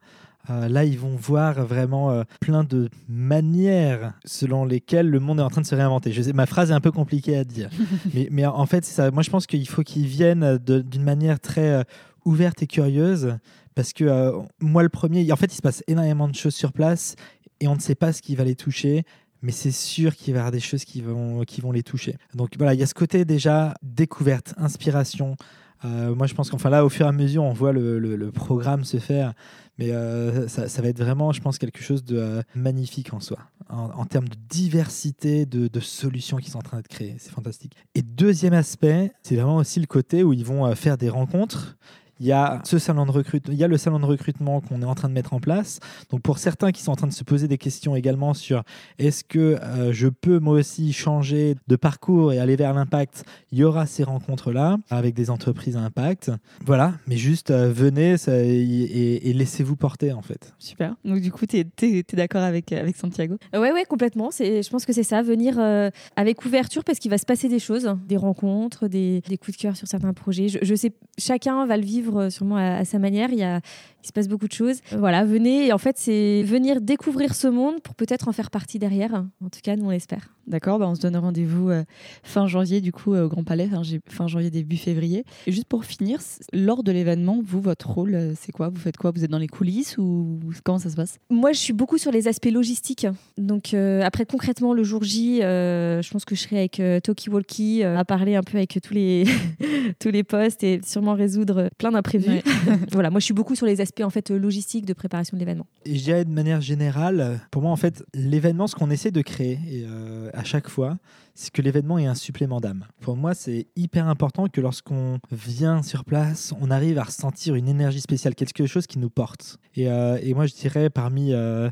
là, 0.48 0.84
ils 0.84 0.98
vont 0.98 1.14
voir 1.14 1.66
vraiment 1.66 2.24
plein 2.40 2.64
de 2.64 2.88
manières 3.06 4.14
selon 4.24 4.64
lesquelles 4.64 5.08
le 5.08 5.20
monde 5.20 5.40
est 5.40 5.42
en 5.42 5.50
train 5.50 5.60
de 5.60 5.66
se 5.66 5.74
réinventer. 5.74 6.12
Je 6.12 6.22
sais, 6.22 6.32
ma 6.32 6.46
phrase 6.46 6.70
est 6.70 6.74
un 6.74 6.80
peu 6.80 6.92
compliquée 6.92 7.36
à 7.36 7.44
dire, 7.44 7.68
mais, 8.14 8.28
mais, 8.30 8.46
en 8.46 8.66
fait, 8.66 8.84
ça. 8.84 9.10
Moi, 9.10 9.22
je 9.22 9.30
pense 9.30 9.46
qu'il 9.46 9.68
faut 9.68 9.82
qu'ils 9.82 10.06
viennent 10.06 10.58
d'une 10.58 11.02
manière 11.02 11.38
très 11.38 11.84
ouverte 12.24 12.62
et 12.62 12.66
curieuse 12.66 13.38
parce 13.78 13.92
que 13.92 14.02
euh, 14.02 14.32
moi, 14.58 14.82
le 14.82 14.88
premier, 14.88 15.30
en 15.30 15.36
fait, 15.36 15.52
il 15.52 15.54
se 15.54 15.62
passe 15.62 15.84
énormément 15.86 16.26
de 16.26 16.34
choses 16.34 16.56
sur 16.56 16.72
place 16.72 17.14
et 17.60 17.68
on 17.68 17.76
ne 17.76 17.80
sait 17.80 17.94
pas 17.94 18.12
ce 18.12 18.20
qui 18.20 18.34
va 18.34 18.42
les 18.42 18.56
toucher 18.56 19.04
mais 19.40 19.52
c'est 19.52 19.70
sûr 19.70 20.16
qu'il 20.16 20.34
va 20.34 20.38
y 20.38 20.40
avoir 20.40 20.50
des 20.50 20.58
choses 20.58 20.84
qui 20.84 21.00
vont, 21.00 21.44
qui 21.44 21.60
vont 21.60 21.70
les 21.70 21.84
toucher. 21.84 22.16
Donc 22.34 22.56
voilà, 22.58 22.74
il 22.74 22.80
y 22.80 22.82
a 22.82 22.86
ce 22.86 22.94
côté 22.94 23.24
déjà 23.24 23.74
découverte, 23.84 24.52
inspiration. 24.56 25.36
Euh, 25.84 26.12
moi, 26.12 26.26
je 26.26 26.34
pense 26.34 26.50
qu'enfin 26.50 26.70
là, 26.70 26.84
au 26.84 26.88
fur 26.88 27.06
et 27.06 27.08
à 27.08 27.12
mesure, 27.12 27.44
on 27.44 27.52
voit 27.52 27.70
le, 27.70 28.00
le, 28.00 28.32
programme 28.32 28.82
se 28.82 28.96
faire, 28.96 29.32
mais 29.78 29.92
euh, 29.92 30.48
ça, 30.48 30.82
va 30.82 30.88
être 30.88 30.98
vraiment, 30.98 31.30
je 31.30 31.40
pense, 31.40 31.56
quelque 31.56 31.80
chose 31.80 32.02
de 32.02 32.42
magnifique 32.56 33.14
en 33.14 33.20
soi, 33.20 33.38
en, 33.68 34.04
termes 34.06 34.28
de 34.28 34.34
diversité 34.48 35.46
de, 35.46 35.68
de, 35.68 35.78
solutions 35.78 36.38
qui 36.38 36.50
sont 36.50 36.58
en 36.58 36.62
train 36.62 36.78
d'être 36.78 36.88
créées. 36.88 37.14
C'est 37.20 37.30
fantastique. 37.30 37.76
Et 37.94 38.02
deuxième 38.02 38.54
aspect, 38.54 39.12
c'est 39.22 39.36
vraiment 39.36 39.58
aussi 39.58 39.78
le 39.78 39.86
côté 39.86 40.24
où 40.24 40.32
ils 40.32 40.44
vont 40.44 40.74
faire 40.74 40.98
des 40.98 41.10
rencontres 41.10 41.78
il 42.20 42.26
y 42.26 42.32
a 42.32 42.60
ce 42.64 42.78
salon 42.78 43.06
de 43.06 43.10
recrutement, 43.10 43.52
il 43.52 43.58
y 43.58 43.64
a 43.64 43.68
le 43.68 43.76
salon 43.76 44.00
de 44.00 44.06
recrutement 44.06 44.60
qu'on 44.60 44.82
est 44.82 44.86
en 44.86 44.94
train 44.94 45.08
de 45.08 45.14
mettre 45.14 45.32
en 45.32 45.40
place. 45.40 45.80
Donc 46.10 46.22
pour 46.22 46.38
certains 46.38 46.72
qui 46.72 46.82
sont 46.82 46.92
en 46.92 46.96
train 46.96 47.06
de 47.06 47.12
se 47.12 47.24
poser 47.24 47.48
des 47.48 47.58
questions 47.58 47.96
également 47.96 48.34
sur 48.34 48.62
est-ce 48.98 49.24
que 49.24 49.58
euh, 49.62 49.92
je 49.92 50.08
peux 50.08 50.38
moi 50.38 50.54
aussi 50.54 50.92
changer 50.92 51.56
de 51.66 51.76
parcours 51.76 52.32
et 52.32 52.38
aller 52.38 52.56
vers 52.56 52.74
l'impact, 52.74 53.24
il 53.52 53.58
y 53.58 53.64
aura 53.64 53.86
ces 53.86 54.04
rencontres 54.04 54.52
là 54.52 54.78
avec 54.90 55.14
des 55.14 55.30
entreprises 55.30 55.76
à 55.76 55.80
impact. 55.80 56.30
Voilà, 56.64 56.94
mais 57.06 57.16
juste 57.16 57.50
euh, 57.50 57.72
venez 57.72 58.16
et, 58.28 59.32
laissez-vous 59.32 59.76
porter 59.76 60.12
en 60.12 60.22
fait. 60.22 60.54
Super. 60.58 60.96
Donc 61.04 61.20
du 61.20 61.30
coup, 61.30 61.46
tu 61.46 61.58
es, 61.58 62.04
d'accord 62.14 62.42
avec, 62.42 62.72
avec 62.72 62.96
Santiago? 62.96 63.36
Oui, 63.52 63.68
ouais, 63.70 63.84
complètement. 63.84 64.30
Je 64.30 64.68
pense 64.68 64.84
que 64.84 64.92
c'est 64.92 65.02
ça, 65.02 65.22
venir 65.22 65.58
euh, 65.58 65.90
avec 66.16 66.44
ouverture 66.44 66.84
parce 66.84 66.98
qu'il 66.98 67.10
va 67.10 67.18
se 67.18 67.26
passer 67.26 67.48
des 67.48 67.58
choses, 67.58 67.94
des 68.06 68.16
rencontres, 68.16 68.88
des, 68.88 69.22
des 69.28 69.36
coups 69.36 69.56
de 69.56 69.62
cœur 69.62 69.76
sur 69.76 69.86
certains 69.86 70.12
projets. 70.12 70.48
Je, 70.48 70.58
je 70.62 70.74
sais, 70.74 70.92
chacun 71.18 71.66
va 71.66 71.76
le 71.76 71.84
vivre 71.84 72.07
euh, 72.16 72.30
sûrement 72.30 72.56
à, 72.56 72.84
sa 72.84 72.98
manière. 72.98 73.30
Il, 73.30 73.38
y 73.38 73.42
a, 73.42 73.60
il 74.08 74.10
se 74.10 74.12
passe 74.14 74.28
beaucoup 74.28 74.48
de 74.48 74.52
choses. 74.52 74.80
Voilà, 74.96 75.22
venez. 75.26 75.66
Et 75.66 75.72
en 75.74 75.78
fait, 75.78 75.98
c'est 75.98 76.42
venir 76.42 76.80
découvrir 76.80 77.34
ce 77.34 77.46
monde 77.46 77.82
pour 77.82 77.94
peut-être 77.94 78.28
en 78.28 78.32
faire 78.32 78.50
partie 78.50 78.78
derrière. 78.78 79.26
En 79.44 79.50
tout 79.50 79.60
cas, 79.62 79.76
nous, 79.76 79.84
on 79.84 79.90
l'espère. 79.90 80.30
D'accord, 80.46 80.78
bah 80.78 80.88
on 80.88 80.94
se 80.94 81.02
donne 81.02 81.14
rendez-vous 81.14 81.68
euh, 81.68 81.84
fin 82.22 82.46
janvier, 82.46 82.80
du 82.80 82.90
coup, 82.90 83.12
euh, 83.12 83.26
au 83.26 83.28
Grand 83.28 83.44
Palais, 83.44 83.68
fin, 84.08 84.28
janvier, 84.28 84.50
début 84.50 84.78
février. 84.78 85.26
Et 85.46 85.52
juste 85.52 85.66
pour 85.66 85.84
finir, 85.84 86.20
lors 86.54 86.82
de 86.82 86.90
l'événement, 86.90 87.40
vous, 87.44 87.60
votre 87.60 87.90
rôle, 87.90 88.32
c'est 88.40 88.50
quoi? 88.50 88.70
Vous 88.70 88.78
faites 88.78 88.96
quoi? 88.96 89.10
Vous 89.10 89.24
êtes 89.24 89.30
dans 89.30 89.38
les 89.38 89.46
coulisses 89.46 89.98
ou 89.98 90.40
comment 90.64 90.78
ça 90.78 90.88
se 90.88 90.96
passe? 90.96 91.18
Moi, 91.28 91.52
je 91.52 91.58
suis 91.58 91.74
beaucoup 91.74 91.98
sur 91.98 92.12
les 92.12 92.28
aspects 92.28 92.50
logistiques. 92.50 93.06
Donc, 93.36 93.74
après, 93.74 94.24
concrètement, 94.24 94.72
le 94.72 94.84
jour 94.84 95.04
J, 95.04 95.40
je 95.40 96.10
pense 96.10 96.24
que 96.24 96.34
je 96.34 96.40
serai 96.40 96.58
avec 96.60 96.80
Toki 97.02 97.28
Walkie 97.28 97.82
à 97.82 98.06
parler 98.06 98.34
un 98.34 98.42
peu 98.42 98.56
avec 98.56 98.78
tous 98.82 98.94
les, 98.94 99.24
tous 99.98 100.08
les 100.08 100.24
postes 100.24 100.64
et 100.64 100.80
sûrement 100.82 101.14
résoudre 101.14 101.68
plein 101.76 101.90
d'imprévus. 101.90 102.40
voilà, 102.92 103.10
moi, 103.10 103.20
je 103.20 103.26
suis 103.26 103.34
beaucoup 103.34 103.54
sur 103.54 103.66
les 103.66 103.82
aspects 103.82 103.97
en 104.04 104.10
fait 104.10 104.30
logistique 104.30 104.86
de 104.86 104.92
préparation 104.92 105.36
de 105.36 105.40
l'événement. 105.40 105.66
Et 105.84 105.96
je 105.96 106.04
dirais 106.04 106.24
de 106.24 106.30
manière 106.30 106.60
générale, 106.60 107.40
pour 107.50 107.62
moi 107.62 107.70
en 107.70 107.76
fait, 107.76 108.04
l'événement, 108.14 108.66
ce 108.66 108.74
qu'on 108.74 108.90
essaie 108.90 109.10
de 109.10 109.22
créer 109.22 109.58
et, 109.68 109.84
euh, 109.86 110.30
à 110.34 110.44
chaque 110.44 110.68
fois, 110.68 110.98
c'est 111.34 111.52
que 111.52 111.62
l'événement 111.62 111.98
est 111.98 112.06
un 112.06 112.16
supplément 112.16 112.60
d'âme. 112.60 112.84
Pour 113.00 113.16
moi, 113.16 113.32
c'est 113.32 113.68
hyper 113.76 114.08
important 114.08 114.48
que 114.48 114.60
lorsqu'on 114.60 115.20
vient 115.30 115.82
sur 115.82 116.04
place, 116.04 116.52
on 116.60 116.70
arrive 116.70 116.98
à 116.98 117.04
ressentir 117.04 117.54
une 117.54 117.68
énergie 117.68 118.00
spéciale, 118.00 118.34
quelque 118.34 118.66
chose 118.66 118.88
qui 118.88 118.98
nous 118.98 119.10
porte. 119.10 119.58
Et, 119.76 119.88
euh, 119.88 120.18
et 120.20 120.34
moi, 120.34 120.46
je 120.46 120.54
dirais 120.54 120.90
parmi 120.90 121.32
euh, 121.32 121.70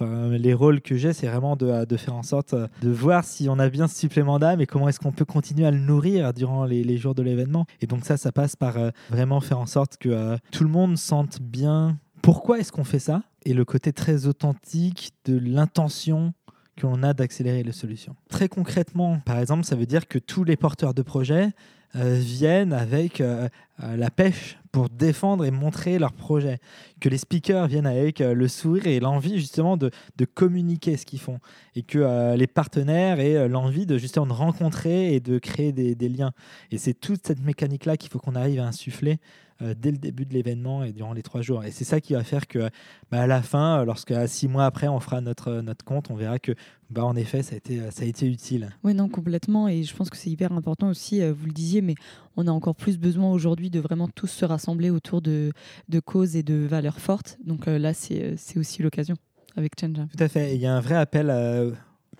les 0.00 0.54
rôles 0.54 0.80
que 0.80 0.96
j'ai, 0.96 1.12
c'est 1.12 1.26
vraiment 1.26 1.56
de, 1.56 1.96
faire 1.96 2.14
en 2.14 2.22
sorte 2.22 2.54
de 2.54 2.90
voir 2.90 3.24
si 3.24 3.48
on 3.48 3.58
a 3.58 3.68
bien 3.68 3.88
ce 3.88 3.96
supplément 3.96 4.38
d'âme 4.38 4.60
et 4.60 4.66
comment 4.66 4.88
est-ce 4.88 5.00
qu'on 5.00 5.12
peut 5.12 5.24
continuer 5.24 5.66
à 5.66 5.70
le 5.70 5.78
nourrir 5.78 6.32
durant 6.32 6.64
les, 6.64 6.96
jours 6.96 7.14
de 7.14 7.22
l'événement. 7.22 7.66
Et 7.80 7.86
donc 7.86 8.04
ça, 8.04 8.16
ça 8.16 8.32
passe 8.32 8.56
par 8.56 8.76
euh, 8.76 8.90
vraiment 9.10 9.40
faire 9.40 9.58
en 9.58 9.66
sorte 9.66 9.96
que 9.96 10.08
euh, 10.08 10.36
tout 10.50 10.64
le 10.64 10.70
monde 10.70 10.96
sente 10.98 11.40
bien 11.40 11.98
pourquoi 12.22 12.58
est-ce 12.58 12.72
qu'on 12.72 12.84
fait 12.84 12.98
ça 12.98 13.22
et 13.44 13.54
le 13.54 13.64
côté 13.64 13.92
très 13.92 14.26
authentique 14.26 15.12
de 15.24 15.38
l'intention 15.38 16.34
qu'on 16.80 17.02
a 17.02 17.12
d'accélérer 17.12 17.62
les 17.62 17.72
solutions. 17.72 18.16
Très 18.28 18.48
concrètement, 18.48 19.20
par 19.24 19.38
exemple, 19.38 19.64
ça 19.64 19.76
veut 19.76 19.86
dire 19.86 20.08
que 20.08 20.18
tous 20.18 20.44
les 20.44 20.56
porteurs 20.56 20.94
de 20.94 21.02
projets 21.02 21.50
viennent 21.94 22.72
avec 22.72 23.22
la 23.78 24.10
pêche 24.10 24.60
pour 24.72 24.88
défendre 24.88 25.44
et 25.44 25.50
montrer 25.50 25.98
leur 25.98 26.12
projet. 26.12 26.58
Que 27.00 27.08
les 27.08 27.18
speakers 27.18 27.66
viennent 27.66 27.86
avec 27.86 28.20
euh, 28.20 28.34
le 28.34 28.48
sourire 28.48 28.86
et 28.86 29.00
l'envie 29.00 29.38
justement 29.38 29.76
de, 29.76 29.90
de, 30.16 30.24
communiquer 30.24 30.96
ce 30.96 31.06
qu'ils 31.06 31.20
font. 31.20 31.38
Et 31.74 31.82
que 31.82 31.98
euh, 31.98 32.36
les 32.36 32.46
partenaires 32.46 33.18
aient 33.20 33.36
euh, 33.36 33.48
l'envie 33.48 33.86
de 33.86 33.98
justement 33.98 34.26
de 34.26 34.32
rencontrer 34.32 35.14
et 35.14 35.20
de 35.20 35.38
créer 35.38 35.72
des, 35.72 35.94
des 35.94 36.08
liens. 36.08 36.32
Et 36.70 36.78
c'est 36.78 36.94
toute 36.94 37.26
cette 37.26 37.40
mécanique-là 37.40 37.96
qu'il 37.96 38.10
faut 38.10 38.18
qu'on 38.18 38.36
arrive 38.36 38.60
à 38.60 38.66
insuffler 38.66 39.18
dès 39.60 39.90
le 39.90 39.98
début 39.98 40.24
de 40.24 40.32
l'événement 40.32 40.82
et 40.84 40.92
durant 40.92 41.12
les 41.12 41.22
trois 41.22 41.42
jours. 41.42 41.64
Et 41.64 41.70
c'est 41.70 41.84
ça 41.84 42.00
qui 42.00 42.14
va 42.14 42.24
faire 42.24 42.46
que 42.46 42.70
bah, 43.10 43.22
à 43.22 43.26
la 43.26 43.42
fin, 43.42 43.84
lorsque 43.84 44.14
six 44.28 44.48
mois 44.48 44.64
après, 44.64 44.88
on 44.88 45.00
fera 45.00 45.20
notre, 45.20 45.60
notre 45.60 45.84
compte, 45.84 46.10
on 46.10 46.14
verra 46.14 46.38
que 46.38 46.52
bah, 46.90 47.04
en 47.04 47.14
effet, 47.16 47.42
ça 47.42 47.54
a 47.54 47.58
été, 47.58 47.90
ça 47.90 48.02
a 48.02 48.06
été 48.06 48.26
utile. 48.26 48.70
Oui, 48.82 48.94
non, 48.94 49.08
complètement. 49.08 49.68
Et 49.68 49.82
je 49.82 49.94
pense 49.94 50.10
que 50.10 50.16
c'est 50.16 50.30
hyper 50.30 50.52
important 50.52 50.88
aussi, 50.88 51.20
vous 51.30 51.46
le 51.46 51.52
disiez, 51.52 51.82
mais 51.82 51.94
on 52.36 52.46
a 52.46 52.50
encore 52.50 52.74
plus 52.74 52.98
besoin 52.98 53.30
aujourd'hui 53.30 53.70
de 53.70 53.80
vraiment 53.80 54.08
tous 54.08 54.28
se 54.28 54.44
rassembler 54.44 54.90
autour 54.90 55.22
de, 55.22 55.52
de 55.88 56.00
causes 56.00 56.36
et 56.36 56.42
de 56.42 56.54
valeurs 56.54 57.00
fortes. 57.00 57.38
Donc 57.44 57.68
euh, 57.68 57.78
là, 57.78 57.94
c'est 57.94 58.36
aussi 58.56 58.82
l'occasion 58.82 59.16
avec 59.56 59.72
Change. 59.80 59.96
Tout 60.16 60.22
à 60.22 60.28
fait. 60.28 60.54
Il 60.54 60.60
y 60.60 60.66
a 60.66 60.74
un 60.74 60.80
vrai 60.80 60.94
appel 60.94 61.30
à 61.30 61.64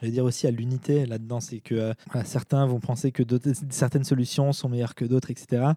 dire 0.09 0.25
aussi 0.25 0.47
à 0.47 0.51
l'unité 0.51 1.07
là-dedans, 1.07 1.41
c'est 1.41 1.61
que 1.61 1.75
euh, 1.75 1.93
certains 2.25 2.67
vont 2.67 2.81
penser 2.81 3.13
que 3.13 3.23
certaines 3.71 4.05
solutions 4.05 4.53
sont 4.53 4.69
meilleures 4.69 4.95
que 4.95 5.05
d'autres, 5.05 5.31
etc. 5.31 5.73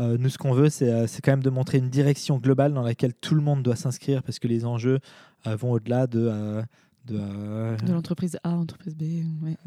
Euh, 0.00 0.16
nous, 0.18 0.28
ce 0.28 0.38
qu'on 0.38 0.52
veut, 0.52 0.70
c'est 0.70 1.20
quand 1.22 1.32
même 1.32 1.42
de 1.42 1.50
montrer 1.50 1.78
une 1.78 1.90
direction 1.90 2.38
globale 2.38 2.72
dans 2.72 2.82
laquelle 2.82 3.14
tout 3.14 3.34
le 3.34 3.42
monde 3.42 3.62
doit 3.62 3.76
s'inscrire 3.76 4.22
parce 4.22 4.38
que 4.38 4.48
les 4.48 4.64
enjeux 4.64 5.00
vont 5.44 5.72
au-delà 5.72 6.06
de 6.06 6.62
de, 7.06 7.92
l'entreprise 7.92 8.38
A, 8.44 8.50
l'entreprise 8.50 8.96
B. 8.96 9.04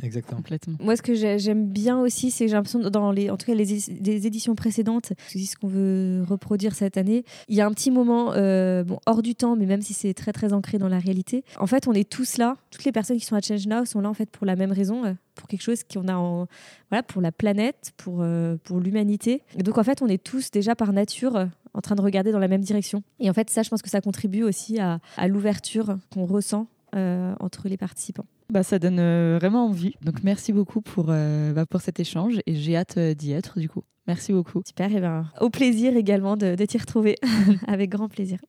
Exactement. 0.02 0.38
Complètement. 0.38 0.78
Moi, 0.82 0.96
ce 0.96 1.02
que 1.02 1.14
j'aime 1.14 1.68
bien 1.68 2.00
aussi, 2.00 2.32
c'est 2.32 2.46
que 2.46 2.50
j'ai 2.50 2.56
l'impression, 2.56 2.80
dans 2.80 3.12
les, 3.12 3.30
en 3.30 3.38
tout 3.38 3.46
cas 3.46 3.54
les, 3.56 4.28
éditions 4.28 4.56
précédentes, 4.56 5.14
c'est 5.28 5.40
ce 5.40 5.56
qu'on 5.56 5.68
veut 5.68 6.24
reproduire 6.28 6.76
cette 6.76 6.98
année, 6.98 7.24
il 7.48 7.56
y 7.56 7.62
a 7.62 7.66
un 7.66 7.72
petit 7.72 7.92
moment 7.92 8.34
euh, 8.34 8.84
bon, 8.84 9.00
hors 9.06 9.22
du 9.22 9.36
temps, 9.36 9.56
mais 9.56 9.66
même 9.66 9.82
si 9.82 9.94
c'est 9.94 10.14
très 10.14 10.34
très 10.34 10.54
ancré 10.54 10.78
dans 10.78 10.90
la 10.90 11.00
réalité. 11.00 11.44
En 11.58 11.68
fait, 11.68 11.88
on 11.88 11.94
est 11.94 12.10
tous 12.10 12.38
là. 12.38 12.58
Toutes 12.72 12.84
les 12.84 12.92
personnes 12.92 13.18
qui 13.18 13.26
sont 13.26 13.36
à 13.36 13.42
Change 13.42 13.68
Now 13.68 13.86
sont 13.86 14.02
là 14.02 14.10
en 14.10 14.14
fait 14.14 14.30
pour 14.30 14.46
la 14.46 14.56
même 14.56 14.72
raison, 14.72 15.06
euh, 15.06 15.14
pour 15.36 15.48
quelque 15.48 15.64
chose 15.64 15.84
qu'on 15.84 16.08
a 16.08 16.16
en, 16.16 16.48
voilà, 16.90 17.04
pour 17.04 17.22
la 17.22 17.32
planète, 17.32 17.94
pour, 17.98 18.20
euh, 18.22 18.58
pour 18.64 18.80
l'humanité. 18.80 19.42
Donc 19.58 19.78
en 19.78 19.84
fait, 19.84 20.02
on 20.02 20.08
est 20.08 20.22
tous 20.24 20.52
déjà 20.52 20.76
par 20.76 20.94
nature 20.94 21.48
en 21.74 21.82
train 21.82 21.96
de 21.96 22.02
regarder 22.02 22.32
dans 22.32 22.40
la 22.40 22.48
même 22.48 22.62
direction. 22.62 23.04
Et 23.20 23.30
en 23.30 23.34
fait, 23.34 23.50
ça, 23.50 23.64
je 23.64 23.70
pense 23.70 23.82
que 23.82 23.90
ça 23.90 24.02
contribue 24.02 24.44
aussi 24.44 24.80
à, 24.80 25.00
l'ouverture 25.28 25.98
qu'on 26.12 26.26
ressent 26.26 26.68
entre 26.94 27.68
les 27.68 27.78
participants. 27.78 28.26
Bah, 28.50 28.64
ça 28.64 28.80
donne 28.80 29.00
vraiment 29.38 29.66
envie. 29.66 29.96
Donc 30.02 30.24
merci 30.24 30.54
beaucoup 30.54 30.82
pour, 30.82 31.06
bah, 31.06 31.66
pour 31.70 31.82
cet 31.82 32.00
échange 32.00 32.40
et 32.46 32.56
j'ai 32.56 32.76
hâte 32.76 32.98
d'y 33.00 33.32
être 33.32 33.60
du 33.60 33.70
coup. 33.70 33.84
Merci 34.08 34.34
beaucoup. 34.34 34.64
Super, 34.66 34.92
et 34.92 35.00
ben, 35.00 35.30
au 35.40 35.52
plaisir 35.52 35.96
également 35.96 36.36
de, 36.36 36.56
de 36.56 36.66
t'y 36.66 36.80
retrouver. 36.80 37.16
Avec 37.68 37.92
grand 37.92 38.10
plaisir. 38.10 38.40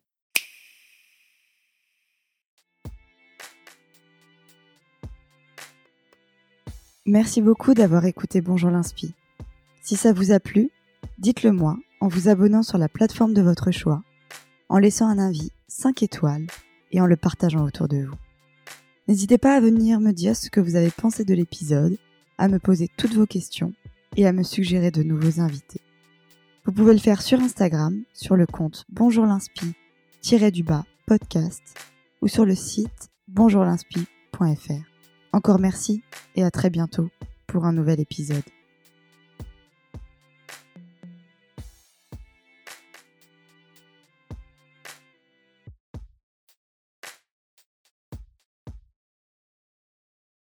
Merci 7.07 7.43
beaucoup 7.43 7.75
d'avoir 7.75 8.05
écouté 8.05 8.41
Bonjour 8.41 8.71
l'Inspi. 8.71 9.15
Si 9.83 9.97
ça 9.97 10.13
vous 10.13 10.33
a 10.33 10.41
plu, 10.41 10.71
dites-le 11.19 11.53
moi 11.53 11.77
en 12.01 12.09
vous 12.09 12.29
abonnant 12.29 12.63
sur 12.63 12.79
la 12.79 12.89
plateforme 12.89 13.35
de 13.35 13.43
votre 13.43 13.71
choix, 13.71 14.03
en 14.71 14.79
laissant 14.79 15.09
un 15.09 15.19
avis 15.19 15.51
5 15.69 16.03
étoiles 16.03 16.47
et 16.93 17.01
en 17.01 17.07
le 17.07 17.17
partageant 17.17 17.65
autour 17.65 17.89
de 17.89 18.05
vous. 18.05 18.17
N'hésitez 19.11 19.39
pas 19.39 19.57
à 19.57 19.61
venir 19.61 19.99
me 19.99 20.13
dire 20.13 20.37
ce 20.37 20.51
que 20.51 20.61
vous 20.61 20.77
avez 20.77 20.93
pensé 20.93 21.25
de 21.25 21.35
l'épisode, 21.35 21.99
à 22.39 22.47
me 22.47 22.61
poser 22.61 22.87
toutes 22.97 23.15
vos 23.15 23.27
questions 23.27 23.73
et 24.17 24.25
à 24.25 24.33
me 24.33 24.45
suggérer 24.45 24.93
de 24.93 25.03
nouveaux 25.03 25.41
invités. 25.41 25.81
Vous 26.65 26.71
pouvez 26.71 26.93
le 26.93 27.01
faire 27.01 27.21
sur 27.21 27.41
Instagram, 27.41 28.05
sur 28.15 28.37
le 28.37 28.47
compte 28.47 28.85
Bonjour 28.89 29.27
l'Inspi-du-bas 29.27 30.85
podcast 31.09 31.61
ou 32.23 32.29
sur 32.29 32.45
le 32.45 32.55
site 32.55 33.11
bonjourlinspi.fr. 33.27 34.85
Encore 35.33 35.59
merci 35.59 36.05
et 36.37 36.45
à 36.45 36.53
très 36.53 36.71
bientôt 36.71 37.09
pour 37.49 37.65
un 37.65 37.73
nouvel 37.73 37.99
épisode. 37.99 38.45